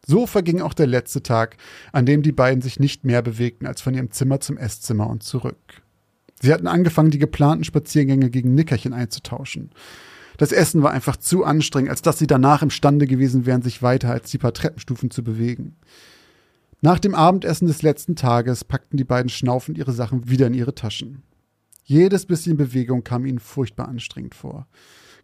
So 0.06 0.28
verging 0.28 0.62
auch 0.62 0.74
der 0.74 0.86
letzte 0.86 1.24
Tag, 1.24 1.56
an 1.94 2.06
dem 2.06 2.22
die 2.22 2.34
beiden 2.34 2.62
sich 2.62 2.78
nicht 2.78 3.06
mehr 3.06 3.22
bewegten 3.22 3.66
als 3.66 3.82
von 3.82 3.94
ihrem 3.94 4.12
Zimmer 4.12 4.42
zum 4.42 4.58
Esszimmer 4.58 5.10
und 5.10 5.24
zurück. 5.24 5.82
Sie 6.42 6.54
hatten 6.54 6.68
angefangen, 6.68 7.10
die 7.10 7.20
geplanten 7.20 7.64
Spaziergänge 7.64 8.30
gegen 8.30 8.54
Nickerchen 8.54 8.92
einzutauschen. 8.92 9.72
Das 10.36 10.52
Essen 10.52 10.84
war 10.84 10.92
einfach 10.92 11.16
zu 11.16 11.46
anstrengend, 11.46 11.90
als 11.90 12.02
dass 12.02 12.20
sie 12.20 12.28
danach 12.28 12.62
imstande 12.62 13.08
gewesen 13.08 13.46
wären, 13.46 13.62
sich 13.62 13.82
weiter 13.82 14.10
als 14.10 14.30
die 14.30 14.40
paar 14.40 14.54
Treppenstufen 14.54 15.10
zu 15.10 15.24
bewegen. 15.24 15.78
Nach 16.82 17.00
dem 17.00 17.16
Abendessen 17.16 17.68
des 17.68 17.82
letzten 17.82 18.18
Tages 18.18 18.66
packten 18.66 18.98
die 18.98 19.06
beiden 19.06 19.30
schnaufend 19.30 19.78
ihre 19.78 19.94
Sachen 19.94 20.30
wieder 20.30 20.48
in 20.48 20.54
ihre 20.54 20.76
Taschen. 20.76 21.24
Jedes 21.86 22.26
bisschen 22.26 22.58
Bewegung 22.58 23.06
kam 23.06 23.26
ihnen 23.26 23.40
furchtbar 23.40 23.88
anstrengend 23.88 24.36
vor. 24.36 24.68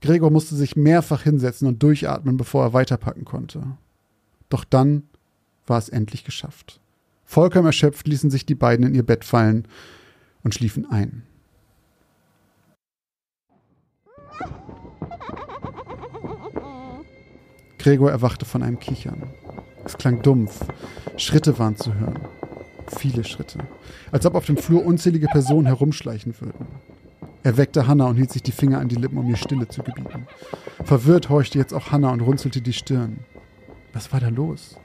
Gregor 0.02 0.32
musste 0.32 0.56
sich 0.56 0.76
mehrfach 0.76 1.24
hinsetzen 1.24 1.68
und 1.68 1.84
durchatmen, 1.84 2.38
bevor 2.38 2.64
er 2.64 2.74
weiterpacken 2.74 3.26
konnte. 3.26 3.64
Doch 4.50 4.64
dann 4.64 5.04
war 5.68 5.78
es 5.78 5.90
endlich 5.90 6.24
geschafft. 6.24 6.80
Vollkommen 7.26 7.68
erschöpft 7.68 8.08
ließen 8.08 8.32
sich 8.32 8.46
die 8.46 8.56
beiden 8.56 8.86
in 8.86 8.96
ihr 8.96 9.06
Bett 9.06 9.24
fallen 9.24 9.68
und 10.44 10.56
schliefen 10.56 10.90
ein. 10.90 11.24
Gregor 17.78 18.12
erwachte 18.12 18.46
von 18.46 18.64
einem 18.64 18.80
Kichern. 18.80 19.30
Es 19.86 19.98
klang 19.98 20.22
dumpf. 20.22 20.66
Schritte 21.18 21.58
waren 21.60 21.78
zu 21.78 21.94
hören. 21.94 22.20
Viele 22.98 23.24
Schritte. 23.24 23.60
Als 24.12 24.26
ob 24.26 24.36
auf 24.36 24.46
dem 24.46 24.58
Flur 24.58 24.86
unzählige 24.86 25.28
Personen 25.28 25.68
herumschleichen 25.68 26.34
würden. 26.40 26.68
Er 27.44 27.58
weckte 27.58 27.88
Hannah 27.88 28.08
und 28.08 28.18
hielt 28.18 28.32
sich 28.32 28.44
die 28.44 28.52
Finger 28.52 28.80
an 28.80 28.90
die 28.90 28.96
Lippen, 28.96 29.18
um 29.18 29.30
ihr 29.30 29.38
Stille 29.38 29.68
zu 29.68 29.82
gebieten. 29.82 30.28
Verwirrt 30.84 31.30
horchte 31.30 31.58
jetzt 31.58 31.74
auch 31.74 31.92
Hannah 31.92 32.12
und 32.12 32.22
runzelte 32.22 32.62
die 32.62 32.74
Stirn. 32.74 33.20
Was 33.94 34.12
war 34.12 34.20
da 34.20 34.30
los? 34.30 34.78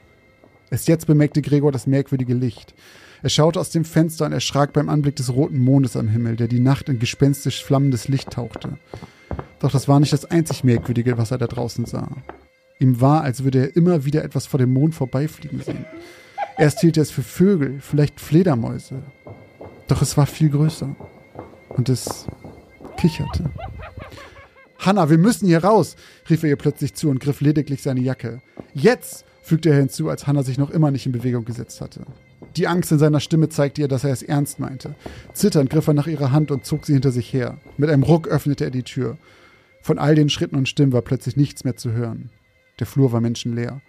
Erst 0.71 0.87
jetzt 0.87 1.05
bemerkte 1.05 1.41
Gregor 1.41 1.71
das 1.71 1.87
merkwürdige 1.87 2.33
Licht. 2.33 2.73
Er 3.21 3.29
schaute 3.29 3.59
aus 3.59 3.69
dem 3.69 3.85
Fenster 3.85 4.25
und 4.25 4.31
erschrak 4.31 4.73
beim 4.73 4.89
Anblick 4.89 5.15
des 5.15 5.33
roten 5.33 5.59
Mondes 5.59 5.95
am 5.95 6.07
Himmel, 6.07 6.35
der 6.35 6.47
die 6.47 6.59
Nacht 6.59 6.89
in 6.89 6.99
gespenstisch 6.99 7.63
flammendes 7.63 8.07
Licht 8.07 8.31
tauchte. 8.31 8.77
Doch 9.59 9.71
das 9.71 9.87
war 9.87 9.99
nicht 9.99 10.13
das 10.13 10.25
einzig 10.25 10.63
Merkwürdige, 10.63 11.17
was 11.17 11.31
er 11.31 11.37
da 11.37 11.47
draußen 11.47 11.85
sah. 11.85 12.09
Ihm 12.79 12.99
war, 13.01 13.21
als 13.21 13.43
würde 13.43 13.59
er 13.59 13.75
immer 13.75 14.05
wieder 14.05 14.23
etwas 14.23 14.45
vor 14.45 14.59
dem 14.59 14.73
Mond 14.73 14.95
vorbeifliegen 14.95 15.61
sehen. 15.61 15.85
Erst 16.57 16.81
hielt 16.81 16.97
er 16.97 17.03
es 17.03 17.11
für 17.11 17.23
Vögel, 17.23 17.79
vielleicht 17.79 18.19
Fledermäuse. 18.19 19.03
Doch 19.87 20.01
es 20.01 20.17
war 20.17 20.25
viel 20.25 20.49
größer. 20.49 20.95
Und 21.69 21.89
es 21.89 22.27
kicherte. 22.95 23.45
Hanna, 24.79 25.09
wir 25.09 25.17
müssen 25.17 25.47
hier 25.47 25.63
raus, 25.63 25.95
rief 26.29 26.43
er 26.43 26.49
ihr 26.49 26.55
plötzlich 26.57 26.93
zu 26.93 27.09
und 27.09 27.19
griff 27.19 27.41
lediglich 27.41 27.81
seine 27.81 28.01
Jacke. 28.01 28.41
Jetzt, 28.73 29.25
fügte 29.41 29.69
er 29.69 29.77
hinzu, 29.77 30.09
als 30.09 30.27
Hanna 30.27 30.43
sich 30.43 30.57
noch 30.57 30.69
immer 30.69 30.91
nicht 30.91 31.05
in 31.05 31.11
Bewegung 31.11 31.45
gesetzt 31.45 31.81
hatte. 31.81 32.05
Die 32.55 32.67
Angst 32.67 32.91
in 32.91 32.99
seiner 32.99 33.19
Stimme 33.19 33.49
zeigte 33.49 33.81
ihr, 33.81 33.87
dass 33.87 34.03
er 34.03 34.11
es 34.11 34.23
ernst 34.23 34.59
meinte. 34.59 34.95
Zitternd 35.33 35.69
griff 35.69 35.87
er 35.87 35.93
nach 35.93 36.07
ihrer 36.07 36.31
Hand 36.31 36.51
und 36.51 36.65
zog 36.65 36.85
sie 36.85 36.93
hinter 36.93 37.11
sich 37.11 37.31
her. 37.33 37.57
Mit 37.77 37.89
einem 37.89 38.03
Ruck 38.03 38.27
öffnete 38.27 38.65
er 38.65 38.71
die 38.71 38.83
Tür. 38.83 39.17
Von 39.81 39.99
all 39.99 40.15
den 40.15 40.29
Schritten 40.29 40.55
und 40.55 40.69
Stimmen 40.69 40.93
war 40.93 41.01
plötzlich 41.01 41.35
nichts 41.35 41.63
mehr 41.63 41.75
zu 41.75 41.91
hören. 41.91 42.29
Der 42.79 42.87
Flur 42.87 43.11
war 43.11 43.21
menschenleer. 43.21 43.81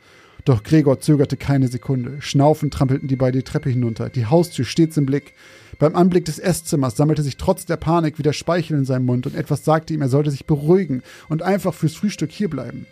Doch 0.47 0.63
Gregor 0.63 1.01
zögerte 1.01 1.37
keine 1.37 1.67
Sekunde. 1.67 2.23
Schnaufend 2.23 2.73
trampelten 2.73 3.09
die 3.09 3.17
beiden 3.17 3.41
die 3.41 3.45
Treppe 3.45 3.69
hinunter, 3.69 4.09
die 4.09 4.27
Haustür 4.27 4.65
stets 4.65 4.97
im 4.97 5.05
Blick. 5.05 5.35
Beim 5.81 5.97
Anblick 5.97 6.25
des 6.25 6.39
Esszimmers 6.39 6.97
sammelte 6.97 7.25
sich 7.25 7.37
trotz 7.37 7.67
der 7.67 7.77
Panik 7.77 8.17
wieder 8.21 8.33
Speichel 8.33 8.79
in 8.79 8.85
seinem 8.85 9.07
Mund 9.07 9.27
und 9.27 9.35
etwas 9.35 9.65
sagte 9.65 9.93
ihm, 9.93 10.03
er 10.03 10.09
sollte 10.09 10.31
sich 10.31 10.47
beruhigen 10.47 11.03
und 11.29 11.43
einfach 11.43 11.75
fürs 11.75 11.97
Frühstück 11.97 12.31
hierbleiben. 12.31 12.87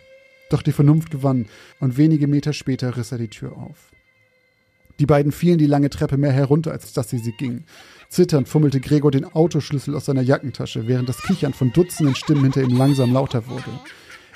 Doch 0.49 0.61
die 0.61 0.73
Vernunft 0.73 1.11
gewann 1.11 1.45
und 1.79 1.95
wenige 1.95 2.27
Meter 2.27 2.51
später 2.51 2.97
riss 2.97 3.13
er 3.13 3.19
die 3.19 3.29
Tür 3.29 3.53
auf. 3.53 3.89
Die 4.99 5.05
beiden 5.05 5.31
fielen 5.31 5.57
die 5.57 5.65
lange 5.65 5.89
Treppe 5.89 6.17
mehr 6.17 6.33
herunter, 6.33 6.73
als 6.73 6.91
dass 6.91 7.09
sie 7.09 7.19
sie 7.19 7.31
gingen. 7.31 7.63
Zitternd 8.09 8.49
fummelte 8.49 8.81
Gregor 8.81 9.11
den 9.11 9.23
Autoschlüssel 9.23 9.95
aus 9.95 10.05
seiner 10.05 10.21
Jackentasche, 10.21 10.87
während 10.87 11.07
das 11.07 11.21
Kichern 11.21 11.53
von 11.53 11.71
Dutzenden 11.71 12.15
Stimmen 12.15 12.43
hinter 12.43 12.63
ihm 12.63 12.77
langsam 12.77 13.13
lauter 13.13 13.47
wurde. 13.47 13.79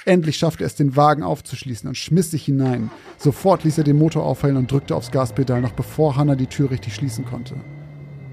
Endlich 0.05 0.37
schaffte 0.37 0.63
er 0.63 0.67
es, 0.67 0.75
den 0.75 0.95
Wagen 0.95 1.23
aufzuschließen 1.23 1.87
und 1.87 1.95
schmiss 1.95 2.31
sich 2.31 2.45
hinein. 2.45 2.89
Sofort 3.17 3.63
ließ 3.63 3.77
er 3.77 3.83
den 3.83 3.97
Motor 3.97 4.23
aufheilen 4.23 4.57
und 4.57 4.71
drückte 4.71 4.95
aufs 4.95 5.11
Gaspedal, 5.11 5.61
noch 5.61 5.73
bevor 5.73 6.15
Hannah 6.15 6.35
die 6.35 6.47
Tür 6.47 6.71
richtig 6.71 6.95
schließen 6.95 7.25
konnte. 7.25 7.55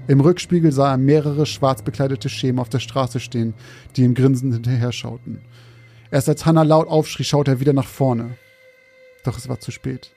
Im 0.07 0.21
Rückspiegel 0.21 0.71
sah 0.71 0.91
er 0.91 0.97
mehrere 0.97 1.45
schwarz 1.45 1.81
bekleidete 1.81 2.29
Schemen 2.29 2.59
auf 2.59 2.69
der 2.69 2.79
Straße 2.79 3.19
stehen, 3.19 3.53
die 3.95 4.03
ihm 4.03 4.13
grinsend 4.13 4.53
hinterher 4.53 4.93
schauten. 4.93 5.41
Erst 6.11 6.29
als 6.29 6.45
Hannah 6.45 6.63
laut 6.63 6.87
aufschrie, 6.87 7.25
schaute 7.25 7.51
er 7.51 7.59
wieder 7.59 7.73
nach 7.73 7.87
vorne. 7.87 8.37
Doch 9.25 9.37
es 9.37 9.49
war 9.49 9.59
zu 9.59 9.71
spät. 9.71 10.11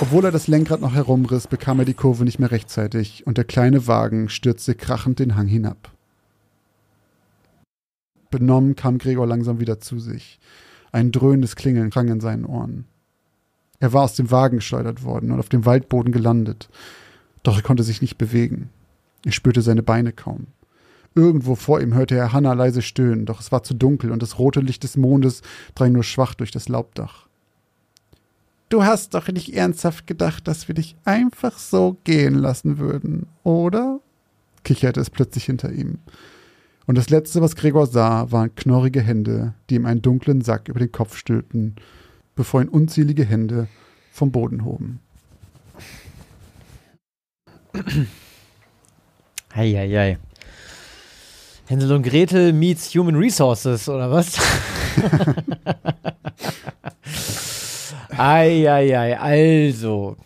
Obwohl 0.00 0.24
er 0.24 0.32
das 0.32 0.48
Lenkrad 0.48 0.80
noch 0.80 0.94
herumriss, 0.94 1.46
bekam 1.46 1.78
er 1.78 1.84
die 1.84 1.94
Kurve 1.94 2.24
nicht 2.24 2.40
mehr 2.40 2.50
rechtzeitig 2.50 3.26
und 3.26 3.38
der 3.38 3.44
kleine 3.44 3.86
Wagen 3.86 4.28
stürzte 4.28 4.74
krachend 4.74 5.20
den 5.20 5.36
Hang 5.36 5.46
hinab. 5.46 5.92
Benommen 8.30 8.74
kam 8.74 8.98
Gregor 8.98 9.26
langsam 9.26 9.60
wieder 9.60 9.78
zu 9.78 10.00
sich. 10.00 10.40
Ein 10.92 11.12
dröhnendes 11.12 11.56
Klingeln 11.56 11.90
klang 11.90 12.08
in 12.08 12.20
seinen 12.20 12.44
Ohren. 12.44 12.84
Er 13.78 13.92
war 13.92 14.02
aus 14.02 14.14
dem 14.14 14.30
Wagen 14.30 14.58
geschleudert 14.58 15.04
worden 15.04 15.30
und 15.30 15.38
auf 15.38 15.48
dem 15.48 15.64
Waldboden 15.64 16.12
gelandet. 16.12 16.68
Doch 17.42 17.56
er 17.56 17.62
konnte 17.62 17.82
sich 17.82 18.02
nicht 18.02 18.18
bewegen. 18.18 18.68
Er 19.24 19.32
spürte 19.32 19.62
seine 19.62 19.82
Beine 19.82 20.12
kaum. 20.12 20.48
Irgendwo 21.14 21.54
vor 21.54 21.80
ihm 21.80 21.94
hörte 21.94 22.14
er 22.14 22.32
Hannah 22.32 22.52
leise 22.52 22.82
stöhnen, 22.82 23.26
doch 23.26 23.40
es 23.40 23.50
war 23.50 23.62
zu 23.62 23.74
dunkel 23.74 24.12
und 24.12 24.22
das 24.22 24.38
rote 24.38 24.60
Licht 24.60 24.84
des 24.84 24.96
Mondes 24.96 25.42
drang 25.74 25.92
nur 25.92 26.04
schwach 26.04 26.34
durch 26.34 26.50
das 26.50 26.68
Laubdach. 26.68 27.26
Du 28.68 28.84
hast 28.84 29.14
doch 29.14 29.26
nicht 29.26 29.54
ernsthaft 29.54 30.06
gedacht, 30.06 30.46
dass 30.46 30.68
wir 30.68 30.76
dich 30.76 30.94
einfach 31.04 31.58
so 31.58 31.96
gehen 32.04 32.34
lassen 32.34 32.78
würden, 32.78 33.26
oder? 33.42 33.98
kicherte 34.62 35.00
es 35.00 35.10
plötzlich 35.10 35.44
hinter 35.44 35.72
ihm. 35.72 35.98
Und 36.90 36.98
das 36.98 37.08
Letzte, 37.08 37.40
was 37.40 37.54
Gregor 37.54 37.86
sah, 37.86 38.32
waren 38.32 38.52
knorrige 38.56 39.00
Hände, 39.00 39.54
die 39.70 39.76
ihm 39.76 39.86
einen 39.86 40.02
dunklen 40.02 40.40
Sack 40.40 40.68
über 40.68 40.80
den 40.80 40.90
Kopf 40.90 41.16
stülpten, 41.16 41.76
bevor 42.34 42.62
ihn 42.62 42.68
unzählige 42.68 43.24
Hände 43.24 43.68
vom 44.10 44.32
Boden 44.32 44.64
hoben. 44.64 44.98
Heieiei. 49.54 50.18
Hänsel 51.68 51.92
und 51.92 52.02
Gretel 52.02 52.52
meets 52.52 52.92
Human 52.92 53.14
Resources, 53.14 53.88
oder 53.88 54.10
was? 54.10 54.36
Eieiei, 58.18 59.16
also. 59.16 60.16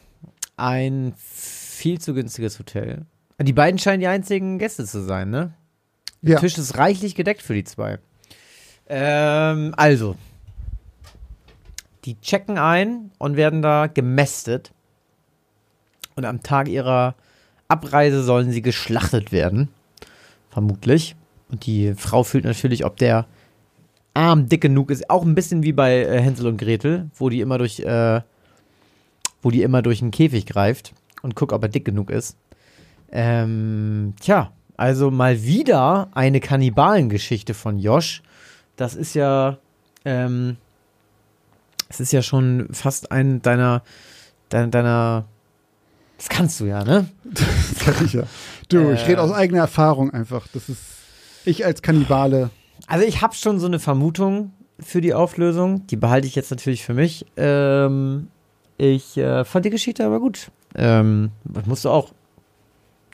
Ein 0.56 1.12
viel 1.18 2.00
zu 2.00 2.14
günstiges 2.14 2.58
Hotel. 2.58 3.04
Die 3.38 3.52
beiden 3.52 3.78
scheinen 3.78 4.00
die 4.00 4.06
einzigen 4.06 4.58
Gäste 4.58 4.86
zu 4.86 5.02
sein, 5.04 5.28
ne? 5.28 5.52
Der 6.24 6.34
Ja. 6.34 6.40
Tisch 6.40 6.56
ist 6.56 6.78
reichlich 6.78 7.14
gedeckt 7.14 7.42
für 7.42 7.52
die 7.52 7.64
zwei. 7.64 7.98
Ähm, 8.88 9.74
also. 9.76 10.16
Die 12.06 12.18
checken 12.20 12.56
ein 12.58 13.10
und 13.18 13.36
werden 13.36 13.60
da 13.60 13.86
gemästet. 13.88 14.72
Und 16.16 16.24
am 16.24 16.42
Tag 16.42 16.68
ihrer 16.68 17.14
Abreise 17.68 18.22
sollen 18.22 18.50
sie 18.52 18.62
geschlachtet 18.62 19.32
werden. 19.32 19.68
Vermutlich. 20.48 21.14
Und 21.50 21.66
die 21.66 21.92
Frau 21.94 22.22
fühlt 22.22 22.44
natürlich, 22.44 22.86
ob 22.86 22.96
der 22.96 23.26
Arm 24.14 24.48
dick 24.48 24.62
genug 24.62 24.90
ist. 24.90 25.10
Auch 25.10 25.24
ein 25.24 25.34
bisschen 25.34 25.62
wie 25.62 25.72
bei 25.72 26.04
äh, 26.04 26.20
Hänsel 26.22 26.46
und 26.46 26.56
Gretel, 26.56 27.10
wo 27.16 27.28
die 27.28 27.40
immer 27.40 27.58
durch, 27.58 27.80
äh, 27.80 28.22
wo 29.42 29.50
die 29.50 29.62
immer 29.62 29.82
durch 29.82 30.00
einen 30.00 30.10
Käfig 30.10 30.46
greift 30.46 30.94
und 31.20 31.36
guckt, 31.36 31.52
ob 31.52 31.62
er 31.62 31.68
dick 31.68 31.84
genug 31.84 32.10
ist. 32.10 32.38
Ähm, 33.12 34.14
tja, 34.20 34.52
also 34.76 35.10
mal 35.10 35.42
wieder 35.42 36.08
eine 36.14 36.40
Kannibalengeschichte 36.40 37.54
von 37.54 37.78
Josh. 37.78 38.22
Das 38.76 38.94
ist 38.94 39.14
ja, 39.14 39.58
ähm, 40.04 40.56
es 41.88 42.00
ist 42.00 42.12
ja 42.12 42.22
schon 42.22 42.68
fast 42.72 43.12
ein 43.12 43.40
deiner, 43.42 43.82
deiner, 44.48 44.68
deiner, 44.68 45.24
das 46.16 46.28
kannst 46.28 46.60
du 46.60 46.64
ja, 46.64 46.84
ne? 46.84 47.06
Das 47.24 47.78
kann 47.84 48.04
ich 48.04 48.12
ja. 48.14 48.24
Du, 48.68 48.90
ich 48.92 49.02
Äh. 49.02 49.06
rede 49.06 49.22
aus 49.22 49.30
eigener 49.32 49.60
Erfahrung 49.60 50.10
einfach. 50.12 50.46
Das 50.52 50.68
ist 50.68 50.80
ich 51.44 51.64
als 51.64 51.82
Kannibale. 51.82 52.50
Also 52.86 53.04
ich 53.06 53.20
habe 53.20 53.34
schon 53.34 53.60
so 53.60 53.66
eine 53.66 53.78
Vermutung 53.78 54.52
für 54.80 55.00
die 55.00 55.14
Auflösung. 55.14 55.86
Die 55.86 55.96
behalte 55.96 56.26
ich 56.26 56.34
jetzt 56.34 56.50
natürlich 56.50 56.82
für 56.84 56.94
mich. 56.94 57.26
Ähm, 57.36 58.28
ich 58.78 59.16
äh, 59.18 59.44
fand 59.44 59.64
die 59.66 59.70
Geschichte 59.70 60.04
aber 60.04 60.18
gut. 60.20 60.50
Ähm, 60.74 61.30
musst 61.66 61.84
du 61.84 61.90
auch? 61.90 62.12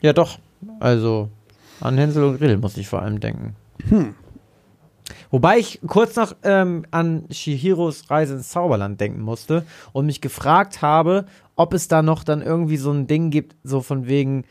Ja, 0.01 0.13
doch. 0.13 0.39
Also 0.79 1.29
an 1.81 1.97
Hänsel 1.97 2.23
und 2.23 2.37
Gretel 2.37 2.57
muss 2.57 2.77
ich 2.77 2.87
vor 2.87 3.01
allem 3.01 3.19
denken. 3.19 3.55
Wobei 5.29 5.59
ich 5.59 5.79
kurz 5.87 6.15
noch 6.15 6.35
ähm, 6.43 6.85
an 6.91 7.25
Shihiros 7.31 8.09
Reise 8.09 8.35
ins 8.35 8.49
Zauberland 8.49 8.99
denken 8.99 9.21
musste 9.21 9.65
und 9.93 10.05
mich 10.05 10.21
gefragt 10.21 10.81
habe, 10.81 11.25
ob 11.55 11.73
es 11.73 11.87
da 11.87 12.01
noch 12.01 12.23
dann 12.23 12.41
irgendwie 12.41 12.77
so 12.77 12.91
ein 12.91 13.07
Ding 13.07 13.29
gibt, 13.29 13.55
so 13.63 13.81
von 13.81 14.07
wegen 14.07 14.45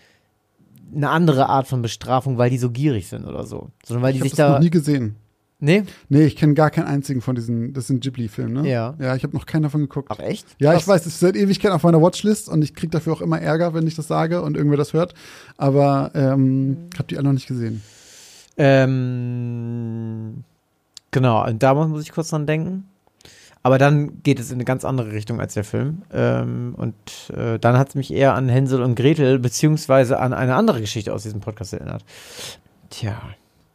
eine 0.94 1.10
andere 1.10 1.48
Art 1.48 1.66
von 1.66 1.82
Bestrafung, 1.82 2.38
weil 2.38 2.50
die 2.50 2.58
so 2.58 2.70
gierig 2.70 3.08
sind 3.08 3.24
oder 3.24 3.44
so. 3.44 3.70
Sondern 3.84 4.02
weil 4.02 4.14
Ich 4.14 4.18
die 4.18 4.22
sich 4.28 4.32
das 4.32 4.46
da 4.46 4.52
noch 4.54 4.60
nie 4.60 4.70
gesehen. 4.70 5.16
Nee? 5.60 5.84
Nee, 6.08 6.24
ich 6.24 6.36
kenne 6.36 6.54
gar 6.54 6.70
keinen 6.70 6.86
einzigen 6.86 7.20
von 7.20 7.34
diesen, 7.34 7.74
das 7.74 7.86
sind 7.86 8.02
Ghibli-Filme, 8.02 8.62
ne? 8.62 8.68
Ja. 8.70 8.94
Ja, 8.98 9.14
ich 9.14 9.22
habe 9.22 9.36
noch 9.36 9.44
keinen 9.44 9.62
davon 9.62 9.82
geguckt. 9.82 10.08
Ach, 10.10 10.18
echt? 10.18 10.46
Ja, 10.58 10.72
Krass. 10.72 10.82
ich 10.82 10.88
weiß, 10.88 11.00
es 11.02 11.14
ist 11.14 11.20
seit 11.20 11.36
Ewigkeit 11.36 11.70
auf 11.72 11.82
meiner 11.82 12.00
Watchlist 12.00 12.48
und 12.48 12.62
ich 12.62 12.74
kriege 12.74 12.90
dafür 12.90 13.12
auch 13.12 13.20
immer 13.20 13.40
Ärger, 13.40 13.74
wenn 13.74 13.86
ich 13.86 13.94
das 13.94 14.08
sage 14.08 14.42
und 14.42 14.56
irgendwer 14.56 14.78
das 14.78 14.94
hört. 14.94 15.14
Aber 15.58 16.10
ähm, 16.14 16.88
habe 16.94 17.08
die 17.08 17.16
alle 17.16 17.26
noch 17.26 17.34
nicht 17.34 17.46
gesehen. 17.46 17.82
Ähm, 18.56 20.44
genau, 21.10 21.46
und 21.46 21.62
da 21.62 21.74
muss 21.74 22.02
ich 22.02 22.12
kurz 22.12 22.30
dran 22.30 22.46
denken. 22.46 22.84
Aber 23.62 23.76
dann 23.76 24.22
geht 24.22 24.40
es 24.40 24.50
in 24.50 24.56
eine 24.56 24.64
ganz 24.64 24.86
andere 24.86 25.12
Richtung 25.12 25.40
als 25.40 25.52
der 25.54 25.64
Film. 25.64 26.02
Ähm, 26.12 26.74
und 26.76 26.94
äh, 27.36 27.58
dann 27.58 27.76
hat 27.76 27.90
es 27.90 27.94
mich 27.94 28.10
eher 28.10 28.34
an 28.34 28.48
Hänsel 28.48 28.82
und 28.82 28.94
Gretel, 28.94 29.38
beziehungsweise 29.38 30.18
an 30.18 30.32
eine 30.32 30.54
andere 30.54 30.80
Geschichte 30.80 31.12
aus 31.12 31.24
diesem 31.24 31.40
Podcast 31.40 31.74
erinnert. 31.74 32.02
Tja. 32.88 33.20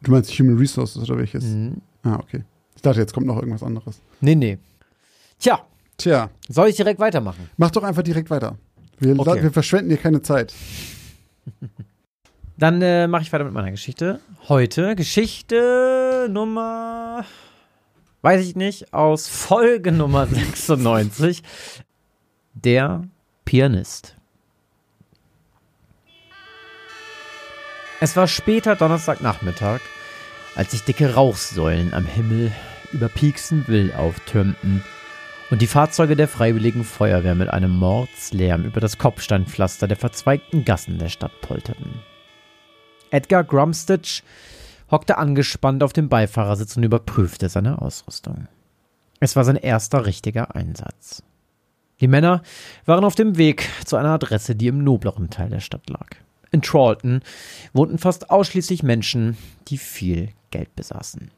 Du 0.06 0.12
meinst 0.12 0.32
Human 0.39 0.58
Resources 0.58 1.03
oder 1.10 1.18
welches? 1.18 1.43
Mhm. 1.43 1.82
Ah, 2.03 2.16
okay. 2.16 2.43
Ich 2.76 2.82
dachte, 2.82 2.99
jetzt 2.99 3.14
kommt 3.14 3.26
noch 3.28 3.38
irgendwas 3.38 3.64
anderes. 3.64 3.99
Nee, 4.22 4.36
nee. 4.36 4.58
Tja, 5.39 5.66
Tja, 5.97 6.30
soll 6.49 6.68
ich 6.70 6.76
direkt 6.76 6.99
weitermachen? 6.99 7.49
mach 7.58 7.72
doch 7.72 7.84
einfach 7.84 8.03
direkt 8.03 8.30
weiter. 8.30 8.58
Wir, 8.99 9.18
Okay. 9.20 9.41
wir 9.43 9.51
verschwenden 9.51 9.89
hier 9.89 9.97
keine 9.97 10.22
Zeit. 10.22 10.53
Dann 12.58 12.82
äh, 12.82 13.08
mache 13.08 13.24
ich 13.24 13.34
weiter 13.34 13.43
mit 13.45 13.53
meiner 13.53 13.72
Geschichte. 13.72 14.20
Heute 14.47 14.95
Geschichte 14.95 16.28
Nummer, 16.30 17.26
weiß 18.22 18.45
ich 18.45 18.56
nicht, 18.56 18.93
aus 18.93 19.28
Folge 19.28 19.91
Nummer 19.93 20.28
96. 20.28 21.43
Der 22.53 23.03
Pianist. 23.43 24.16
Es 28.01 28.16
war 28.16 28.28
später 28.28 28.76
Donnerstagnachmittag, 28.76 29.80
als 30.56 30.72
sich 30.72 30.84
dicke 30.84 31.14
Rauchsäulen 31.14 31.93
am 31.93 32.06
Himmel 32.06 32.51
über 32.93 33.10
Pieksenwill 33.10 33.93
auftürmten 33.93 34.84
und 35.51 35.62
die 35.62 35.68
Fahrzeuge 35.68 36.16
der 36.16 36.28
Freiwilligen 36.28 36.84
Feuerwehr 36.84 37.36
mit 37.36 37.49
einem 37.49 37.72
Mordslärm 37.72 38.64
über 38.64 38.80
das 38.80 38.97
Kopfsteinpflaster 38.97 39.88
der 39.88 39.97
verzweigten 39.97 40.66
Gassen 40.66 40.97
der 40.97 41.10
Stadt 41.10 41.39
polterten. 41.41 42.01
Edgar 43.12 43.43
Grumstitch 43.43 44.24
hockte 44.89 45.18
angespannt 45.18 45.84
auf 45.84 45.93
dem 45.93 46.10
Beifahrersitz 46.10 46.78
und 46.78 46.84
überprüfte 46.84 47.49
seine 47.49 47.82
Ausrüstung. 47.82 48.47
Es 49.20 49.36
war 49.36 49.43
sein 49.43 49.56
erster 49.56 50.06
richtiger 50.06 50.56
Einsatz. 50.56 51.24
Die 52.01 52.08
Männer 52.08 52.41
waren 52.86 53.06
auf 53.06 53.16
dem 53.16 53.38
Weg 53.38 53.70
zu 53.86 53.95
einer 53.95 54.10
Adresse, 54.10 54.56
die 54.56 54.68
im 54.68 54.84
nobleren 54.84 55.30
Teil 55.30 55.49
der 55.49 55.62
Stadt 55.62 55.89
lag. 55.89 56.08
In 56.51 56.62
Tralton 56.62 57.22
wohnten 57.74 57.97
fast 57.97 58.30
ausschließlich 58.30 58.84
Menschen, 58.84 59.38
die 59.68 59.78
viel 59.78 60.30
Geld 60.56 60.74
besaßen. 60.78 61.32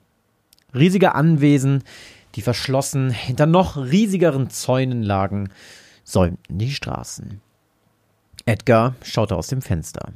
Riesige 0.75 1.15
Anwesen, 1.15 1.83
die 2.35 2.41
verschlossen 2.41 3.09
hinter 3.09 3.47
noch 3.47 3.77
riesigeren 3.77 4.51
Zäunen 4.51 5.01
lagen, 5.01 5.49
säumten 6.03 6.59
die 6.59 6.71
Straßen. 6.71 7.41
Edgar 8.45 8.93
schaute 9.01 9.35
aus 9.35 9.47
dem 9.47 9.63
Fenster. 9.63 10.13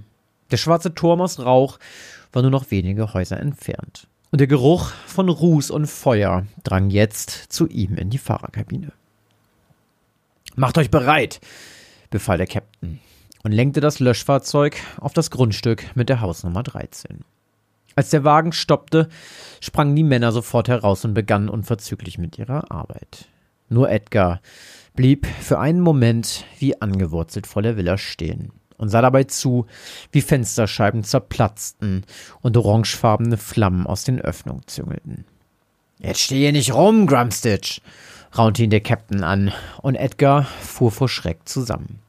Der 0.52 0.58
schwarze 0.58 0.94
Turm 0.94 1.20
aus 1.20 1.40
Rauch 1.40 1.80
war 2.32 2.44
nur 2.44 2.52
noch 2.52 2.70
wenige 2.70 3.16
Häuser 3.16 3.40
entfernt. 3.40 4.08
Und 4.30 4.40
der 4.40 4.48
Geruch 4.48 4.92
von 5.08 5.30
Ruß 5.30 5.72
und 5.72 5.88
Feuer 5.88 6.46
drang 6.64 6.92
jetzt 6.92 7.32
zu 7.52 7.68
ihm 7.68 7.96
in 7.96 8.12
die 8.12 8.20
Fahrerkabine. 8.20 8.94
Macht 10.56 10.78
euch 10.78 10.92
bereit, 10.92 11.42
befahl 12.12 12.38
der 12.38 12.48
Captain 12.48 13.00
und 13.44 13.52
lenkte 13.52 13.82
das 13.82 14.00
Löschfahrzeug 14.00 14.78
auf 14.98 15.14
das 15.14 15.32
Grundstück 15.32 15.96
mit 15.96 16.08
der 16.08 16.22
Hausnummer 16.22 16.62
13. 16.62 17.26
Als 17.96 18.10
der 18.10 18.24
Wagen 18.24 18.52
stoppte, 18.52 19.10
sprangen 19.60 19.96
die 19.96 20.04
Männer 20.04 20.32
sofort 20.32 20.68
heraus 20.68 21.06
und 21.06 21.14
begannen 21.14 21.50
unverzüglich 21.50 22.18
mit 22.18 22.38
ihrer 22.38 22.72
Arbeit. 22.72 23.28
Nur 23.70 23.90
Edgar 23.90 24.42
blieb 24.96 25.26
für 25.26 25.60
einen 25.60 25.82
Moment 25.82 26.46
wie 26.60 26.82
angewurzelt 26.82 27.48
vor 27.48 27.62
der 27.62 27.78
Villa 27.78 27.98
stehen 27.98 28.52
und 28.78 28.90
sah 28.90 29.02
dabei 29.02 29.24
zu, 29.26 29.68
wie 30.12 30.22
Fensterscheiben 30.22 31.04
zerplatzten 31.04 32.04
und 32.42 32.58
orangefarbene 32.58 33.38
Flammen 33.38 33.88
aus 33.88 34.04
den 34.04 34.20
Öffnungen 34.20 34.64
züngelten. 34.66 35.24
Jetzt 36.00 36.22
steh 36.22 36.40
hier 36.40 36.52
nicht 36.52 36.74
rum, 36.74 37.06
Grumstitch, 37.06 37.82
raunte 38.36 38.64
ihn 38.64 38.72
der 38.72 38.82
Captain 38.82 39.24
an, 39.24 39.54
und 39.82 39.96
Edgar 39.96 40.44
fuhr 40.44 40.92
vor 40.92 41.08
Schreck 41.08 41.48
zusammen. 41.48 42.01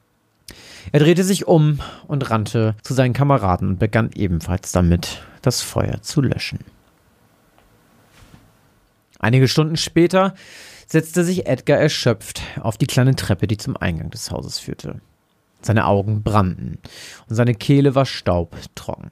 Er 0.91 0.99
drehte 0.99 1.23
sich 1.23 1.47
um 1.47 1.79
und 2.07 2.29
rannte 2.29 2.75
zu 2.81 2.93
seinen 2.93 3.13
Kameraden 3.13 3.69
und 3.69 3.79
begann 3.79 4.11
ebenfalls 4.13 4.71
damit, 4.71 5.23
das 5.41 5.61
Feuer 5.61 6.01
zu 6.01 6.21
löschen. 6.21 6.59
Einige 9.19 9.47
Stunden 9.47 9.77
später 9.77 10.33
setzte 10.85 11.23
sich 11.23 11.45
Edgar 11.45 11.77
erschöpft 11.77 12.41
auf 12.59 12.77
die 12.77 12.87
kleine 12.87 13.15
Treppe, 13.15 13.47
die 13.47 13.57
zum 13.57 13.77
Eingang 13.77 14.09
des 14.09 14.31
Hauses 14.31 14.59
führte. 14.59 14.99
Seine 15.61 15.85
Augen 15.85 16.23
brannten 16.23 16.79
und 17.29 17.35
seine 17.35 17.55
Kehle 17.55 17.95
war 17.95 18.05
staubtrocken. 18.05 19.11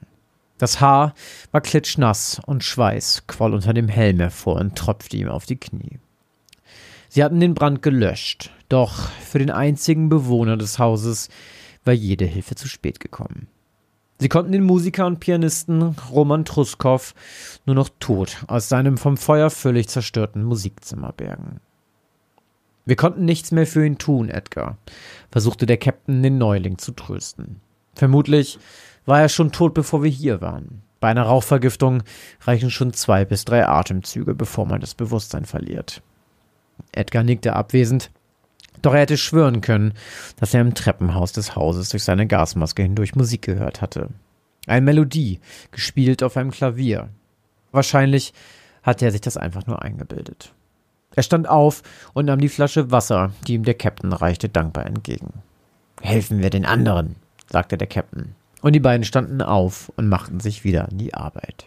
Das 0.58 0.80
Haar 0.80 1.14
war 1.50 1.60
klitschnass 1.60 2.40
und 2.46 2.62
Schweiß 2.62 3.26
quoll 3.26 3.54
unter 3.54 3.72
dem 3.72 3.88
Helm 3.88 4.20
hervor 4.20 4.60
und 4.60 4.76
tropfte 4.76 5.16
ihm 5.16 5.28
auf 5.28 5.46
die 5.46 5.56
Knie. 5.56 5.98
Sie 7.08 7.24
hatten 7.24 7.40
den 7.40 7.54
Brand 7.54 7.82
gelöscht, 7.82 8.50
doch 8.68 9.10
für 9.10 9.38
den 9.38 9.50
einzigen 9.50 10.08
Bewohner 10.08 10.56
des 10.56 10.78
Hauses 10.78 11.30
war 11.84 11.92
jede 11.92 12.24
Hilfe 12.24 12.54
zu 12.54 12.68
spät 12.68 13.00
gekommen. 13.00 13.48
Sie 14.18 14.28
konnten 14.28 14.52
den 14.52 14.62
Musiker 14.62 15.06
und 15.06 15.18
Pianisten 15.18 15.96
Roman 16.10 16.44
Truskow 16.44 17.14
nur 17.66 17.74
noch 17.74 17.88
tot 17.98 18.44
aus 18.46 18.68
seinem 18.68 18.96
vom 18.96 19.16
Feuer 19.16 19.50
völlig 19.50 19.88
zerstörten 19.88 20.44
Musikzimmer 20.44 21.12
bergen. 21.12 21.60
Wir 22.84 22.96
konnten 22.96 23.24
nichts 23.24 23.50
mehr 23.52 23.66
für 23.66 23.84
ihn 23.84 23.98
tun, 23.98 24.28
Edgar, 24.28 24.78
versuchte 25.30 25.66
der 25.66 25.76
Captain 25.76 26.22
den 26.22 26.38
Neuling 26.38 26.78
zu 26.78 26.92
trösten. 26.92 27.60
Vermutlich 27.94 28.58
war 29.06 29.20
er 29.20 29.28
schon 29.28 29.52
tot, 29.52 29.74
bevor 29.74 30.02
wir 30.02 30.10
hier 30.10 30.40
waren. 30.40 30.82
Bei 31.00 31.08
einer 31.08 31.24
Rauchvergiftung 31.24 32.04
reichen 32.42 32.70
schon 32.70 32.92
zwei 32.92 33.24
bis 33.24 33.44
drei 33.44 33.66
Atemzüge, 33.66 34.34
bevor 34.34 34.66
man 34.66 34.80
das 34.80 34.94
Bewusstsein 34.94 35.44
verliert. 35.44 36.00
Edgar 36.92 37.24
nickte 37.24 37.54
abwesend, 37.54 38.10
doch 38.82 38.94
er 38.94 39.00
hätte 39.00 39.16
schwören 39.16 39.60
können, 39.60 39.94
dass 40.38 40.54
er 40.54 40.60
im 40.60 40.74
Treppenhaus 40.74 41.32
des 41.32 41.56
Hauses 41.56 41.88
durch 41.88 42.04
seine 42.04 42.26
Gasmaske 42.26 42.82
hindurch 42.82 43.14
Musik 43.14 43.42
gehört 43.42 43.80
hatte. 43.80 44.08
Eine 44.66 44.82
Melodie, 44.82 45.40
gespielt 45.70 46.22
auf 46.22 46.36
einem 46.36 46.50
Klavier. 46.50 47.08
Wahrscheinlich 47.72 48.32
hatte 48.82 49.04
er 49.04 49.12
sich 49.12 49.20
das 49.20 49.36
einfach 49.36 49.66
nur 49.66 49.82
eingebildet. 49.82 50.52
Er 51.14 51.22
stand 51.22 51.48
auf 51.48 51.82
und 52.14 52.26
nahm 52.26 52.40
die 52.40 52.48
Flasche 52.48 52.90
Wasser, 52.90 53.32
die 53.46 53.54
ihm 53.54 53.64
der 53.64 53.74
Captain 53.74 54.12
reichte, 54.12 54.48
dankbar 54.48 54.86
entgegen. 54.86 55.42
Helfen 56.00 56.40
wir 56.40 56.50
den 56.50 56.64
anderen, 56.64 57.16
sagte 57.50 57.76
der 57.76 57.88
Captain. 57.88 58.34
Und 58.62 58.74
die 58.74 58.80
beiden 58.80 59.04
standen 59.04 59.42
auf 59.42 59.90
und 59.96 60.08
machten 60.08 60.40
sich 60.40 60.64
wieder 60.64 60.88
an 60.88 60.98
die 60.98 61.14
Arbeit. 61.14 61.66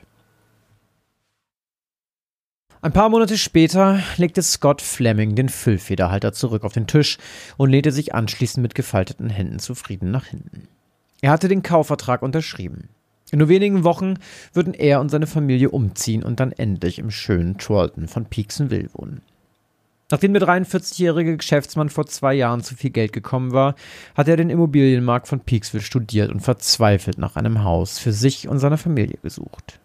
Ein 2.86 2.94
paar 2.94 3.10
Monate 3.10 3.36
später 3.40 4.00
legte 4.18 4.44
Scott 4.44 4.80
Fleming 4.80 5.34
den 5.34 5.50
Füllfederhalter 5.50 6.34
zurück 6.34 6.64
auf 6.64 6.74
den 6.74 6.86
Tisch 6.86 7.18
und 7.58 7.72
lehnte 7.72 7.92
sich 7.92 8.14
anschließend 8.14 8.62
mit 8.62 8.76
gefalteten 8.76 9.32
Händen 9.32 9.58
zufrieden 9.58 10.12
nach 10.12 10.26
hinten. 10.26 10.68
Er 11.20 11.32
hatte 11.32 11.48
den 11.48 11.64
Kaufvertrag 11.64 12.22
unterschrieben. 12.22 12.90
In 13.32 13.40
nur 13.40 13.50
wenigen 13.50 13.84
Wochen 13.84 14.20
würden 14.54 14.76
er 14.76 15.02
und 15.02 15.10
seine 15.10 15.26
Familie 15.26 15.72
umziehen 15.72 16.24
und 16.24 16.40
dann 16.40 16.52
endlich 16.52 17.00
im 17.00 17.10
schönen 17.10 17.58
Tralton 17.58 18.08
von 18.08 18.26
Peaksonville 18.26 18.90
wohnen. 18.94 19.24
Nachdem 20.12 20.34
der 20.34 20.44
43-jährige 20.44 21.38
Geschäftsmann 21.38 21.90
vor 21.90 22.06
zwei 22.06 22.36
Jahren 22.36 22.62
zu 22.62 22.76
viel 22.76 22.92
Geld 22.92 23.14
gekommen 23.14 23.52
war, 23.52 23.74
hat 24.14 24.28
er 24.28 24.38
den 24.38 24.52
Immobilienmarkt 24.52 25.28
von 25.28 25.40
Peaksville 25.40 25.82
studiert 25.82 26.30
und 26.30 26.42
verzweifelt 26.42 27.18
nach 27.18 27.36
einem 27.36 27.64
Haus 27.64 27.98
für 27.98 28.14
sich 28.14 28.48
und 28.48 28.60
seine 28.60 28.78
Familie 28.78 29.18
gesucht. 29.24 29.80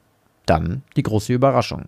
Dann 0.50 0.82
die 0.96 1.04
große 1.04 1.32
Überraschung. 1.32 1.84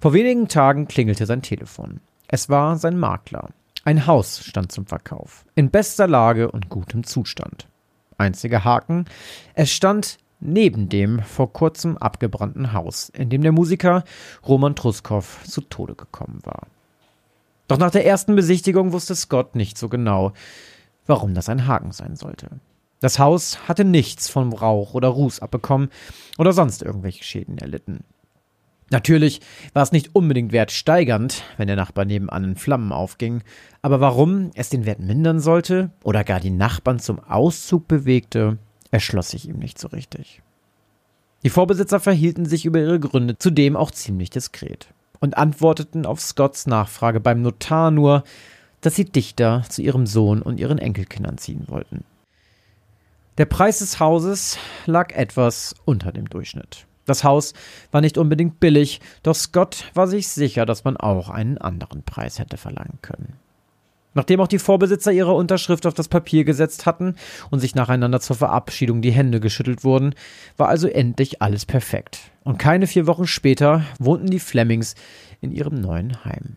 Vor 0.00 0.12
wenigen 0.12 0.48
Tagen 0.48 0.88
klingelte 0.88 1.26
sein 1.26 1.42
Telefon. 1.42 2.00
Es 2.26 2.48
war 2.48 2.76
sein 2.76 2.98
Makler. 2.98 3.50
Ein 3.84 4.08
Haus 4.08 4.44
stand 4.44 4.72
zum 4.72 4.84
Verkauf. 4.84 5.44
In 5.54 5.70
bester 5.70 6.08
Lage 6.08 6.50
und 6.50 6.68
gutem 6.68 7.04
Zustand. 7.04 7.68
Einziger 8.18 8.64
Haken. 8.64 9.04
Es 9.54 9.70
stand 9.70 10.18
neben 10.40 10.88
dem 10.88 11.22
vor 11.22 11.52
kurzem 11.52 11.96
abgebrannten 11.98 12.72
Haus, 12.72 13.10
in 13.10 13.30
dem 13.30 13.42
der 13.42 13.52
Musiker 13.52 14.02
Roman 14.44 14.74
Truskow 14.74 15.44
zu 15.44 15.60
Tode 15.60 15.94
gekommen 15.94 16.40
war. 16.42 16.66
Doch 17.68 17.78
nach 17.78 17.92
der 17.92 18.06
ersten 18.06 18.34
Besichtigung 18.34 18.90
wusste 18.92 19.14
Scott 19.14 19.54
nicht 19.54 19.78
so 19.78 19.88
genau, 19.88 20.32
warum 21.06 21.34
das 21.34 21.48
ein 21.48 21.68
Haken 21.68 21.92
sein 21.92 22.16
sollte. 22.16 22.58
Das 23.00 23.18
Haus 23.18 23.66
hatte 23.66 23.84
nichts 23.84 24.28
vom 24.28 24.52
Rauch 24.52 24.94
oder 24.94 25.08
Ruß 25.08 25.40
abbekommen 25.40 25.88
oder 26.38 26.52
sonst 26.52 26.82
irgendwelche 26.82 27.24
Schäden 27.24 27.58
erlitten. 27.58 28.04
Natürlich 28.90 29.40
war 29.72 29.82
es 29.82 29.92
nicht 29.92 30.14
unbedingt 30.14 30.52
wertsteigernd, 30.52 31.44
wenn 31.56 31.68
der 31.68 31.76
Nachbar 31.76 32.04
nebenan 32.04 32.44
in 32.44 32.56
Flammen 32.56 32.92
aufging, 32.92 33.42
aber 33.82 34.00
warum 34.00 34.50
es 34.54 34.68
den 34.68 34.84
Wert 34.84 34.98
mindern 34.98 35.40
sollte 35.40 35.90
oder 36.02 36.24
gar 36.24 36.40
die 36.40 36.50
Nachbarn 36.50 36.98
zum 36.98 37.20
Auszug 37.20 37.86
bewegte, 37.86 38.58
erschloss 38.90 39.30
sich 39.30 39.48
ihm 39.48 39.58
nicht 39.58 39.78
so 39.78 39.88
richtig. 39.88 40.42
Die 41.42 41.50
Vorbesitzer 41.50 42.00
verhielten 42.00 42.44
sich 42.44 42.66
über 42.66 42.80
ihre 42.80 43.00
Gründe 43.00 43.38
zudem 43.38 43.76
auch 43.76 43.92
ziemlich 43.92 44.28
diskret. 44.28 44.92
und 45.20 45.36
antworteten 45.36 46.06
auf 46.06 46.20
Scotts 46.20 46.66
Nachfrage 46.66 47.20
beim 47.20 47.42
Notar 47.42 47.90
nur, 47.90 48.24
dass 48.80 48.96
sie 48.96 49.04
Dichter 49.04 49.62
zu 49.68 49.82
ihrem 49.82 50.06
Sohn 50.06 50.40
und 50.42 50.58
ihren 50.58 50.78
Enkelkindern 50.78 51.38
ziehen 51.38 51.64
wollten. 51.68 52.04
Der 53.40 53.46
Preis 53.46 53.78
des 53.78 53.98
Hauses 53.98 54.58
lag 54.84 55.12
etwas 55.12 55.74
unter 55.86 56.12
dem 56.12 56.28
Durchschnitt. 56.28 56.84
Das 57.06 57.24
Haus 57.24 57.54
war 57.90 58.02
nicht 58.02 58.18
unbedingt 58.18 58.60
billig, 58.60 59.00
doch 59.22 59.34
Scott 59.34 59.90
war 59.94 60.08
sich 60.08 60.28
sicher, 60.28 60.66
dass 60.66 60.84
man 60.84 60.98
auch 60.98 61.30
einen 61.30 61.56
anderen 61.56 62.02
Preis 62.02 62.38
hätte 62.38 62.58
verlangen 62.58 62.98
können. 63.00 63.38
Nachdem 64.12 64.42
auch 64.42 64.46
die 64.46 64.58
Vorbesitzer 64.58 65.10
ihre 65.10 65.32
Unterschrift 65.32 65.86
auf 65.86 65.94
das 65.94 66.08
Papier 66.08 66.44
gesetzt 66.44 66.84
hatten 66.84 67.14
und 67.50 67.60
sich 67.60 67.74
nacheinander 67.74 68.20
zur 68.20 68.36
Verabschiedung 68.36 69.00
die 69.00 69.10
Hände 69.10 69.40
geschüttelt 69.40 69.84
wurden, 69.84 70.14
war 70.58 70.68
also 70.68 70.86
endlich 70.86 71.40
alles 71.40 71.64
perfekt. 71.64 72.20
Und 72.44 72.58
keine 72.58 72.86
vier 72.86 73.06
Wochen 73.06 73.26
später 73.26 73.86
wohnten 73.98 74.26
die 74.26 74.38
Flemings 74.38 74.96
in 75.40 75.50
ihrem 75.50 75.80
neuen 75.80 76.26
Heim. 76.26 76.56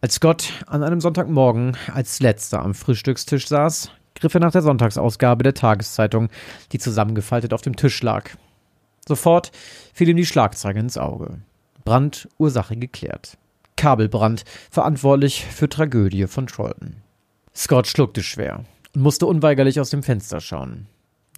Als 0.00 0.14
Scott 0.14 0.54
an 0.66 0.82
einem 0.82 1.02
Sonntagmorgen 1.02 1.76
als 1.92 2.20
letzter 2.20 2.62
am 2.62 2.72
Frühstückstisch 2.72 3.46
saß, 3.46 3.90
griff 4.14 4.34
er 4.34 4.40
nach 4.40 4.52
der 4.52 4.62
Sonntagsausgabe 4.62 5.42
der 5.42 5.54
Tageszeitung, 5.54 6.28
die 6.72 6.78
zusammengefaltet 6.78 7.52
auf 7.52 7.62
dem 7.62 7.76
Tisch 7.76 8.02
lag. 8.02 8.30
Sofort 9.06 9.50
fiel 9.92 10.08
ihm 10.08 10.16
die 10.16 10.26
Schlagzeile 10.26 10.80
ins 10.80 10.98
Auge. 10.98 11.40
Brand, 11.84 12.28
Ursache 12.38 12.76
geklärt. 12.76 13.38
Kabelbrand, 13.76 14.44
verantwortlich 14.70 15.44
für 15.46 15.68
Tragödie 15.68 16.26
von 16.26 16.46
Trollton. 16.46 16.96
Scott 17.54 17.86
schluckte 17.86 18.22
schwer 18.22 18.64
und 18.94 19.02
musste 19.02 19.26
unweigerlich 19.26 19.80
aus 19.80 19.90
dem 19.90 20.02
Fenster 20.02 20.40
schauen. 20.40 20.86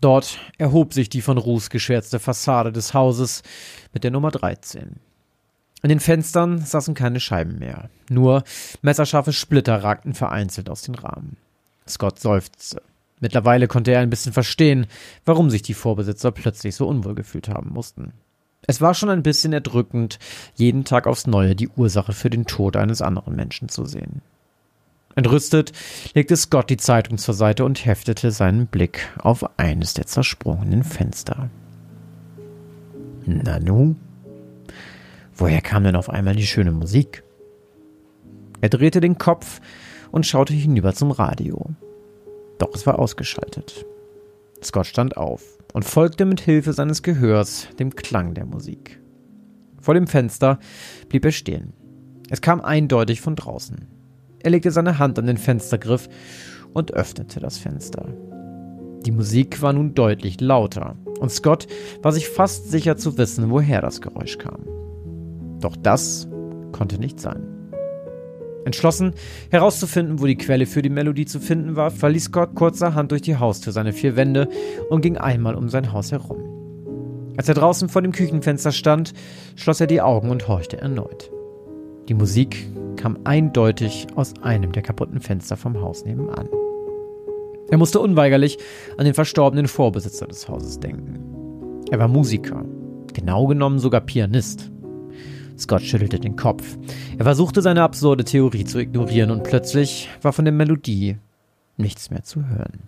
Dort 0.01 0.39
erhob 0.59 0.93
sich 0.93 1.09
die 1.09 1.21
von 1.21 1.39
Ruß 1.39 1.71
geschwärzte 1.71 2.19
Fassade 2.19 2.73
des 2.73 2.93
Hauses 2.93 3.43
mit 3.93 4.03
der 4.03 4.11
Nummer 4.11 4.33
13. 4.33 4.97
In 5.83 5.89
den 5.89 6.01
Fenstern 6.01 6.59
saßen 6.59 6.95
keine 6.95 7.21
Scheiben 7.21 7.59
mehr, 7.59 7.89
nur 8.09 8.43
messerscharfe 8.83 9.33
Splitter 9.33 9.83
ragten 9.83 10.15
vereinzelt 10.15 10.69
aus 10.69 10.83
den 10.83 10.97
Rahmen. 10.97 11.37
Scott 11.89 12.19
seufzte. 12.19 12.83
Mittlerweile 13.21 13.69
konnte 13.69 13.93
er 13.93 14.01
ein 14.01 14.11
bisschen 14.11 14.33
verstehen, 14.33 14.87
warum 15.25 15.49
sich 15.49 15.63
die 15.63 15.75
Vorbesitzer 15.75 16.33
plötzlich 16.33 16.75
so 16.75 16.89
unwohl 16.89 17.15
gefühlt 17.15 17.49
haben 17.49 17.71
mussten. 17.71 18.13
Es 18.67 18.81
war 18.81 18.95
schon 18.95 19.11
ein 19.11 19.23
bisschen 19.23 19.53
erdrückend, 19.53 20.19
jeden 20.55 20.85
Tag 20.85 21.07
aufs 21.07 21.27
Neue 21.27 21.55
die 21.55 21.69
Ursache 21.69 22.13
für 22.13 22.31
den 22.31 22.47
Tod 22.47 22.77
eines 22.77 23.03
anderen 23.03 23.35
Menschen 23.37 23.69
zu 23.69 23.85
sehen. 23.85 24.23
Entrüstet 25.15 25.73
legte 26.15 26.37
Scott 26.37 26.71
die 26.71 26.77
Zeitung 26.77 27.19
zur 27.19 27.35
Seite 27.35 27.65
und 27.65 27.85
heftete 27.85 28.31
seinen 28.31 28.67
Blick 28.67 29.11
auf 29.19 29.59
eines 29.59 29.95
der 29.95 30.07
zersprungenen 30.07 30.85
Fenster. 30.85 31.51
Nanu? 33.27 33.95
Woher 35.35 35.61
kam 35.61 35.85
denn 35.85 35.97
auf 35.97 36.09
einmal 36.09 36.37
die 36.37 36.47
schöne 36.47 36.73
Musik? 36.73 37.23
Er 38.61 38.69
drehte 38.69 39.01
den 39.01 39.19
Kopf 39.19 39.61
und 40.13 40.27
schaute 40.27 40.55
hinüber 40.55 40.95
zum 40.95 41.11
Radio. 41.11 41.71
Doch 42.59 42.71
es 42.75 42.87
war 42.87 43.01
ausgeschaltet. 43.01 43.85
Scott 44.63 44.87
stand 44.87 45.17
auf 45.17 45.43
und 45.73 45.85
folgte 45.85 46.25
mit 46.25 46.41
Hilfe 46.41 46.73
seines 46.73 47.03
Gehörs 47.03 47.67
dem 47.81 47.97
Klang 47.97 48.35
der 48.35 48.47
Musik. 48.47 49.01
Vor 49.81 49.95
dem 49.95 50.07
Fenster 50.07 50.61
blieb 51.09 51.25
er 51.25 51.33
stehen. 51.33 51.73
Es 52.31 52.41
kam 52.41 52.61
eindeutig 52.61 53.21
von 53.21 53.35
draußen. 53.35 53.89
Er 54.39 54.51
legte 54.51 54.71
seine 54.71 54.99
Hand 54.99 55.19
an 55.19 55.27
den 55.27 55.39
Fenstergriff 55.39 56.09
und 56.73 56.93
öffnete 56.93 57.41
das 57.41 57.59
Fenster. 57.59 58.07
Die 59.05 59.11
Musik 59.11 59.61
war 59.63 59.73
nun 59.73 59.95
deutlich 59.95 60.41
lauter, 60.41 60.97
und 61.19 61.31
Scott 61.31 61.67
war 62.03 62.13
sich 62.13 62.29
fast 62.29 62.71
sicher 62.71 62.97
zu 62.97 63.19
wissen, 63.19 63.51
woher 63.51 63.81
das 63.81 64.01
Geräusch 64.01 64.39
kam. 64.39 64.61
Doch 65.61 65.77
das 65.77 66.29
konnte 66.71 66.99
nicht 66.99 67.19
sein. 67.19 67.52
Entschlossen, 68.65 69.15
herauszufinden, 69.51 70.21
wo 70.21 70.27
die 70.27 70.37
Quelle 70.37 70.67
für 70.67 70.83
die 70.83 70.91
Melodie 70.91 71.27
zu 71.27 71.41
finden 71.41 71.77
war, 71.77 71.91
verließ 71.91 72.25
Scott 72.25 72.55
kurzerhand 72.55 73.11
durch 73.11 73.23
die 73.23 73.37
Haustür 73.37 73.73
seine 73.73 73.93
vier 73.93 74.17
Wände 74.17 74.49
und 74.91 75.01
ging 75.01 75.17
einmal 75.17 75.55
um 75.55 75.69
sein 75.69 75.93
Haus 75.93 76.13
herum. 76.13 76.53
Als 77.37 77.49
er 77.49 77.55
draußen 77.55 77.89
vor 77.89 78.03
dem 78.03 78.13
Küchenfenster 78.13 78.73
stand, 78.73 79.15
schloss 79.57 79.81
er 79.81 79.87
die 79.87 80.03
Augen 80.03 80.31
und 80.31 80.49
horchte 80.49 80.79
erneut. 80.79 81.31
Die 82.09 82.15
Musik 82.15 82.69
kam 82.97 83.19
eindeutig 83.25 84.07
aus 84.17 84.35
einem 84.43 84.73
der 84.73 84.83
kaputten 84.83 85.21
Fenster 85.21 85.57
vom 85.57 85.81
Haus 85.81 86.05
nebenan. 86.05 86.49
Er 87.71 87.79
musste 87.79 88.01
unweigerlich 88.01 88.59
an 88.99 89.07
den 89.07 89.15
verstorbenen 89.15 89.67
Vorbesitzer 89.67 90.27
des 90.27 90.49
Hauses 90.49 90.79
denken. 90.79 91.19
Er 91.91 91.99
war 91.99 92.09
Musiker, 92.09 92.65
genau 93.15 93.47
genommen 93.47 93.79
sogar 93.79 94.03
Pianist. 94.03 94.71
Scott 95.63 95.83
schüttelte 95.83 96.19
den 96.19 96.37
Kopf. 96.37 96.77
Er 97.19 97.25
versuchte 97.25 97.63
seine 97.63 97.83
absurde 97.83 98.25
Theorie 98.25 98.65
zu 98.65 98.79
ignorieren 98.79 99.31
und 99.31 99.45
plötzlich 99.45 100.09
war 100.21 100.33
von 100.33 100.45
der 100.45 100.53
Melodie 100.53 101.19
nichts 101.77 102.11
mehr 102.11 102.23
zu 102.23 102.47
hören. 102.47 102.81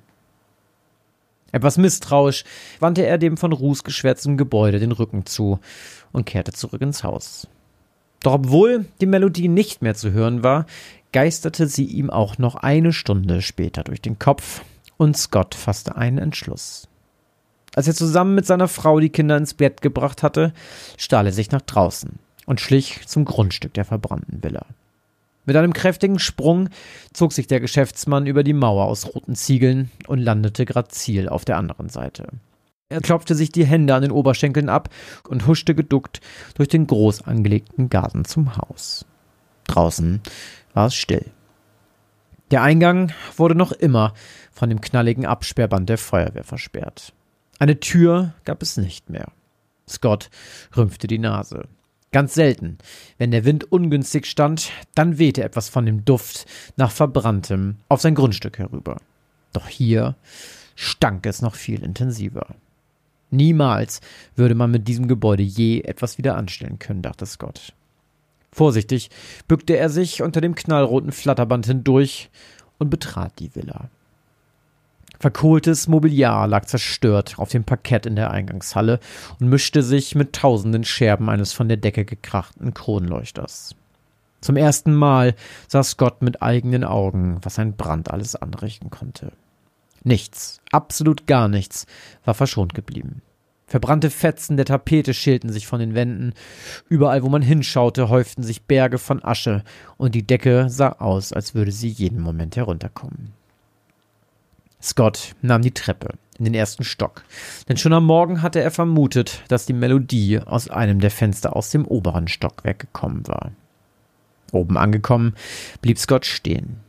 Etwas 1.52 1.78
misstrauisch 1.78 2.44
wandte 2.80 3.06
er 3.06 3.16
dem 3.16 3.36
von 3.36 3.52
Ruß 3.52 3.84
geschwärzten 3.84 4.36
Gebäude 4.36 4.80
den 4.80 4.90
Rücken 4.90 5.24
zu 5.24 5.60
und 6.12 6.26
kehrte 6.26 6.52
zurück 6.52 6.82
ins 6.82 7.04
Haus. 7.04 7.46
Doch 8.20 8.34
obwohl 8.34 8.86
die 9.00 9.06
Melodie 9.06 9.48
nicht 9.48 9.80
mehr 9.80 9.94
zu 9.94 10.10
hören 10.10 10.42
war, 10.42 10.66
geisterte 11.12 11.68
sie 11.68 11.84
ihm 11.84 12.10
auch 12.10 12.38
noch 12.38 12.56
eine 12.56 12.92
Stunde 12.92 13.40
später 13.40 13.84
durch 13.84 14.02
den 14.02 14.18
Kopf 14.18 14.62
und 14.96 15.16
Scott 15.16 15.54
fasste 15.54 15.94
einen 15.96 16.18
Entschluss. 16.18 16.88
Als 17.76 17.86
er 17.86 17.94
zusammen 17.94 18.34
mit 18.34 18.46
seiner 18.46 18.66
Frau 18.66 18.98
die 18.98 19.10
Kinder 19.10 19.36
ins 19.36 19.54
Bett 19.54 19.80
gebracht 19.80 20.24
hatte, 20.24 20.52
stahl 20.96 21.26
er 21.26 21.32
sich 21.32 21.52
nach 21.52 21.62
draußen 21.62 22.18
und 22.46 22.60
schlich 22.60 23.06
zum 23.06 23.24
Grundstück 23.24 23.74
der 23.74 23.84
verbrannten 23.84 24.42
Villa. 24.42 24.66
Mit 25.46 25.56
einem 25.56 25.74
kräftigen 25.74 26.18
Sprung 26.18 26.70
zog 27.12 27.32
sich 27.32 27.46
der 27.46 27.60
Geschäftsmann 27.60 28.26
über 28.26 28.42
die 28.42 28.54
Mauer 28.54 28.86
aus 28.86 29.14
roten 29.14 29.34
Ziegeln 29.34 29.90
und 30.06 30.18
landete 30.18 30.64
grazil 30.64 31.28
auf 31.28 31.44
der 31.44 31.58
anderen 31.58 31.88
Seite. 31.90 32.28
Er 32.88 33.00
klopfte 33.00 33.34
sich 33.34 33.50
die 33.50 33.66
Hände 33.66 33.94
an 33.94 34.02
den 34.02 34.10
Oberschenkeln 34.10 34.68
ab 34.68 34.88
und 35.28 35.46
huschte 35.46 35.74
geduckt 35.74 36.20
durch 36.54 36.68
den 36.68 36.86
groß 36.86 37.22
angelegten 37.22 37.90
Garten 37.90 38.24
zum 38.24 38.56
Haus. 38.56 39.04
Draußen 39.66 40.20
war 40.74 40.86
es 40.86 40.94
still. 40.94 41.26
Der 42.50 42.62
Eingang 42.62 43.12
wurde 43.36 43.54
noch 43.54 43.72
immer 43.72 44.14
von 44.52 44.68
dem 44.68 44.80
knalligen 44.80 45.26
Absperrband 45.26 45.88
der 45.88 45.98
Feuerwehr 45.98 46.44
versperrt. 46.44 47.12
Eine 47.58 47.80
Tür 47.80 48.34
gab 48.44 48.62
es 48.62 48.76
nicht 48.76 49.10
mehr. 49.10 49.32
Scott 49.88 50.30
rümpfte 50.76 51.06
die 51.06 51.18
Nase. 51.18 51.66
Ganz 52.14 52.34
selten, 52.34 52.78
wenn 53.18 53.32
der 53.32 53.44
Wind 53.44 53.72
ungünstig 53.72 54.26
stand, 54.26 54.70
dann 54.94 55.18
wehte 55.18 55.42
etwas 55.42 55.68
von 55.68 55.84
dem 55.84 56.04
Duft 56.04 56.46
nach 56.76 56.92
Verbranntem 56.92 57.78
auf 57.88 58.02
sein 58.02 58.14
Grundstück 58.14 58.60
herüber. 58.60 58.98
Doch 59.52 59.66
hier 59.66 60.14
stank 60.76 61.26
es 61.26 61.42
noch 61.42 61.56
viel 61.56 61.82
intensiver. 61.82 62.54
Niemals 63.32 64.00
würde 64.36 64.54
man 64.54 64.70
mit 64.70 64.86
diesem 64.86 65.08
Gebäude 65.08 65.42
je 65.42 65.80
etwas 65.80 66.16
wieder 66.16 66.36
anstellen 66.36 66.78
können, 66.78 67.02
dachte 67.02 67.26
Scott. 67.26 67.72
Vorsichtig 68.52 69.10
bückte 69.48 69.76
er 69.76 69.90
sich 69.90 70.22
unter 70.22 70.40
dem 70.40 70.54
knallroten 70.54 71.10
Flatterband 71.10 71.66
hindurch 71.66 72.30
und 72.78 72.90
betrat 72.90 73.40
die 73.40 73.52
Villa. 73.56 73.90
Verkohltes 75.24 75.88
Mobiliar 75.88 76.46
lag 76.46 76.66
zerstört 76.66 77.38
auf 77.38 77.48
dem 77.48 77.64
Parkett 77.64 78.04
in 78.04 78.14
der 78.14 78.30
Eingangshalle 78.30 79.00
und 79.40 79.48
mischte 79.48 79.82
sich 79.82 80.14
mit 80.14 80.34
tausenden 80.34 80.84
Scherben 80.84 81.30
eines 81.30 81.54
von 81.54 81.66
der 81.66 81.78
Decke 81.78 82.04
gekrachten 82.04 82.74
Kronleuchters. 82.74 83.74
Zum 84.42 84.56
ersten 84.56 84.92
Mal 84.92 85.34
sah 85.66 85.82
Scott 85.82 86.20
mit 86.20 86.42
eigenen 86.42 86.84
Augen, 86.84 87.38
was 87.40 87.58
ein 87.58 87.74
Brand 87.74 88.10
alles 88.10 88.36
anrichten 88.36 88.90
konnte. 88.90 89.32
Nichts, 90.02 90.60
absolut 90.70 91.26
gar 91.26 91.48
nichts, 91.48 91.86
war 92.26 92.34
verschont 92.34 92.74
geblieben. 92.74 93.22
Verbrannte 93.66 94.10
Fetzen 94.10 94.58
der 94.58 94.66
Tapete 94.66 95.14
schälten 95.14 95.50
sich 95.50 95.66
von 95.66 95.80
den 95.80 95.94
Wänden. 95.94 96.34
Überall, 96.90 97.22
wo 97.22 97.30
man 97.30 97.40
hinschaute, 97.40 98.10
häuften 98.10 98.42
sich 98.42 98.64
Berge 98.64 98.98
von 98.98 99.24
Asche, 99.24 99.64
und 99.96 100.14
die 100.14 100.26
Decke 100.26 100.66
sah 100.68 100.90
aus, 100.98 101.32
als 101.32 101.54
würde 101.54 101.72
sie 101.72 101.88
jeden 101.88 102.20
Moment 102.20 102.56
herunterkommen. 102.56 103.32
Scott 104.84 105.34
nahm 105.40 105.62
die 105.62 105.72
Treppe 105.72 106.10
in 106.38 106.44
den 106.44 106.54
ersten 106.54 106.84
Stock, 106.84 107.24
denn 107.68 107.78
schon 107.78 107.94
am 107.94 108.04
Morgen 108.04 108.42
hatte 108.42 108.60
er 108.60 108.70
vermutet, 108.70 109.42
dass 109.48 109.64
die 109.64 109.72
Melodie 109.72 110.40
aus 110.40 110.68
einem 110.68 111.00
der 111.00 111.10
Fenster 111.10 111.56
aus 111.56 111.70
dem 111.70 111.86
oberen 111.86 112.28
Stockwerk 112.28 112.80
gekommen 112.80 113.26
war. 113.26 113.52
Oben 114.52 114.76
angekommen, 114.76 115.34
blieb 115.80 115.98
Scott 115.98 116.26
stehen. 116.26 116.80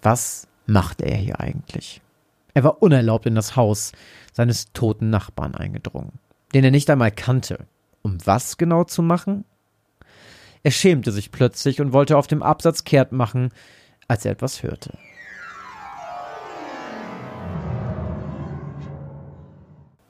Was 0.00 0.48
machte 0.66 1.04
er 1.04 1.16
hier 1.16 1.38
eigentlich? 1.38 2.00
Er 2.54 2.64
war 2.64 2.82
unerlaubt 2.82 3.26
in 3.26 3.34
das 3.34 3.56
Haus 3.56 3.92
seines 4.32 4.72
toten 4.72 5.10
Nachbarn 5.10 5.54
eingedrungen, 5.54 6.18
den 6.54 6.64
er 6.64 6.70
nicht 6.70 6.88
einmal 6.88 7.12
kannte. 7.12 7.66
Um 8.00 8.18
was 8.24 8.56
genau 8.56 8.84
zu 8.84 9.02
machen? 9.02 9.44
Er 10.62 10.70
schämte 10.70 11.12
sich 11.12 11.30
plötzlich 11.30 11.80
und 11.80 11.92
wollte 11.92 12.16
auf 12.16 12.26
dem 12.26 12.42
Absatz 12.42 12.84
kehrt 12.84 13.12
machen, 13.12 13.50
als 14.08 14.24
er 14.24 14.32
etwas 14.32 14.62
hörte. 14.62 14.96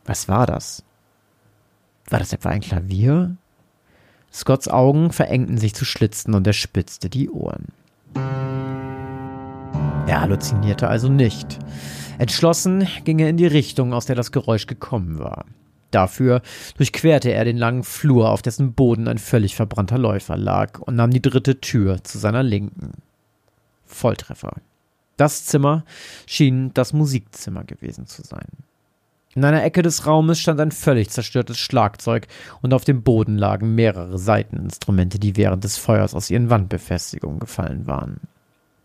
Was 0.05 0.29
war 0.29 0.47
das? 0.47 0.83
War 2.09 2.19
das 2.19 2.33
etwa 2.33 2.51
ein 2.51 2.61
Klavier? 2.61 3.37
Scotts 4.33 4.69
Augen 4.69 5.13
verengten 5.13 5.59
sich 5.59 5.75
zu 5.75 5.85
Schlitzen 5.85 6.35
und 6.35 6.47
er 6.47 6.53
spitzte 6.53 7.11
die 7.11 7.31
Ohren. 7.31 7.69
Er 10.07 10.21
halluzinierte 10.21 10.89
also 10.89 11.09
nicht. 11.09 11.59
Entschlossen 12.19 12.87
ging 13.05 13.19
er 13.19 13.29
in 13.29 13.37
die 13.37 13.47
Richtung, 13.47 13.93
aus 13.93 14.07
der 14.07 14.17
das 14.17 14.33
Geräusch 14.33 14.67
gekommen 14.67 15.19
war. 15.19 15.45
Dafür 15.91 16.43
durchquerte 16.77 17.31
er 17.31 17.45
den 17.45 17.59
langen 17.59 17.85
Flur, 17.85 18.31
auf 18.31 18.43
dessen 18.43 18.73
Boden 18.73 19.09
ein 19.09 19.19
völlig 19.19 19.55
verbrannter 19.55 19.99
Läufer 19.99 20.37
lag, 20.37 20.81
und 20.81 20.97
nahm 20.97 21.11
die 21.11 21.23
dritte 21.23 21.61
Tür 21.61 22.03
zu 22.03 22.19
seiner 22.19 22.43
Linken. 22.43 22.93
Volltreffer. 23.85 24.57
Das 25.19 25.45
Zimmer 25.45 25.85
schien 26.27 26.73
das 26.75 26.93
Musikzimmer 26.93 27.65
gewesen 27.65 28.07
zu 28.07 28.23
sein. 28.23 28.49
In 29.35 29.45
einer 29.45 29.65
Ecke 29.65 29.81
des 29.81 30.07
Raumes 30.07 30.41
stand 30.41 30.61
ein 30.61 30.73
völlig 30.73 31.09
zerstörtes 31.09 31.59
Schlagzeug 31.59 32.27
und 32.61 32.75
auf 32.75 32.85
dem 32.85 33.03
Boden 33.03 33.39
lagen 33.39 33.75
mehrere 33.75 34.19
Saiteninstrumente, 34.19 35.19
die 35.19 35.37
während 35.37 35.65
des 35.65 35.79
Feuers 35.79 36.15
aus 36.15 36.29
ihren 36.29 36.51
Wandbefestigungen 36.51 37.41
gefallen 37.41 37.87
waren. 37.87 38.21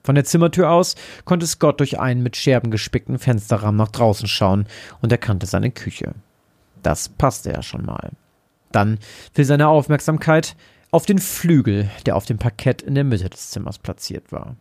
Von 0.05 0.15
der 0.15 0.23
Zimmertür 0.23 0.71
aus 0.71 0.95
konnte 1.25 1.45
Scott 1.45 1.81
durch 1.81 1.99
einen 1.99 2.23
mit 2.23 2.37
Scherben 2.37 2.71
gespickten 2.71 3.19
Fensterrahmen 3.19 3.75
nach 3.77 3.91
draußen 3.91 4.29
schauen 4.29 4.67
und 5.01 5.11
erkannte 5.11 5.47
seine 5.47 5.69
Küche. 5.69 6.13
Das 6.81 7.09
passte 7.09 7.51
ja 7.51 7.61
schon 7.61 7.85
mal. 7.85 8.11
Dann 8.71 8.99
fiel 9.33 9.43
seine 9.43 9.67
Aufmerksamkeit 9.67 10.55
auf 10.91 11.05
den 11.05 11.19
Flügel, 11.19 11.89
der 12.05 12.15
auf 12.15 12.25
dem 12.25 12.37
Parkett 12.37 12.81
in 12.81 12.95
der 12.95 13.03
Mitte 13.03 13.29
des 13.29 13.49
Zimmers 13.49 13.79
platziert 13.79 14.31
war. 14.31 14.55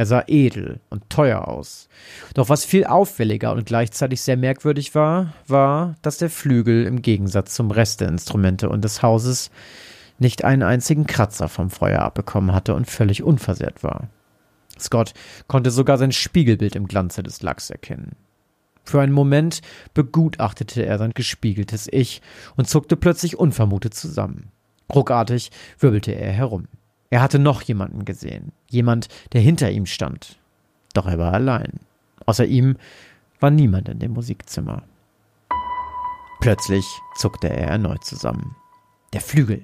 Er 0.00 0.06
sah 0.06 0.24
edel 0.28 0.80
und 0.88 1.10
teuer 1.10 1.46
aus. 1.46 1.90
Doch 2.32 2.48
was 2.48 2.64
viel 2.64 2.86
auffälliger 2.86 3.52
und 3.52 3.66
gleichzeitig 3.66 4.22
sehr 4.22 4.38
merkwürdig 4.38 4.94
war, 4.94 5.34
war, 5.46 5.94
dass 6.00 6.16
der 6.16 6.30
Flügel 6.30 6.86
im 6.86 7.02
Gegensatz 7.02 7.52
zum 7.52 7.70
Rest 7.70 8.00
der 8.00 8.08
Instrumente 8.08 8.70
und 8.70 8.82
des 8.82 9.02
Hauses 9.02 9.50
nicht 10.18 10.42
einen 10.42 10.62
einzigen 10.62 11.06
Kratzer 11.06 11.50
vom 11.50 11.68
Feuer 11.68 12.00
abbekommen 12.00 12.54
hatte 12.54 12.74
und 12.74 12.88
völlig 12.90 13.22
unversehrt 13.22 13.84
war. 13.84 14.08
Scott 14.78 15.12
konnte 15.48 15.70
sogar 15.70 15.98
sein 15.98 16.12
Spiegelbild 16.12 16.76
im 16.76 16.88
Glanze 16.88 17.22
des 17.22 17.42
Lacks 17.42 17.68
erkennen. 17.68 18.16
Für 18.84 19.02
einen 19.02 19.12
Moment 19.12 19.60
begutachtete 19.92 20.82
er 20.82 20.96
sein 20.96 21.12
gespiegeltes 21.12 21.88
Ich 21.92 22.22
und 22.56 22.66
zuckte 22.70 22.96
plötzlich 22.96 23.38
unvermutet 23.38 23.92
zusammen. 23.92 24.50
Ruckartig 24.94 25.50
wirbelte 25.78 26.12
er 26.12 26.32
herum. 26.32 26.68
Er 27.10 27.20
hatte 27.20 27.38
noch 27.38 27.62
jemanden 27.62 28.04
gesehen. 28.04 28.52
Jemand, 28.68 29.08
der 29.32 29.40
hinter 29.40 29.70
ihm 29.70 29.86
stand. 29.86 30.38
Doch 30.94 31.06
er 31.06 31.18
war 31.18 31.32
allein. 31.32 31.80
Außer 32.24 32.46
ihm 32.46 32.76
war 33.40 33.50
niemand 33.50 33.88
in 33.88 33.98
dem 33.98 34.12
Musikzimmer. 34.12 34.84
Plötzlich 36.40 36.84
zuckte 37.16 37.48
er 37.48 37.68
erneut 37.68 38.04
zusammen. 38.04 38.56
Der 39.12 39.20
Flügel. 39.20 39.62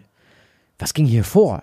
Was 0.78 0.92
ging 0.92 1.07
hier 1.07 1.24
vor? 1.24 1.62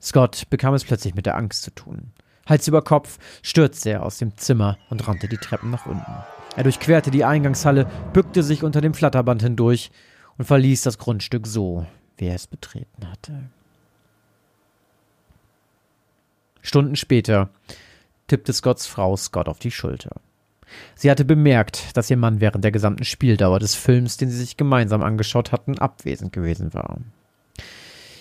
Scott 0.00 0.44
bekam 0.50 0.74
es 0.74 0.84
plötzlich 0.84 1.14
mit 1.14 1.26
der 1.26 1.36
Angst 1.36 1.62
zu 1.62 1.70
tun. 1.74 2.12
Hals 2.46 2.68
über 2.68 2.82
Kopf 2.82 3.18
stürzte 3.42 3.90
er 3.90 4.04
aus 4.04 4.18
dem 4.18 4.36
Zimmer 4.36 4.78
und 4.90 5.08
rannte 5.08 5.26
die 5.28 5.38
Treppen 5.38 5.70
nach 5.70 5.86
unten. 5.86 6.12
Er 6.54 6.62
durchquerte 6.62 7.10
die 7.10 7.24
Eingangshalle, 7.24 7.86
bückte 8.12 8.42
sich 8.42 8.62
unter 8.62 8.80
dem 8.80 8.94
Flatterband 8.94 9.42
hindurch 9.42 9.90
und 10.38 10.44
verließ 10.44 10.82
das 10.82 10.98
Grundstück 10.98 11.46
so, 11.46 11.86
wie 12.18 12.26
er 12.26 12.34
es 12.34 12.46
betreten 12.46 13.10
hatte. 13.10 13.50
Stunden 16.66 16.96
später 16.96 17.50
tippte 18.26 18.52
Scotts 18.52 18.86
Frau 18.86 19.16
Scott 19.16 19.48
auf 19.48 19.60
die 19.60 19.70
Schulter. 19.70 20.16
Sie 20.96 21.08
hatte 21.08 21.24
bemerkt, 21.24 21.96
dass 21.96 22.10
ihr 22.10 22.16
Mann 22.16 22.40
während 22.40 22.64
der 22.64 22.72
gesamten 22.72 23.04
Spieldauer 23.04 23.60
des 23.60 23.76
Films, 23.76 24.16
den 24.16 24.30
sie 24.30 24.38
sich 24.38 24.56
gemeinsam 24.56 25.00
angeschaut 25.00 25.52
hatten, 25.52 25.78
abwesend 25.78 26.32
gewesen 26.32 26.74
war. 26.74 26.98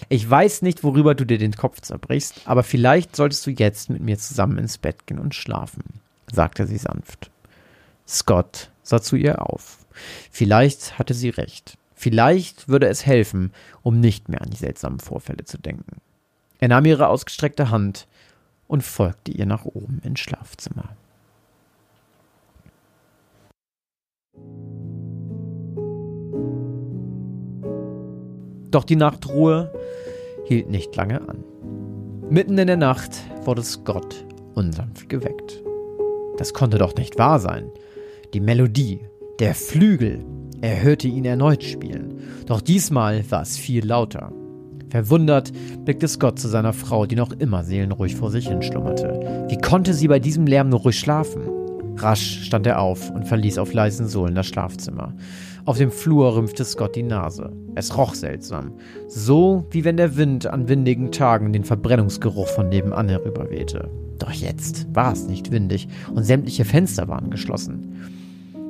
Ich 0.09 0.29
weiß 0.29 0.61
nicht, 0.61 0.83
worüber 0.83 1.15
du 1.15 1.25
dir 1.25 1.39
den 1.39 1.53
Kopf 1.53 1.81
zerbrichst, 1.81 2.41
aber 2.45 2.61
vielleicht 2.61 3.15
solltest 3.15 3.47
du 3.47 3.49
jetzt 3.49 3.89
mit 3.89 4.03
mir 4.03 4.19
zusammen 4.19 4.59
ins 4.59 4.77
Bett 4.77 5.07
gehen 5.07 5.17
und 5.17 5.33
schlafen, 5.33 5.83
sagte 6.31 6.67
sie 6.67 6.77
sanft. 6.77 7.31
Scott 8.07 8.69
sah 8.83 9.01
zu 9.01 9.15
ihr 9.15 9.41
auf. 9.41 9.79
Vielleicht 10.29 10.99
hatte 10.99 11.15
sie 11.15 11.29
recht. 11.29 11.79
Vielleicht 11.95 12.67
würde 12.67 12.89
es 12.89 13.07
helfen, 13.07 13.53
um 13.81 13.99
nicht 13.99 14.29
mehr 14.29 14.43
an 14.43 14.51
die 14.51 14.57
seltsamen 14.57 14.99
Vorfälle 14.99 15.45
zu 15.45 15.57
denken. 15.57 15.99
Er 16.59 16.67
nahm 16.67 16.85
ihre 16.85 17.07
ausgestreckte 17.07 17.71
Hand 17.71 18.05
und 18.67 18.83
folgte 18.83 19.31
ihr 19.31 19.45
nach 19.45 19.65
oben 19.65 20.01
ins 20.03 20.19
Schlafzimmer. 20.19 20.89
Doch 28.71 28.83
die 28.83 28.97
Nachtruhe 28.97 29.71
hielt 30.45 30.69
nicht 30.69 30.95
lange 30.95 31.21
an. 31.27 31.43
Mitten 32.29 32.57
in 32.57 32.67
der 32.67 32.77
Nacht 32.77 33.11
wurde 33.45 33.63
Scott 33.63 34.25
unsanft 34.55 35.07
geweckt. 35.09 35.63
Das 36.37 36.53
konnte 36.53 36.77
doch 36.77 36.95
nicht 36.95 37.17
wahr 37.17 37.39
sein. 37.39 37.71
Die 38.33 38.41
Melodie, 38.41 38.99
der 39.39 39.55
Flügel, 39.55 40.25
er 40.61 40.81
hörte 40.81 41.07
ihn 41.07 41.25
erneut 41.25 41.63
spielen, 41.63 42.19
doch 42.47 42.61
diesmal 42.61 43.23
war 43.31 43.43
es 43.43 43.57
viel 43.57 43.85
lauter. 43.85 44.33
Verwundert 44.89 45.51
blickte 45.83 46.07
Scott 46.07 46.39
zu 46.39 46.47
seiner 46.47 46.73
Frau, 46.73 47.05
die 47.05 47.15
noch 47.15 47.31
immer 47.33 47.63
seelenruhig 47.63 48.15
vor 48.15 48.31
sich 48.31 48.47
hinschlummerte. 48.47 49.45
Wie 49.49 49.57
konnte 49.57 49.93
sie 49.93 50.07
bei 50.07 50.19
diesem 50.19 50.47
Lärm 50.47 50.69
nur 50.69 50.81
ruhig 50.81 50.99
schlafen? 50.99 51.41
Rasch 51.97 52.43
stand 52.43 52.67
er 52.67 52.81
auf 52.81 53.09
und 53.09 53.27
verließ 53.27 53.57
auf 53.57 53.73
leisen 53.73 54.07
Sohlen 54.07 54.35
das 54.35 54.47
Schlafzimmer. 54.47 55.13
Auf 55.63 55.77
dem 55.77 55.91
Flur 55.91 56.35
rümpfte 56.35 56.65
Scott 56.65 56.95
die 56.95 57.03
Nase. 57.03 57.51
Es 57.73 57.97
roch 57.97 58.13
seltsam. 58.13 58.73
So 59.07 59.65
wie 59.71 59.83
wenn 59.83 59.97
der 59.97 60.17
Wind 60.17 60.45
an 60.45 60.67
windigen 60.67 61.11
Tagen 61.11 61.53
den 61.53 61.63
Verbrennungsgeruch 61.63 62.47
von 62.47 62.69
nebenan 62.69 63.09
herüberwehte. 63.09 63.89
Doch 64.19 64.31
jetzt 64.31 64.87
war 64.93 65.13
es 65.13 65.27
nicht 65.27 65.51
windig 65.51 65.87
und 66.13 66.23
sämtliche 66.23 66.65
Fenster 66.65 67.07
waren 67.07 67.31
geschlossen. 67.31 67.95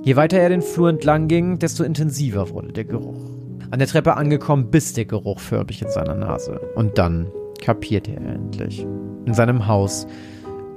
Je 0.03 0.15
weiter 0.15 0.37
er 0.37 0.49
den 0.49 0.61
Flur 0.61 0.89
entlang 0.89 1.27
ging, 1.27 1.59
desto 1.59 1.83
intensiver 1.83 2.51
wurde 2.51 2.71
der 2.71 2.85
Geruch. 2.85 3.34
An 3.75 3.79
der 3.79 3.89
Treppe 3.89 4.15
angekommen, 4.15 4.71
biss 4.71 4.93
der 4.93 5.03
Geruch 5.03 5.41
förmlich 5.41 5.81
in 5.81 5.89
seiner 5.89 6.15
Nase. 6.15 6.61
Und 6.75 6.97
dann 6.97 7.29
kapierte 7.61 8.11
er 8.11 8.35
endlich. 8.35 8.87
In 9.25 9.33
seinem 9.33 9.67
Haus 9.67 10.07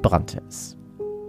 brannte 0.03 0.43
es. 0.49 0.77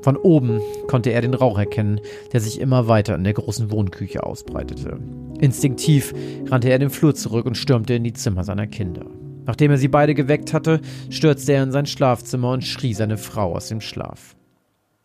Von 0.01 0.17
oben 0.17 0.61
konnte 0.88 1.11
er 1.11 1.22
den 1.22 1.36
Rauch 1.36 1.59
erkennen, 1.59 2.01
der 2.34 2.39
sich 2.39 2.59
immer 2.59 2.88
weiter 2.88 3.13
in 3.13 3.24
der 3.24 3.34
großen 3.34 3.70
Wohnküche 3.70 4.24
ausbreitete. 4.24 4.97
Instinktiv 5.41 6.11
rannte 6.47 6.72
er 6.72 6.80
den 6.80 6.89
Flur 6.89 7.13
zurück 7.13 7.45
und 7.45 7.55
stürmte 7.55 7.93
in 7.93 8.03
die 8.03 8.13
Zimmer 8.13 8.43
seiner 8.43 8.65
Kinder. 8.65 9.05
Nachdem 9.45 9.70
er 9.70 9.78
sie 9.78 9.89
beide 9.89 10.15
geweckt 10.15 10.55
hatte, 10.55 10.82
stürzte 11.11 11.53
er 11.53 11.61
in 11.61 11.72
sein 11.72 11.86
Schlafzimmer 11.86 12.49
und 12.49 12.63
schrie 12.63 12.95
seine 12.95 13.20
Frau 13.20 13.55
aus 13.55 13.67
dem 13.67 13.82
Schlaf. 13.82 14.36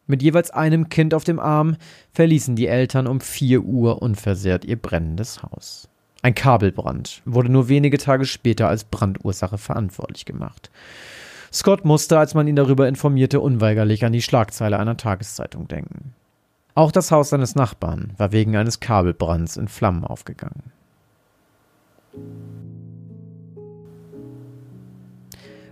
Mit 0.06 0.22
jeweils 0.22 0.50
einem 0.50 0.88
Kind 0.88 1.12
auf 1.12 1.24
dem 1.24 1.40
Arm 1.40 1.76
verließen 2.12 2.56
die 2.56 2.68
Eltern 2.68 3.06
um 3.06 3.20
vier 3.20 3.64
Uhr 3.64 4.00
unversehrt 4.00 4.64
ihr 4.64 4.80
brennendes 4.80 5.42
Haus. 5.42 5.90
Ein 6.24 6.34
Kabelbrand 6.34 7.20
wurde 7.26 7.50
nur 7.50 7.68
wenige 7.68 7.98
Tage 7.98 8.24
später 8.24 8.66
als 8.66 8.84
Brandursache 8.84 9.58
verantwortlich 9.58 10.24
gemacht. 10.24 10.70
Scott 11.52 11.84
musste, 11.84 12.18
als 12.18 12.32
man 12.32 12.48
ihn 12.48 12.56
darüber 12.56 12.88
informierte, 12.88 13.40
unweigerlich 13.40 14.06
an 14.06 14.14
die 14.14 14.22
Schlagzeile 14.22 14.78
einer 14.78 14.96
Tageszeitung 14.96 15.68
denken. 15.68 16.14
Auch 16.74 16.92
das 16.92 17.10
Haus 17.10 17.28
seines 17.28 17.56
Nachbarn 17.56 18.14
war 18.16 18.32
wegen 18.32 18.56
eines 18.56 18.80
Kabelbrands 18.80 19.58
in 19.58 19.68
Flammen 19.68 20.02
aufgegangen. 20.02 20.72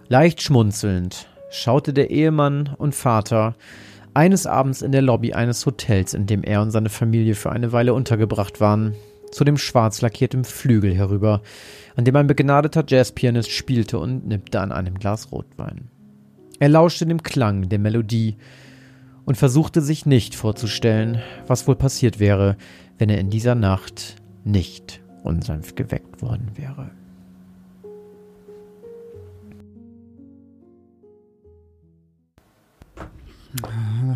Leicht 0.09 0.43
schmunzelnd 0.43 1.29
schaute 1.51 1.95
der 1.95 2.11
Ehemann 2.11 2.75
und 2.77 2.95
Vater 2.95 3.55
eines 4.13 4.47
Abends 4.47 4.83
in 4.83 4.93
der 4.93 5.01
Lobby 5.01 5.33
eines 5.33 5.65
Hotels, 5.65 6.13
in 6.13 6.27
dem 6.27 6.45
er 6.45 6.61
und 6.61 6.73
seine 6.73 6.91
Familie 6.91 7.37
für 7.37 7.53
eine 7.53 7.73
Weile 7.73 7.95
untergebracht 7.95 8.61
waren, 8.61 8.95
zu 9.33 9.45
dem 9.45 9.57
schwarz 9.57 10.01
lackierten 10.03 10.45
Flügel 10.45 10.95
herüber, 10.95 11.43
an 11.97 12.05
dem 12.05 12.15
ein 12.15 12.27
begnadeter 12.29 12.85
Jazzpianist 12.87 13.51
spielte 13.51 13.99
und 13.99 14.27
nippte 14.27 14.61
an 14.61 14.71
einem 14.71 14.99
Glas 14.99 15.33
Rotwein. 15.33 15.89
Er 16.61 16.69
lauschte 16.69 17.07
dem 17.07 17.23
Klang 17.23 17.69
der 17.69 17.81
Melodie 17.81 18.37
und 19.25 19.37
versuchte 19.37 19.81
sich 19.81 20.07
nicht 20.07 20.35
vorzustellen, 20.35 21.21
was 21.47 21.67
wohl 21.67 21.77
passiert 21.77 22.21
wäre, 22.21 22.57
wenn 22.99 23.09
er 23.09 23.19
in 23.19 23.31
dieser 23.31 23.55
Nacht 23.55 24.17
nicht 24.45 25.01
unsanft 25.25 25.77
geweckt 25.77 26.23
worden 26.23 26.51
wäre. 26.55 26.91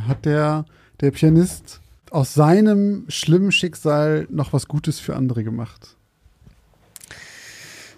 Hat 0.08 0.24
der, 0.24 0.64
der 1.00 1.10
Pianist 1.10 1.80
aus 2.10 2.34
seinem 2.34 3.04
schlimmen 3.08 3.52
Schicksal 3.52 4.26
noch 4.30 4.52
was 4.52 4.68
Gutes 4.68 5.00
für 5.00 5.16
andere 5.16 5.44
gemacht? 5.44 5.96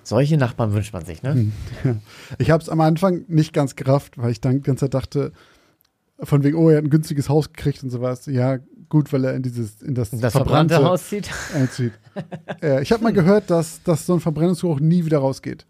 Solche 0.03 0.39
Nachbarn 0.39 0.73
wünscht 0.73 0.95
man 0.95 1.05
sich, 1.05 1.23
ne? 1.23 1.35
Hm, 1.83 2.01
ich 2.39 2.51
habe 2.51 2.63
es 2.63 2.69
am 2.69 2.81
Anfang 2.81 3.25
nicht 3.29 3.53
ganz 3.53 3.77
gerafft, 3.77 4.17
weil 4.17 4.31
ich 4.31 4.41
dann 4.41 4.57
die 4.57 4.63
ganze 4.63 4.87
Zeit 4.87 4.95
dachte, 4.95 5.33
von 6.21 6.43
wegen, 6.43 6.57
oh, 6.57 6.71
er 6.71 6.79
hat 6.79 6.85
ein 6.85 6.91
günstiges 6.91 7.29
Haus 7.29 7.53
gekriegt 7.53 7.83
und 7.83 7.91
sowas. 7.91 8.27
Ja, 8.27 8.59
gut, 8.89 9.13
weil 9.13 9.25
er 9.25 9.35
in 9.35 9.43
dieses, 9.43 9.83
in 9.83 9.95
das, 9.95 10.11
das 10.11 10.33
verbrannte, 10.33 10.75
verbrannte 10.75 10.85
Haus 10.85 11.09
zieht. 11.09 11.31
Einzieht. 11.55 11.93
äh, 12.63 12.83
ich 12.83 12.91
habe 12.91 13.03
mal 13.03 13.13
gehört, 13.13 13.51
dass, 13.51 13.83
dass 13.83 14.07
so 14.07 14.15
ein 14.15 14.21
Verbrennungsgeruch 14.21 14.81
nie 14.81 15.05
wieder 15.05 15.19
rausgeht. 15.19 15.67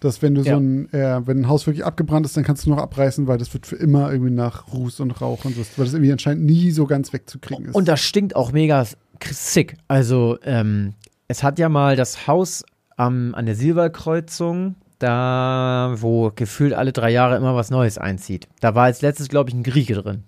Dass 0.00 0.20
wenn 0.20 0.34
du 0.34 0.42
Ja. 0.42 0.54
so 0.54 0.60
ein, 0.60 0.92
äh, 0.92 1.26
wenn 1.26 1.40
ein 1.40 1.48
Haus 1.48 1.66
wirklich 1.66 1.84
abgebrannt 1.84 2.26
ist, 2.26 2.36
dann 2.36 2.44
kannst 2.44 2.66
du 2.66 2.70
noch 2.70 2.78
abreißen, 2.78 3.26
weil 3.26 3.38
das 3.38 3.52
wird 3.54 3.66
für 3.66 3.76
immer 3.76 4.12
irgendwie 4.12 4.30
nach 4.32 4.72
Ruß 4.72 5.00
und 5.00 5.10
Rauch 5.20 5.44
und 5.44 5.54
so, 5.56 5.62
weil 5.76 5.86
das 5.86 5.94
irgendwie 5.94 6.12
anscheinend 6.12 6.44
nie 6.44 6.70
so 6.70 6.86
ganz 6.86 7.12
wegzukriegen 7.12 7.66
ist. 7.66 7.74
Und 7.74 7.88
das 7.88 8.00
stinkt 8.02 8.36
auch 8.36 8.52
mega 8.52 8.84
sick. 9.24 9.76
Also, 9.88 10.38
ähm, 10.44 10.94
es 11.28 11.42
hat 11.42 11.58
ja 11.58 11.68
mal 11.68 11.96
das 11.96 12.26
Haus 12.26 12.62
am, 12.96 13.34
an 13.34 13.46
der 13.46 13.54
Silberkreuzung, 13.56 14.74
da, 14.98 15.94
wo 15.98 16.30
gefühlt 16.34 16.72
alle 16.74 16.92
drei 16.92 17.10
Jahre 17.10 17.36
immer 17.36 17.54
was 17.54 17.70
Neues 17.70 17.98
einzieht. 17.98 18.48
Da 18.60 18.74
war 18.74 18.84
als 18.84 19.02
letztes, 19.02 19.28
glaube 19.28 19.50
ich, 19.50 19.56
ein 19.56 19.62
Grieche 19.62 19.94
drin. 19.94 20.24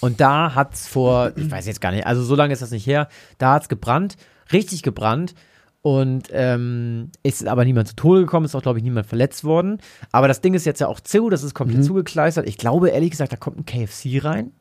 Und 0.00 0.20
da 0.20 0.54
hat's 0.56 0.88
vor, 0.88 1.32
ich 1.36 1.48
weiß 1.50 1.66
jetzt 1.66 1.80
gar 1.80 1.92
nicht, 1.92 2.06
also 2.06 2.24
so 2.24 2.34
lange 2.34 2.52
ist 2.52 2.60
das 2.62 2.72
nicht 2.72 2.86
her, 2.86 3.08
da 3.38 3.54
hat's 3.54 3.68
gebrannt, 3.68 4.16
richtig 4.52 4.82
gebrannt. 4.82 5.34
Und 5.82 6.28
ähm, 6.30 7.10
ist 7.24 7.46
aber 7.46 7.64
niemand 7.64 7.88
zu 7.88 7.96
Tode 7.96 8.20
gekommen, 8.20 8.46
ist 8.46 8.54
auch, 8.54 8.62
glaube 8.62 8.78
ich, 8.78 8.84
niemand 8.84 9.06
verletzt 9.06 9.42
worden. 9.42 9.78
Aber 10.12 10.28
das 10.28 10.40
Ding 10.40 10.54
ist 10.54 10.64
jetzt 10.64 10.80
ja 10.80 10.86
auch 10.86 11.00
zu, 11.00 11.28
das 11.28 11.42
ist 11.42 11.54
komplett 11.54 11.84
zugekleistert. 11.84 12.46
Ich 12.46 12.56
glaube, 12.56 12.90
ehrlich 12.90 13.10
gesagt, 13.10 13.32
da 13.32 13.36
kommt 13.36 13.58
ein 13.58 13.66
KFC 13.66 14.24
rein 14.24 14.52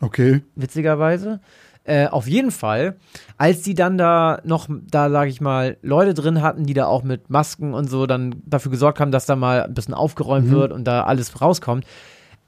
okay. 0.00 0.42
witzigerweise. 0.56 1.40
Äh, 1.84 2.08
auf 2.08 2.28
jeden 2.28 2.50
Fall, 2.50 2.96
als 3.38 3.62
die 3.62 3.74
dann 3.74 3.96
da 3.96 4.40
noch, 4.44 4.68
da 4.68 5.10
sage 5.10 5.30
ich 5.30 5.40
mal, 5.40 5.78
Leute 5.82 6.12
drin 6.12 6.42
hatten, 6.42 6.64
die 6.64 6.74
da 6.74 6.86
auch 6.86 7.02
mit 7.02 7.30
Masken 7.30 7.72
und 7.72 7.88
so 7.88 8.06
dann 8.06 8.42
dafür 8.44 8.70
gesorgt 8.70 9.00
haben, 9.00 9.12
dass 9.12 9.26
da 9.26 9.34
mal 9.34 9.62
ein 9.62 9.74
bisschen 9.74 9.94
aufgeräumt 9.94 10.50
wird 10.50 10.72
und 10.72 10.84
da 10.84 11.04
alles 11.04 11.40
rauskommt. 11.40 11.86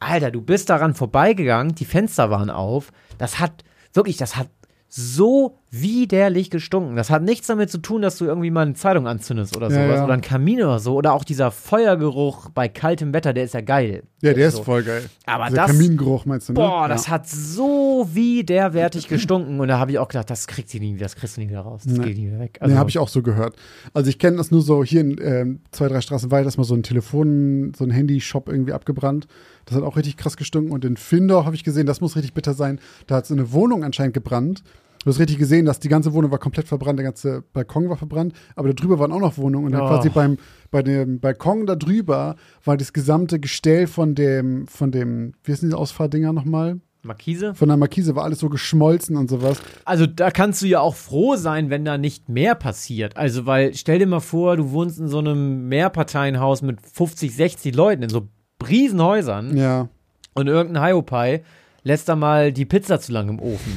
Alter, 0.01 0.31
du 0.31 0.43
bist 0.43 0.69
daran 0.69 0.95
vorbeigegangen, 0.95 1.75
die 1.75 1.85
Fenster 1.85 2.31
waren 2.31 2.51
auf. 2.51 2.93
Das 3.19 3.39
hat, 3.39 3.65
wirklich, 3.95 4.17
das 4.17 4.37
hat 4.37 4.49
so 4.89 5.59
widerlich 5.75 6.51
gestunken. 6.51 6.97
Das 6.97 7.09
hat 7.09 7.23
nichts 7.23 7.47
damit 7.47 7.71
zu 7.71 7.79
tun, 7.79 8.03
dass 8.03 8.19
du 8.19 8.27
irgendwie 8.27 8.51
mal 8.51 8.61
eine 8.61 8.75
Zeitung 8.75 9.07
anzündest 9.07 9.57
oder 9.57 9.71
Ja, 9.71 9.75
sowas 9.87 9.97
ja. 9.97 10.05
oder 10.05 10.13
einen 10.13 10.21
Kamin 10.23 10.63
oder 10.63 10.79
so. 10.79 10.95
Oder 10.95 11.15
auch 11.15 11.25
dieser 11.25 11.51
Feuergeruch 11.51 12.51
bei 12.51 12.69
kaltem 12.69 13.15
Wetter, 13.15 13.33
der 13.33 13.45
ist 13.45 13.55
ja 13.55 13.63
geil. 13.63 14.03
Ja, 14.21 14.35
der 14.35 14.49
ist 14.49 14.57
so. 14.57 14.65
voll 14.65 14.83
geil. 14.83 15.09
Aber 15.25 15.47
Dieser 15.47 15.57
das, 15.63 15.71
Kamingeruch 15.73 16.27
meinst 16.27 16.49
du, 16.51 16.53
ne? 16.53 16.59
Boah, 16.61 16.83
ja. 16.83 16.89
das 16.89 17.09
hat 17.09 17.27
so 17.27 18.07
widerwärtig 18.13 19.09
gestunken. 19.09 19.61
Und 19.61 19.69
da 19.69 19.79
habe 19.79 19.91
ich 19.93 19.99
auch 19.99 20.09
gedacht, 20.09 20.29
das 20.29 20.47
kriegt 20.47 20.69
sie 20.69 20.79
nie 20.79 20.95
wieder, 20.95 21.07
das 21.07 21.17
kriegst 21.17 21.39
du 21.39 21.41
nie 21.41 21.49
wieder 21.49 21.61
raus. 21.63 21.83
Das 21.87 21.95
Nee. 21.97 22.05
geht 22.05 22.19
nie 22.19 22.27
wieder 22.27 22.39
weg. 22.39 22.59
nee, 22.65 22.75
habe 22.75 22.91
ich 22.91 22.99
auch 22.99 23.09
so 23.09 23.23
gehört. 23.23 23.57
Also 23.95 24.11
ich 24.11 24.19
kenne 24.19 24.37
das 24.37 24.51
nur 24.51 24.61
so 24.61 24.85
hier 24.85 25.01
in 25.01 25.17
ähm, 25.23 25.61
zwei, 25.71 25.89
drei 25.89 26.03
Straßen 26.03 26.31
weiter, 26.31 26.49
ist 26.49 26.59
mal 26.59 26.65
so 26.65 26.75
ein 26.75 26.83
Telefon, 26.83 27.73
so 27.75 27.85
ein 27.85 27.91
Handy-Shop 27.91 28.49
irgendwie 28.49 28.75
abgebrannt. 28.75 29.27
Das 29.65 29.75
hat 29.77 29.83
auch 29.85 29.97
richtig 29.97 30.19
krass 30.19 30.37
gestunken. 30.37 30.71
Und 30.71 30.85
in 30.85 30.97
Findorf 30.99 31.47
habe 31.47 31.57
ich 31.57 31.65
gesehen, 31.65 31.87
das 31.87 32.01
muss 32.03 32.15
richtig 32.15 32.35
bitter 32.35 32.53
sein. 32.53 32.79
Da 33.07 33.17
hat 33.17 33.27
so 33.27 33.33
eine 33.35 33.53
Wohnung 33.53 33.85
anscheinend 33.85 34.13
gebrannt. 34.15 34.63
Du 35.05 35.11
hast 35.11 35.19
richtig 35.19 35.39
gesehen, 35.39 35.65
dass 35.67 35.81
die 35.81 35.89
ganze 35.89 36.13
Wohnung 36.13 36.31
war 36.31 36.39
komplett 36.39 36.69
verbrannt, 36.69 36.99
der 36.99 37.05
ganze 37.07 37.43
Balkon 37.53 37.89
war 37.89 37.97
verbrannt, 37.97 38.35
aber 38.55 38.69
da 38.69 38.75
drüber 38.75 38.99
waren 39.01 39.11
auch 39.11 39.19
noch 39.21 39.37
Wohnungen. 39.37 39.67
Und 39.67 39.73
dann 39.73 39.83
Oh. 39.83 39.89
quasi 39.89 40.11
beim, 40.11 40.39
bei 40.71 40.83
dem 40.83 41.19
Balkon 41.19 41.67
da 41.67 41.75
drüber 41.75 42.37
war 42.65 42.77
das 42.77 42.93
gesamte 42.93 43.41
Gestell 43.41 43.89
von 43.89 44.15
dem, 44.15 44.69
von 44.69 44.93
dem, 44.93 45.33
wie 45.43 45.53
heißen 45.53 45.69
diese 45.69 45.77
Ausfahrdinger 45.77 46.33
nochmal? 46.33 46.81
Markise? 47.05 47.53
Von 47.57 47.67
der 47.67 47.77
Markise 47.77 48.15
war 48.15 48.23
alles 48.23 48.39
so 48.39 48.49
geschmolzen 48.49 49.17
und 49.17 49.29
sowas. 49.29 49.61
Also 49.85 50.07
da 50.07 50.31
kannst 50.31 50.63
du 50.63 50.67
ja 50.67 50.79
auch 50.79 50.95
froh 50.95 51.35
sein, 51.35 51.69
wenn 51.69 51.85
da 51.85 51.99
nicht 51.99 52.29
mehr 52.29 52.55
passiert. 52.55 53.17
Also, 53.17 53.45
weil 53.45 53.75
stell 53.75 53.99
dir 53.99 54.07
mal 54.07 54.21
vor, 54.21 54.57
du 54.57 54.71
wohnst 54.71 55.01
in 55.01 55.09
so 55.09 55.19
einem 55.19 55.67
Mehrparteienhaus 55.69 56.63
mit 56.63 56.79
50, 56.81 57.35
60 57.35 57.75
Leuten, 57.75 58.05
in 58.05 58.09
so 58.09 58.29
Riesenhäusern 58.69 59.57
Ja. 59.57 59.89
und 60.35 60.47
irgendein 60.47 60.85
Hiopai 60.85 61.43
lässt 61.83 62.09
da 62.09 62.15
mal 62.15 62.53
die 62.53 62.65
Pizza 62.67 63.01
zu 63.01 63.11
lange 63.11 63.31
im 63.33 63.41
Ofen. 63.41 63.77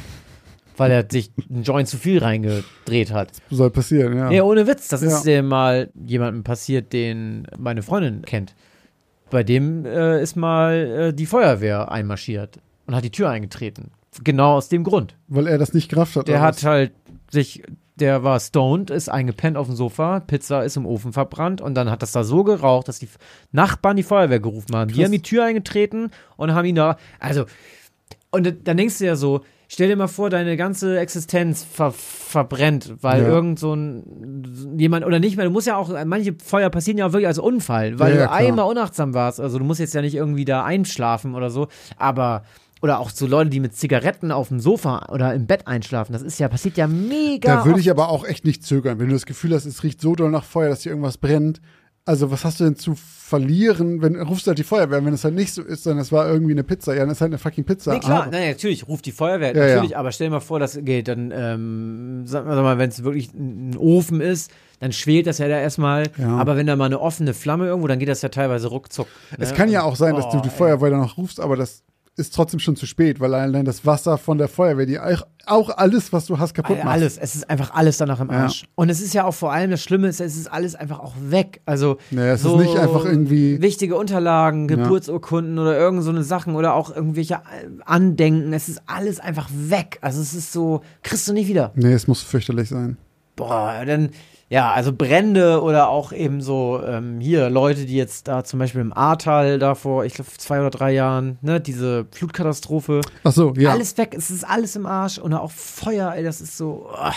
Weil 0.76 0.90
er 0.90 1.06
sich 1.10 1.30
einen 1.50 1.62
Joint 1.62 1.88
zu 1.88 1.96
viel 1.96 2.18
reingedreht 2.18 3.12
hat. 3.12 3.30
Soll 3.50 3.70
passieren, 3.70 4.16
ja. 4.16 4.28
Nee, 4.28 4.40
ohne 4.42 4.66
Witz. 4.66 4.88
Das 4.88 5.02
Ja. 5.02 5.08
ist 5.08 5.22
dir 5.24 5.42
mal 5.42 5.90
jemandem 5.94 6.44
passiert, 6.44 6.92
den 6.92 7.46
meine 7.58 7.82
Freundin 7.82 8.22
kennt. 8.22 8.54
Bei 9.30 9.42
dem 9.42 9.84
äh, 9.86 10.22
ist 10.22 10.36
mal 10.36 10.74
äh, 10.74 11.12
die 11.14 11.26
Feuerwehr 11.26 11.90
einmarschiert 11.90 12.58
und 12.86 12.94
hat 12.94 13.04
die 13.04 13.10
Tür 13.10 13.30
eingetreten. 13.30 13.90
Genau 14.22 14.54
aus 14.56 14.68
dem 14.68 14.84
Grund. 14.84 15.16
Weil 15.28 15.46
er 15.46 15.58
das 15.58 15.74
nicht 15.74 15.88
gerafft 15.90 16.16
hat. 16.16 16.28
Der 16.28 16.40
hat 16.40 16.56
was? 16.56 16.64
halt 16.64 16.92
sich, 17.30 17.62
der 17.96 18.22
war 18.22 18.38
stoned, 18.38 18.90
ist 18.90 19.08
eingepennt 19.08 19.56
auf 19.56 19.66
dem 19.66 19.76
Sofa, 19.76 20.20
Pizza 20.20 20.62
ist 20.64 20.76
im 20.76 20.86
Ofen 20.86 21.12
verbrannt 21.12 21.60
und 21.60 21.74
dann 21.74 21.90
hat 21.90 22.02
das 22.02 22.12
da 22.12 22.22
so 22.24 22.44
geraucht, 22.44 22.88
dass 22.88 22.98
die 22.98 23.08
Nachbarn 23.52 23.96
die 23.96 24.02
Feuerwehr 24.04 24.40
gerufen 24.40 24.74
haben. 24.76 24.88
Die 24.88 24.94
Krass. 24.94 25.04
haben 25.06 25.12
die 25.12 25.22
Tür 25.22 25.44
eingetreten 25.44 26.10
und 26.36 26.54
haben 26.54 26.64
ihn 26.66 26.76
da, 26.76 26.96
also, 27.18 27.46
und 28.30 28.54
dann 28.64 28.76
denkst 28.76 28.98
du 28.98 29.06
ja 29.06 29.16
so, 29.16 29.40
stell 29.68 29.88
dir 29.88 29.96
mal 29.96 30.06
vor, 30.08 30.30
deine 30.30 30.56
ganze 30.56 30.98
Existenz 30.98 31.64
ver 31.64 31.92
verbrennt, 31.92 32.94
weil 33.00 33.22
Ja. 33.22 33.28
irgend 33.28 33.58
so 33.58 33.74
ein, 33.74 34.76
jemand, 34.78 35.06
oder 35.06 35.18
nicht 35.20 35.36
mehr, 35.36 35.46
du 35.46 35.50
musst 35.52 35.66
ja 35.66 35.76
auch, 35.76 35.90
manche 36.04 36.34
Feuer 36.44 36.70
passieren 36.70 36.98
ja 36.98 37.06
auch 37.06 37.12
wirklich 37.12 37.28
als 37.28 37.38
Unfall, 37.38 37.98
weil 37.98 38.14
Ja, 38.14 38.20
ja, 38.22 38.26
du 38.26 38.32
einmal 38.32 38.66
unachtsam 38.66 39.14
warst, 39.14 39.40
also 39.40 39.58
du 39.58 39.64
musst 39.64 39.80
jetzt 39.80 39.94
ja 39.94 40.02
nicht 40.02 40.14
irgendwie 40.14 40.44
da 40.44 40.64
einschlafen 40.64 41.34
oder 41.34 41.50
so, 41.50 41.68
aber 41.96 42.42
oder 42.82 43.00
auch 43.00 43.08
so 43.08 43.26
Leute, 43.26 43.48
die 43.48 43.58
mit 43.60 43.74
Zigaretten 43.74 44.30
auf 44.30 44.48
dem 44.48 44.60
Sofa 44.60 45.06
oder 45.10 45.32
im 45.32 45.46
Bett 45.46 45.66
einschlafen. 45.66 46.12
Das 46.12 46.20
ist 46.20 46.38
ja, 46.38 46.46
passiert 46.46 46.76
ja 46.76 46.86
mega. 46.86 47.56
Da 47.56 47.64
würde 47.64 47.80
ich 47.80 47.90
aber 47.90 48.10
auch 48.10 48.26
echt 48.26 48.44
nicht 48.44 48.64
zögern. 48.64 48.98
Wenn 48.98 49.08
du 49.08 49.14
das 49.14 49.24
Gefühl 49.24 49.54
hast, 49.54 49.64
es 49.64 49.82
riecht 49.82 49.98
so 50.00 50.14
doll 50.14 50.30
nach 50.30 50.44
Feuer, 50.44 50.68
dass 50.68 50.82
hier 50.82 50.92
irgendwas 50.92 51.16
brennt. 51.16 51.62
Also, 52.06 52.30
was 52.30 52.44
hast 52.44 52.60
du 52.60 52.64
denn 52.64 52.76
zu 52.76 52.94
verlieren, 52.96 54.00
wenn 54.00 54.14
rufst 54.20 54.46
du 54.46 54.50
halt 54.50 54.58
die 54.58 54.62
Feuerwehr, 54.64 55.04
wenn 55.04 55.12
es 55.12 55.24
halt 55.24 55.34
nicht 55.34 55.52
so 55.52 55.60
ist, 55.62 55.84
dann 55.86 55.98
es 55.98 56.12
war 56.12 56.28
irgendwie 56.28 56.52
eine 56.52 56.62
Pizza. 56.62 56.94
Ja, 56.94 57.00
dann 57.00 57.10
ist 57.10 57.20
halt 57.20 57.30
eine 57.30 57.38
fucking 57.38 57.64
Pizza. 57.64 57.92
Nee, 57.94 57.98
klar, 57.98 58.22
Aber- 58.22 58.30
nein, 58.30 58.50
natürlich, 58.50 58.86
ruft 58.86 59.04
die 59.06 59.10
Feuerwehr, 59.12 59.54
Ja, 59.56 59.66
natürlich, 59.66 59.90
ja. 59.90 59.98
aber 59.98 60.12
stell 60.12 60.28
dir 60.28 60.34
mal 60.34 60.40
vor, 60.40 60.60
das 60.60 60.78
geht, 60.82 61.08
dann, 61.08 61.32
ähm, 61.34 62.22
sag 62.24 62.46
mal, 62.46 62.78
wenn 62.78 62.88
es 62.90 63.02
wirklich 63.02 63.34
ein 63.34 63.76
Ofen 63.76 64.20
ist, 64.20 64.52
dann 64.78 64.92
schwelt 64.92 65.26
das 65.26 65.38
ja 65.38 65.48
da 65.48 65.58
erstmal, 65.58 66.04
Ja. 66.16 66.36
aber 66.36 66.56
wenn 66.56 66.68
da 66.68 66.76
mal 66.76 66.84
eine 66.84 67.00
offene 67.00 67.34
Flamme 67.34 67.66
irgendwo, 67.66 67.88
dann 67.88 67.98
geht 67.98 68.08
das 68.08 68.22
ja 68.22 68.28
teilweise 68.28 68.68
ruckzuck. 68.68 69.08
Es 69.38 69.50
ne? 69.50 69.56
kann 69.56 69.68
ja 69.68 69.82
auch 69.82 69.96
sein, 69.96 70.14
dass 70.14 70.28
du 70.30 70.38
Oh, 70.38 70.40
die 70.42 70.48
ey. 70.48 70.54
Feuerwehr 70.54 70.90
dann 70.90 71.00
noch 71.00 71.16
rufst, 71.18 71.40
aber 71.40 71.56
das 71.56 71.82
ist 72.18 72.34
trotzdem 72.34 72.60
schon 72.60 72.76
zu 72.76 72.86
spät, 72.86 73.20
weil 73.20 73.34
allein 73.34 73.64
das 73.66 73.84
Wasser 73.84 74.16
von 74.16 74.38
der 74.38 74.48
Feuerwehr, 74.48 74.86
die 74.86 74.98
auch, 74.98 75.68
alles, 75.76 76.12
was 76.14 76.24
du 76.26 76.38
hast, 76.38 76.54
kaputt 76.54 76.78
macht. 76.78 76.88
Alles, 76.88 77.18
es 77.18 77.34
ist 77.36 77.48
einfach 77.50 77.74
alles 77.74 77.98
danach 77.98 78.20
im 78.20 78.30
Ja. 78.30 78.44
Arsch. 78.44 78.64
Und 78.74 78.88
es 78.88 79.00
ist 79.02 79.12
ja 79.14 79.24
auch 79.24 79.34
vor 79.34 79.52
allem 79.52 79.70
das 79.70 79.82
Schlimme, 79.82 80.08
ist, 80.08 80.20
es 80.20 80.34
ist 80.36 80.50
alles 80.50 80.74
einfach 80.74 80.98
auch 80.98 81.12
weg. 81.20 81.60
Also 81.66 81.98
Naja, 82.10 82.32
es 82.32 82.40
ist 82.40 82.44
so 82.48 82.58
nicht 82.58 82.76
einfach 82.78 83.04
irgendwie- 83.04 83.60
wichtige 83.60 83.96
Unterlagen, 83.96 84.66
Ja. 84.68 84.76
Geburtsurkunden 84.76 85.58
oder 85.58 85.76
irgend 85.78 86.02
so 86.04 86.10
eine 86.10 86.24
Sachen 86.24 86.54
oder 86.56 86.74
auch 86.74 86.94
irgendwelche 86.94 87.34
äh, 87.34 87.68
Andenken. 87.84 88.52
Es 88.54 88.68
ist 88.70 88.80
alles 88.86 89.20
einfach 89.20 89.48
weg. 89.52 89.98
Also 90.00 90.20
es 90.22 90.32
ist 90.34 90.52
so, 90.52 90.80
kriegst 91.02 91.28
du 91.28 91.32
nicht 91.34 91.48
wieder. 91.48 91.72
Nee, 91.74 91.92
es 91.92 92.08
muss 92.08 92.22
fürchterlich 92.22 92.70
sein. 92.70 92.96
Boah, 93.36 93.84
dann, 93.86 94.08
ja, 94.48 94.72
also 94.72 94.92
Brände 94.92 95.60
oder 95.60 95.88
auch 95.88 96.12
eben 96.12 96.40
so, 96.40 96.80
ähm, 96.84 97.18
hier, 97.20 97.50
Leute, 97.50 97.84
die 97.84 97.96
jetzt 97.96 98.28
da 98.28 98.44
zum 98.44 98.60
Beispiel 98.60 98.80
im 98.80 98.92
Ahrtal 98.92 99.58
da 99.58 99.74
vor, 99.74 100.04
ich 100.04 100.14
glaube, 100.14 100.30
zwei 100.38 100.60
oder 100.60 100.70
drei 100.70 100.92
Jahren, 100.92 101.38
ne, 101.42 101.60
diese 101.60 102.06
Flutkatastrophe, 102.12 103.00
Ach 103.24 103.32
so, 103.32 103.54
ja. 103.54 103.70
alles 103.70 103.98
weg, 103.98 104.14
es 104.16 104.30
ist 104.30 104.44
alles 104.44 104.76
im 104.76 104.86
Arsch 104.86 105.18
und 105.18 105.34
auch 105.34 105.50
Feuer, 105.50 106.12
ey, 106.14 106.22
das 106.22 106.40
ist 106.40 106.56
so, 106.56 106.88
ah. 106.92 107.14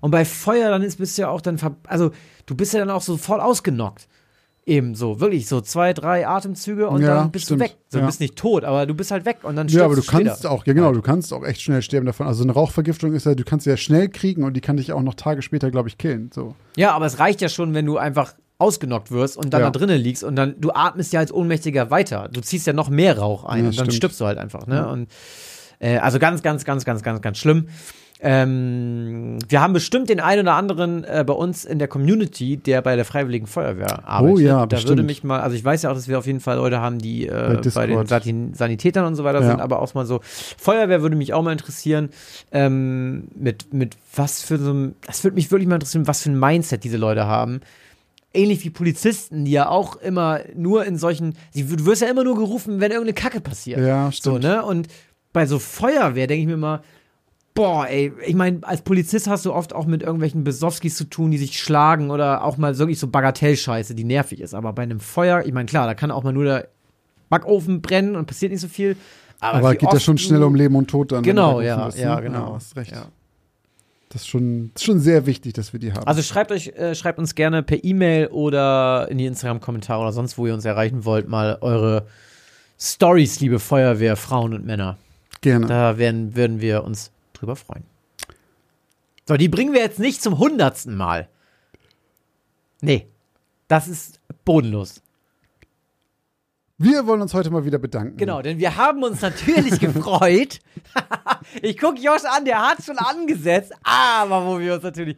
und 0.00 0.10
bei 0.10 0.24
Feuer, 0.24 0.70
dann 0.70 0.82
ist, 0.82 0.96
bist 0.96 1.18
du 1.18 1.22
ja 1.22 1.28
auch 1.28 1.42
dann, 1.42 1.58
ver 1.58 1.76
also, 1.86 2.12
du 2.46 2.54
bist 2.54 2.72
ja 2.72 2.80
dann 2.80 2.90
auch 2.90 3.02
so 3.02 3.18
voll 3.18 3.40
ausgenockt. 3.40 4.08
Eben 4.70 4.94
so, 4.94 5.18
wirklich 5.20 5.48
so 5.48 5.60
zwei, 5.60 5.92
drei 5.92 6.26
Atemzüge 6.28 6.88
und 6.88 7.02
Ja, 7.02 7.14
dann 7.16 7.30
bist 7.32 7.46
stimmt, 7.46 7.60
du 7.60 7.64
weg. 7.64 7.76
So, 7.88 7.98
ja. 7.98 8.02
du 8.02 8.06
bist 8.06 8.20
nicht 8.20 8.36
tot, 8.36 8.62
aber 8.64 8.86
du 8.86 8.94
bist 8.94 9.10
halt 9.10 9.24
weg 9.24 9.38
und 9.42 9.56
dann 9.56 9.66
Ja, 9.68 9.84
aber 9.84 9.96
du 9.96 10.02
stirbst 10.02 10.24
kannst 10.26 10.38
später. 10.42 10.54
auch, 10.54 10.64
ja 10.64 10.72
genau, 10.74 10.92
du 10.92 11.02
kannst 11.02 11.32
auch 11.32 11.44
echt 11.44 11.60
schnell 11.60 11.82
sterben 11.82 12.06
davon. 12.06 12.26
Also 12.28 12.44
eine 12.44 12.52
Rauchvergiftung 12.52 13.12
ist 13.14 13.26
ja, 13.26 13.34
du 13.34 13.42
kannst 13.44 13.64
sie 13.64 13.70
ja 13.70 13.76
schnell 13.76 14.08
kriegen 14.08 14.44
und 14.44 14.54
die 14.54 14.60
kann 14.60 14.76
dich 14.76 14.92
auch 14.92 15.02
noch 15.02 15.14
Tage 15.14 15.42
später, 15.42 15.70
glaube 15.72 15.88
ich, 15.88 15.98
killen. 15.98 16.30
So. 16.32 16.54
Ja, 16.76 16.92
aber 16.92 17.06
es 17.06 17.18
reicht 17.18 17.40
ja 17.40 17.48
schon, 17.48 17.74
wenn 17.74 17.84
du 17.84 17.98
einfach 17.98 18.34
ausgenockt 18.58 19.10
wirst 19.10 19.36
und 19.36 19.52
dann 19.52 19.62
Ja. 19.62 19.70
da 19.70 19.78
drinnen 19.78 20.00
liegst 20.00 20.22
und 20.22 20.36
dann 20.36 20.54
du 20.60 20.70
atmest 20.72 21.12
ja 21.12 21.20
als 21.20 21.32
Ohnmächtiger 21.32 21.90
weiter. 21.90 22.28
Du 22.32 22.40
ziehst 22.40 22.66
ja 22.66 22.72
noch 22.72 22.90
mehr 22.90 23.18
Rauch 23.18 23.44
ein 23.44 23.62
Ja, 23.64 23.68
und 23.70 23.76
dann 23.78 23.86
stimmt. 23.86 23.94
stirbst 23.94 24.20
du 24.20 24.26
halt 24.26 24.38
einfach, 24.38 24.66
ne? 24.68 24.86
Und 24.88 25.08
äh, 25.80 25.96
also 25.98 26.18
ganz, 26.20 26.42
ganz, 26.42 26.64
ganz, 26.64 26.84
ganz, 26.84 27.02
ganz, 27.02 27.20
ganz 27.22 27.38
schlimm. 27.38 27.68
Ähm, 28.22 29.38
wir 29.48 29.60
haben 29.60 29.72
bestimmt 29.72 30.08
den 30.10 30.20
einen 30.20 30.42
oder 30.42 30.54
anderen 30.54 31.04
äh, 31.04 31.24
bei 31.26 31.32
uns 31.32 31.64
in 31.64 31.78
der 31.78 31.88
Community, 31.88 32.56
der 32.58 32.82
bei 32.82 32.94
der 32.96 33.04
Freiwilligen 33.04 33.46
Feuerwehr 33.46 34.06
arbeitet. 34.08 34.36
Oh 34.36 34.38
ja, 34.38 34.58
da 34.60 34.66
bestimmt. 34.66 34.90
würde 34.90 35.02
mich 35.04 35.24
mal, 35.24 35.40
also 35.40 35.56
ich 35.56 35.64
weiß 35.64 35.82
ja 35.82 35.90
auch, 35.90 35.94
dass 35.94 36.06
wir 36.08 36.18
auf 36.18 36.26
jeden 36.26 36.40
Fall 36.40 36.56
Leute 36.56 36.80
haben, 36.80 36.98
die 36.98 37.26
äh, 37.26 37.60
Bei 37.74 37.86
bei, 38.04 38.20
den 38.20 38.54
Sanitätern 38.54 39.06
und 39.06 39.14
so 39.14 39.24
weiter 39.24 39.40
Ja. 39.40 39.46
sind, 39.50 39.60
aber 39.60 39.80
auch 39.80 39.94
mal 39.94 40.06
so. 40.06 40.20
Feuerwehr 40.22 41.02
würde 41.02 41.16
mich 41.16 41.32
auch 41.32 41.42
mal 41.42 41.52
interessieren, 41.52 42.10
ähm, 42.52 43.28
mit, 43.34 43.72
mit 43.72 43.96
was 44.14 44.42
für 44.42 44.58
so 44.58 44.70
einem, 44.70 44.94
das 45.06 45.24
würde 45.24 45.34
mich 45.36 45.50
wirklich 45.50 45.68
mal 45.68 45.76
interessieren, 45.76 46.06
was 46.06 46.22
für 46.22 46.30
ein 46.30 46.38
Mindset 46.38 46.84
diese 46.84 46.96
Leute 46.98 47.24
haben. 47.26 47.60
Ähnlich 48.32 48.62
wie 48.64 48.70
Polizisten, 48.70 49.44
die 49.44 49.50
ja 49.52 49.68
auch 49.68 49.96
immer 49.96 50.40
nur 50.54 50.84
in 50.84 50.96
solchen, 50.98 51.34
sie- 51.52 51.64
du 51.66 51.84
wirst 51.86 52.02
ja 52.02 52.08
immer 52.08 52.22
nur 52.22 52.36
gerufen, 52.36 52.80
wenn 52.80 52.92
irgendeine 52.92 53.14
Kacke 53.14 53.40
passiert. 53.40 53.80
Ja, 53.80 54.06
So, 54.06 54.12
stimmt. 54.12 54.42
ne? 54.44 54.64
Und 54.64 54.88
bei 55.32 55.46
so 55.46 55.58
Feuerwehr 55.58 56.26
denke 56.26 56.42
ich 56.42 56.46
mir 56.46 56.56
mal, 56.56 56.82
boah, 57.60 57.86
ey, 57.86 58.10
ich 58.24 58.34
meine, 58.34 58.60
als 58.62 58.80
Polizist 58.80 59.26
hast 59.26 59.44
du 59.44 59.52
oft 59.52 59.74
auch 59.74 59.84
mit 59.84 60.02
irgendwelchen 60.02 60.44
Besowskis 60.44 60.96
zu 60.96 61.04
tun, 61.04 61.30
die 61.30 61.36
sich 61.36 61.58
schlagen 61.58 62.10
oder 62.10 62.42
auch 62.42 62.56
mal 62.56 62.78
wirklich 62.78 62.98
so 62.98 63.06
Bagatellscheiße, 63.08 63.94
die 63.94 64.04
nervig 64.04 64.40
ist. 64.40 64.54
Aber 64.54 64.72
bei 64.72 64.82
einem 64.82 64.98
Feuer, 64.98 65.42
ich 65.44 65.52
meine, 65.52 65.66
klar, 65.66 65.86
da 65.86 65.92
kann 65.92 66.10
auch 66.10 66.22
mal 66.22 66.32
nur 66.32 66.44
der 66.44 66.68
Backofen 67.28 67.82
brennen 67.82 68.16
und 68.16 68.24
passiert 68.24 68.50
nicht 68.50 68.62
so 68.62 68.68
viel. 68.68 68.96
Aber, 69.40 69.58
Aber 69.58 69.74
geht 69.74 69.92
ja 69.92 70.00
schon 70.00 70.16
schnell 70.16 70.42
um 70.42 70.54
Leben 70.54 70.74
und 70.74 70.88
Tod 70.88 71.12
dann. 71.12 71.22
Genau, 71.22 71.60
ja, 71.60 71.72
weggerufen 71.72 71.86
wirst, 71.86 71.98
ja, 71.98 72.16
ne? 72.16 72.22
genau. 72.22 72.54
hast 72.54 72.76
recht. 72.76 72.92
Ja. 72.92 73.04
Das 74.08 74.22
ist 74.22 74.28
schon, 74.28 74.70
das 74.72 74.80
ist 74.80 74.86
schon 74.86 75.00
sehr 75.00 75.26
wichtig, 75.26 75.52
dass 75.52 75.74
wir 75.74 75.80
die 75.80 75.92
haben. 75.92 76.06
Also 76.06 76.22
schreibt 76.22 76.52
euch, 76.52 76.68
äh, 76.68 76.94
schreibt 76.94 77.18
uns 77.18 77.34
gerne 77.34 77.62
per 77.62 77.84
E-Mail 77.84 78.28
oder 78.28 79.06
in 79.10 79.18
die 79.18 79.26
Instagram-Kommentare 79.26 80.00
oder 80.00 80.12
sonst, 80.12 80.38
wo 80.38 80.46
ihr 80.46 80.54
uns 80.54 80.64
erreichen 80.64 81.04
wollt, 81.04 81.28
mal 81.28 81.58
eure 81.60 82.06
Stories, 82.80 83.38
liebe 83.40 83.58
Feuerwehr, 83.58 84.16
Frauen 84.16 84.54
und 84.54 84.64
Männer. 84.64 84.96
Gerne. 85.42 85.66
Da 85.66 85.98
werden, 85.98 86.34
würden 86.34 86.62
wir 86.62 86.84
uns 86.84 87.12
drüber 87.40 87.56
freuen. 87.56 87.84
So, 89.26 89.36
die 89.36 89.48
bringen 89.48 89.72
wir 89.72 89.80
jetzt 89.80 89.98
nicht 89.98 90.22
zum 90.22 90.38
hundertsten 90.38 90.96
Mal. 90.96 91.28
Nee, 92.80 93.08
das 93.68 93.88
ist 93.88 94.20
bodenlos. 94.44 95.02
Wir 96.78 97.06
wollen 97.06 97.20
uns 97.20 97.34
heute 97.34 97.50
mal 97.50 97.66
wieder 97.66 97.78
bedanken. 97.78 98.16
Genau, 98.16 98.40
denn 98.40 98.58
wir 98.58 98.76
haben 98.76 99.02
uns 99.02 99.20
natürlich 99.20 99.78
gefreut. 99.80 100.60
ich 101.62 101.76
gucke 101.78 102.00
Josh 102.00 102.24
an, 102.24 102.44
der 102.44 102.66
hat 102.66 102.82
schon 102.82 102.96
angesetzt, 102.98 103.72
aber 103.82 104.46
wo 104.46 104.58
wir 104.58 104.74
uns 104.74 104.82
natürlich. 104.82 105.16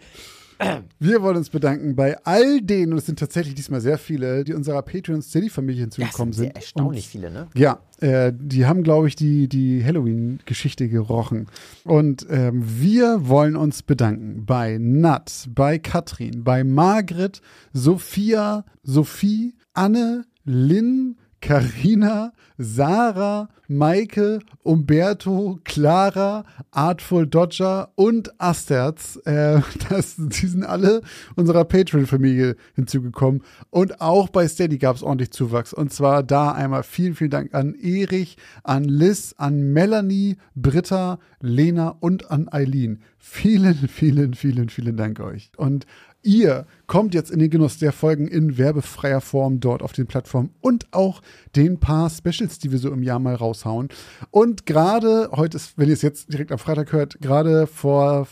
Wir 0.99 1.23
wollen 1.23 1.37
uns 1.37 1.51
bedanken 1.51 1.97
bei 1.97 2.17
all 2.25 2.61
denen, 2.61 2.93
und 2.93 2.99
es 2.99 3.07
sind 3.07 3.19
tatsächlich 3.19 3.55
diesmal 3.55 3.81
sehr 3.81 3.99
viele, 3.99 4.45
die 4.45 4.55
unserer 4.55 4.83
Patreon-Steady-Familie 4.83 5.87
Das 5.87 5.97
hinzugekommen 5.97 6.33
sind 6.33 6.45
sehr 6.45 6.47
sind. 6.49 6.57
erstaunlich 6.57 7.09
viele, 7.09 7.31
ne? 7.31 7.49
Ja, 7.55 7.81
äh, 8.01 8.33
die 8.35 8.67
haben, 8.67 8.83
glaube 8.83 9.09
ich, 9.09 9.17
die, 9.17 9.49
die 9.49 9.85
Halloween-Geschichte 9.85 10.89
gerochen. 10.89 11.47
Und 11.85 12.27
ähm, 12.31 12.63
wir 12.65 13.29
wollen 13.29 13.57
uns 13.57 13.83
bedanken 13.83 14.45
bei 14.47 14.79
Nat, 14.79 15.49
bei 15.55 15.79
Katrin, 15.79 16.45
bei 16.45 16.65
Margret, 16.65 17.41
Sophia, 17.73 18.65
Sophie, 18.83 19.55
Anne, 19.75 20.25
Lynn, 20.45 21.17
Karina, 21.43 22.33
Sarah, 22.57 23.49
Maike, 23.69 24.39
Umberto, 24.63 25.59
Clara, 25.65 26.45
Artful 26.71 27.27
Dodger 27.27 27.91
und 27.97 28.33
Asterz. 28.41 29.19
Äh, 29.25 29.61
das, 29.89 30.15
die 30.17 30.47
sind 30.47 30.65
alle 30.65 31.03
unserer 31.35 31.65
Patreon-Familie 31.65 32.57
hinzugekommen. 32.75 33.43
Und 33.71 34.01
auch 34.01 34.29
bei 34.29 34.47
Steady 34.47 34.79
gab 34.79 34.97
es 34.97 35.03
ordentlich 35.03 35.33
Zuwachs. 35.33 35.73
Und 35.73 35.93
zwar 35.93 36.23
da 36.23 36.53
einmal 36.53 36.85
vielen, 36.85 37.15
vielen 37.15 37.31
Dank 37.31 37.55
an 37.55 37.75
Erich, 37.75 38.37
an 38.63 38.85
Liz, 38.85 39.35
an 39.37 39.73
Melanie, 39.73 40.37
Britta, 40.55 41.19
Lena 41.41 41.97
und 42.01 42.31
an 42.31 42.49
Eileen. 42.53 43.03
Vielen, 43.19 43.75
vielen, 43.89 44.35
vielen, 44.35 44.69
vielen 44.69 44.97
Dank 44.97 45.19
euch. 45.21 45.51
Und 45.57 45.87
Ihr 46.23 46.67
kommt 46.87 47.15
jetzt 47.15 47.31
in 47.31 47.41
den 47.41 47.51
Genuss 47.51 47.79
der 47.79 47.93
Folgen 47.93 48.29
in 48.29 48.57
werbefreier 48.57 49.21
Form 49.21 49.59
dort 49.59 49.83
auf 49.83 49.93
den 49.93 50.07
Plattformen 50.07 50.51
und 50.61 50.87
auch 50.93 51.21
den 51.57 51.81
paar 51.81 52.11
Specials, 52.11 52.61
die 52.61 52.71
wir 52.71 52.79
so 52.79 52.93
im 52.93 53.03
Jahr 53.03 53.19
mal 53.19 53.35
raushauen. 53.35 53.89
Und 54.31 54.65
gerade 54.65 55.31
heute 55.33 55.57
ist, 55.57 55.77
wenn 55.79 55.89
ihr 55.89 55.95
es 55.95 56.03
jetzt 56.03 56.33
direkt 56.33 56.53
am 56.53 56.59
Freitag 56.59 56.93
hört, 56.93 57.21
gerade 57.21 57.67
vor 57.67 58.29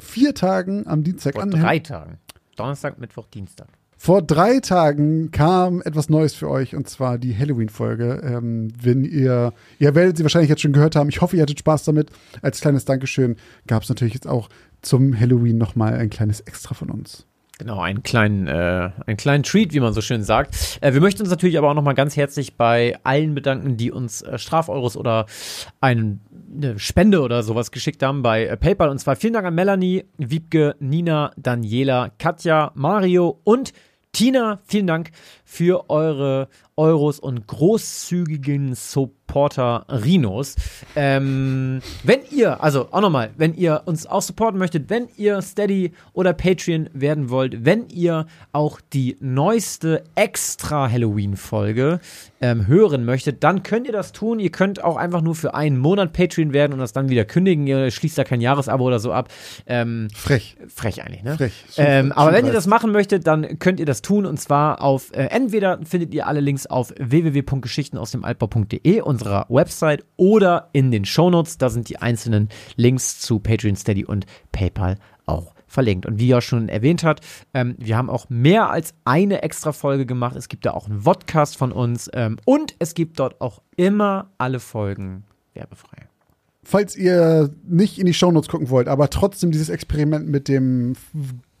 vier 0.00 0.34
Tagen 0.34 0.86
am 0.86 1.04
Dienstag 1.04 1.34
Vor 1.34 1.42
an. 1.42 1.50
drei 1.50 1.78
Tagen. 1.78 2.18
Donnerstag, 2.56 2.98
Mittwoch, 2.98 3.28
Dienstag. 3.28 3.68
Vor 4.00 4.22
drei 4.22 4.60
Tagen 4.60 5.32
kam 5.32 5.82
etwas 5.82 6.08
Neues 6.08 6.34
für 6.34 6.48
euch 6.48 6.74
und 6.76 6.88
zwar 6.88 7.18
die 7.18 7.36
Halloween-Folge. 7.36 8.20
Ähm, 8.24 8.68
wenn 8.80 9.04
ihr, 9.04 9.52
ihr 9.78 9.94
werdet 9.94 10.16
sie 10.16 10.22
wahrscheinlich 10.22 10.50
jetzt 10.50 10.62
schon 10.62 10.72
gehört 10.72 10.94
haben. 10.94 11.08
Ich 11.08 11.20
hoffe, 11.20 11.36
ihr 11.36 11.42
hattet 11.42 11.58
Spaß 11.58 11.84
damit. 11.84 12.10
Als 12.40 12.60
kleines 12.60 12.84
Dankeschön 12.84 13.36
gab 13.66 13.82
es 13.82 13.88
natürlich 13.88 14.14
jetzt 14.14 14.28
auch 14.28 14.48
zum 14.82 15.18
Halloween 15.18 15.58
nochmal 15.58 15.94
ein 15.94 16.10
kleines 16.10 16.40
Extra 16.40 16.74
von 16.74 16.90
uns. 16.90 17.27
Genau, 17.58 17.80
einen 17.80 18.04
kleinen, 18.04 18.46
äh, 18.46 18.90
einen 19.06 19.16
kleinen 19.16 19.42
Treat, 19.42 19.72
wie 19.72 19.80
man 19.80 19.92
so 19.92 20.00
schön 20.00 20.22
sagt. 20.22 20.78
Äh, 20.80 20.94
wir 20.94 21.00
möchten 21.00 21.22
uns 21.22 21.30
natürlich 21.30 21.58
aber 21.58 21.68
auch 21.68 21.74
nochmal 21.74 21.94
ganz 21.94 22.16
herzlich 22.16 22.56
bei 22.56 22.96
allen 23.02 23.34
bedanken, 23.34 23.76
die 23.76 23.90
uns 23.90 24.22
äh, 24.22 24.38
Strafeuros 24.38 24.96
oder 24.96 25.26
einen, 25.80 26.20
eine 26.54 26.78
Spende 26.78 27.20
oder 27.20 27.42
sowas 27.42 27.72
geschickt 27.72 28.04
haben 28.04 28.22
bei 28.22 28.46
äh, 28.46 28.56
PayPal. 28.56 28.90
Und 28.90 28.98
zwar 28.98 29.16
vielen 29.16 29.32
Dank 29.32 29.44
an 29.44 29.56
Melanie, 29.56 30.04
Wiebke, 30.18 30.76
Nina, 30.78 31.32
Daniela, 31.36 32.12
Katja, 32.18 32.70
Mario 32.76 33.40
und 33.42 33.72
Tina. 34.12 34.60
Vielen 34.64 34.86
Dank 34.86 35.10
für 35.50 35.88
eure 35.88 36.48
Euros 36.76 37.18
und 37.18 37.46
großzügigen 37.48 38.74
Supporter-Rinos. 38.76 40.54
Ähm, 40.94 41.80
wenn 42.04 42.20
ihr, 42.30 42.62
also 42.62 42.88
auch 42.92 43.00
nochmal, 43.00 43.30
wenn 43.36 43.54
ihr 43.54 43.82
uns 43.86 44.06
auch 44.06 44.22
supporten 44.22 44.58
möchtet, 44.60 44.88
wenn 44.88 45.08
ihr 45.16 45.42
Steady 45.42 45.92
oder 46.12 46.32
Patreon 46.34 46.88
werden 46.92 47.30
wollt, 47.30 47.64
wenn 47.64 47.88
ihr 47.88 48.26
auch 48.52 48.80
die 48.92 49.16
neueste 49.20 50.04
extra 50.14 50.88
Halloween-Folge 50.88 51.98
ähm, 52.40 52.68
hören 52.68 53.04
möchtet, 53.04 53.42
dann 53.42 53.64
könnt 53.64 53.86
ihr 53.88 53.92
das 53.92 54.12
tun. 54.12 54.38
Ihr 54.38 54.50
könnt 54.50 54.84
auch 54.84 54.96
einfach 54.96 55.20
nur 55.22 55.34
für 55.34 55.54
einen 55.54 55.78
Monat 55.78 56.12
Patreon 56.12 56.52
werden 56.52 56.72
und 56.74 56.78
das 56.78 56.92
dann 56.92 57.08
wieder 57.08 57.24
kündigen. 57.24 57.66
Ihr 57.66 57.90
schließt 57.90 58.16
da 58.18 58.22
kein 58.22 58.40
Jahresabo 58.40 58.84
oder 58.84 59.00
so 59.00 59.12
ab. 59.12 59.28
Ähm, 59.66 60.06
Frech. 60.14 60.56
frech 60.72 61.02
eigentlich, 61.02 61.24
ne? 61.24 61.36
Frech. 61.36 61.64
Schon- 61.74 61.84
Ähm, 61.88 62.12
aber 62.12 62.32
wenn 62.32 62.46
ihr 62.46 62.52
das 62.52 62.68
machen 62.68 62.92
möchtet, 62.92 63.26
dann 63.26 63.58
könnt 63.58 63.80
ihr 63.80 63.86
das 63.86 64.00
tun 64.02 64.26
und 64.26 64.38
zwar 64.38 64.80
auf 64.80 65.10
äh, 65.12 65.24
entweder 65.38 65.78
findet 65.84 66.12
ihr 66.14 66.26
alle 66.26 66.40
Links 66.40 66.66
auf 66.66 66.92
www.geschichten 66.98 67.96
aus 67.96 68.10
dem 68.10 68.24
Altbau.de, 68.24 69.00
unserer 69.02 69.46
Website, 69.48 70.04
oder 70.16 70.68
in 70.72 70.90
den 70.90 71.04
Shownotes. 71.04 71.58
Da 71.58 71.70
sind 71.70 71.88
die 71.88 71.98
einzelnen 71.98 72.48
Links 72.74 73.20
zu 73.20 73.38
Patreon, 73.38 73.76
Steady 73.76 74.04
und 74.04 74.26
PayPal 74.50 74.96
auch 75.26 75.54
verlinkt. 75.68 76.06
Und 76.06 76.18
wie 76.18 76.32
er 76.32 76.40
schon 76.40 76.68
erwähnt 76.68 77.04
hat, 77.04 77.20
ähm, 77.54 77.76
wir 77.78 77.96
haben 77.96 78.10
auch 78.10 78.28
mehr 78.28 78.70
als 78.70 78.94
eine 79.04 79.42
extra 79.42 79.70
Folge 79.70 80.06
gemacht. 80.06 80.34
Es 80.34 80.48
gibt 80.48 80.66
da 80.66 80.72
auch 80.72 80.88
einen 80.88 81.02
Vodcast 81.02 81.56
von 81.56 81.70
uns 81.70 82.10
ähm, 82.14 82.38
und 82.44 82.74
es 82.80 82.94
gibt 82.94 83.20
dort 83.20 83.40
auch 83.40 83.62
immer 83.76 84.30
alle 84.38 84.58
Folgen 84.58 85.22
werbefrei. 85.54 86.08
Falls 86.64 86.96
ihr 86.96 87.54
nicht 87.62 88.00
in 88.00 88.06
die 88.06 88.14
Shownotes 88.14 88.48
gucken 88.48 88.70
wollt, 88.70 88.88
aber 88.88 89.08
trotzdem 89.08 89.52
dieses 89.52 89.68
Experiment 89.68 90.28
mit 90.28 90.48
dem 90.48 90.94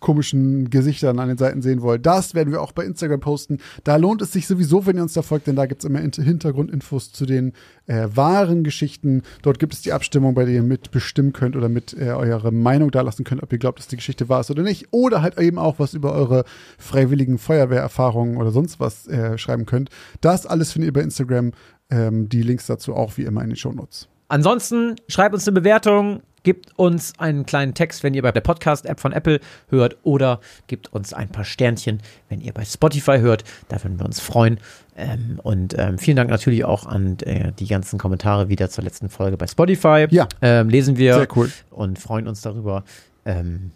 komischen 0.00 0.70
Gesichtern 0.70 1.18
an 1.18 1.28
den 1.28 1.38
Seiten 1.38 1.62
sehen 1.62 1.82
wollt, 1.82 2.06
das 2.06 2.34
werden 2.34 2.52
wir 2.52 2.62
auch 2.62 2.72
bei 2.72 2.84
Instagram 2.84 3.20
posten. 3.20 3.58
Da 3.84 3.96
lohnt 3.96 4.22
es 4.22 4.32
sich 4.32 4.46
sowieso, 4.46 4.86
wenn 4.86 4.96
ihr 4.96 5.02
uns 5.02 5.12
da 5.12 5.22
folgt, 5.22 5.46
denn 5.46 5.56
da 5.56 5.66
gibt 5.66 5.82
es 5.82 5.88
immer 5.88 6.00
Int- 6.00 6.22
Hintergrundinfos 6.22 7.12
zu 7.12 7.26
den 7.26 7.52
äh, 7.86 8.06
wahren 8.14 8.64
Geschichten. 8.64 9.22
Dort 9.42 9.58
gibt 9.58 9.74
es 9.74 9.82
die 9.82 9.92
Abstimmung, 9.92 10.34
bei 10.34 10.44
der 10.44 10.54
ihr 10.54 10.62
mitbestimmen 10.62 11.32
könnt 11.32 11.56
oder 11.56 11.68
mit 11.68 11.96
äh, 11.98 12.10
eure 12.10 12.52
Meinung 12.52 12.90
dalassen 12.90 13.24
könnt, 13.24 13.42
ob 13.42 13.52
ihr 13.52 13.58
glaubt, 13.58 13.78
dass 13.78 13.88
die 13.88 13.96
Geschichte 13.96 14.28
wahr 14.28 14.40
ist 14.40 14.50
oder 14.50 14.62
nicht. 14.62 14.88
Oder 14.92 15.22
halt 15.22 15.38
eben 15.38 15.58
auch 15.58 15.78
was 15.78 15.94
über 15.94 16.12
eure 16.12 16.44
freiwilligen 16.78 17.38
Feuerwehrerfahrungen 17.38 18.36
oder 18.36 18.50
sonst 18.50 18.80
was 18.80 19.06
äh, 19.08 19.36
schreiben 19.38 19.66
könnt. 19.66 19.90
Das 20.20 20.46
alles 20.46 20.72
findet 20.72 20.88
ihr 20.88 20.92
bei 20.92 21.02
Instagram. 21.02 21.52
Ähm, 21.90 22.28
die 22.28 22.42
Links 22.42 22.66
dazu 22.66 22.94
auch 22.94 23.16
wie 23.16 23.22
immer 23.22 23.42
in 23.42 23.48
den 23.48 23.56
Shownotes. 23.56 24.08
Ansonsten 24.28 24.96
schreibt 25.08 25.34
uns 25.34 25.48
eine 25.48 25.54
Bewertung, 25.58 26.22
gebt 26.42 26.70
uns 26.78 27.12
einen 27.18 27.46
kleinen 27.46 27.74
Text, 27.74 28.02
wenn 28.02 28.14
ihr 28.14 28.22
bei 28.22 28.30
der 28.32 28.40
Podcast-App 28.42 29.00
von 29.00 29.12
Apple 29.12 29.40
hört 29.68 29.96
oder 30.02 30.40
gebt 30.66 30.92
uns 30.92 31.12
ein 31.12 31.28
paar 31.28 31.44
Sternchen, 31.44 32.00
wenn 32.28 32.40
ihr 32.40 32.52
bei 32.52 32.64
Spotify 32.64 33.18
hört. 33.18 33.44
Da 33.68 33.82
würden 33.82 33.98
wir 33.98 34.04
uns 34.06 34.20
freuen. 34.20 34.58
Ähm, 34.96 35.40
und 35.42 35.76
ähm, 35.78 35.98
vielen 35.98 36.16
Dank 36.16 36.30
natürlich 36.30 36.64
auch 36.64 36.86
an 36.86 37.18
äh, 37.20 37.52
die 37.58 37.66
ganzen 37.66 37.98
Kommentare 37.98 38.48
wieder 38.48 38.68
zur 38.70 38.84
letzten 38.84 39.08
Folge 39.08 39.36
bei 39.36 39.46
Spotify. 39.46 40.06
Ja. 40.10 40.28
Ähm, 40.42 40.68
lesen 40.68 40.96
wir 40.96 41.14
Sehr 41.14 41.28
cool. 41.36 41.50
und 41.70 41.98
freuen 41.98 42.28
uns 42.28 42.40
darüber. 42.42 42.84
Ähm, 43.24 43.70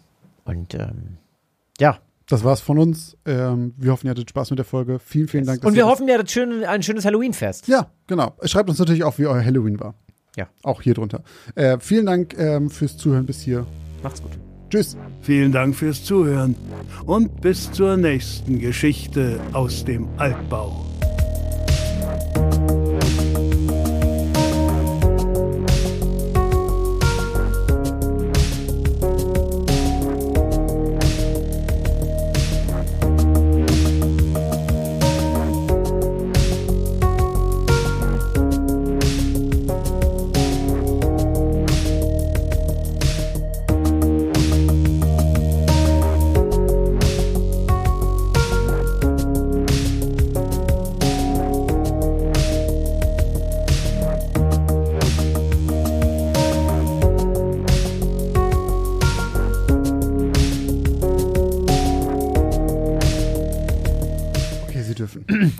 und 0.45 0.73
ähm, 0.75 1.17
ja, 1.79 1.97
Das 2.27 2.43
war's 2.43 2.61
von 2.61 2.77
uns. 2.79 3.17
Ähm, 3.25 3.73
wir 3.77 3.91
hoffen, 3.91 4.07
ihr 4.07 4.11
hattet 4.11 4.29
Spaß 4.29 4.49
mit 4.51 4.59
der 4.59 4.65
Folge. 4.65 4.99
Vielen, 4.99 5.27
vielen 5.27 5.45
Dank. 5.45 5.63
und 5.63 5.75
wir 5.75 5.85
hoffen, 5.85 6.07
ihr 6.07 6.13
hattet 6.15 6.31
schön, 6.31 6.63
ein 6.63 6.81
schönes 6.83 7.05
Halloween-Fest. 7.05 7.67
Ja, 7.67 7.87
genau. 8.07 8.33
Schreibt 8.43 8.69
uns 8.69 8.79
natürlich 8.79 9.03
auch, 9.03 9.17
wie 9.17 9.25
euer 9.27 9.43
Halloween 9.43 9.79
war. 9.79 9.93
Ja. 10.35 10.47
Auch 10.63 10.81
hier 10.81 10.93
drunter. 10.93 11.23
Äh, 11.55 11.77
vielen 11.79 12.05
Dank 12.05 12.35
ähm, 12.37 12.69
fürs 12.69 12.97
Zuhören 12.97 13.25
bis 13.25 13.41
hier. 13.41 13.65
Macht's 14.01 14.21
gut. 14.21 14.31
Tschüss. 14.69 14.97
Vielen 15.21 15.51
Dank 15.51 15.75
fürs 15.75 16.03
Zuhören 16.03 16.55
und 17.05 17.41
bis 17.41 17.71
zur 17.71 17.95
nächsten 17.95 18.59
Geschichte 18.59 19.39
aus 19.53 19.85
dem 19.85 20.07
Altbau. 20.17 20.83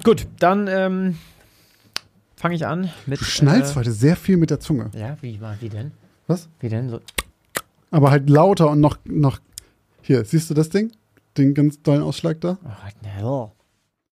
Gut, 0.03 0.27
dann 0.39 0.67
ähm, 0.67 1.17
fange 2.35 2.55
ich 2.55 2.65
an 2.65 2.89
mit. 3.05 3.21
Du 3.21 3.25
schnallst 3.25 3.71
äh, 3.71 3.75
heute 3.75 3.91
sehr 3.93 4.17
viel 4.17 4.35
mit 4.35 4.49
der 4.49 4.59
Zunge. 4.59 4.91
Ja, 4.93 5.17
wie, 5.21 5.39
wie 5.61 5.69
denn? 5.69 5.91
Was? 6.27 6.49
Wie 6.59 6.67
denn? 6.67 6.89
So. 6.89 6.99
Aber 7.89 8.11
halt 8.11 8.29
lauter 8.29 8.69
und 8.69 8.81
noch, 8.81 8.97
noch. 9.05 9.39
Hier, 10.01 10.25
siehst 10.25 10.49
du 10.49 10.53
das 10.53 10.69
Ding? 10.69 10.91
Den 11.37 11.53
ganz 11.53 11.81
dollen 11.81 12.01
Ausschlag 12.01 12.41
da? 12.41 12.57
Oh, 12.63 12.67
what 12.67 12.93
the 13.01 13.07
hell? 13.07 13.51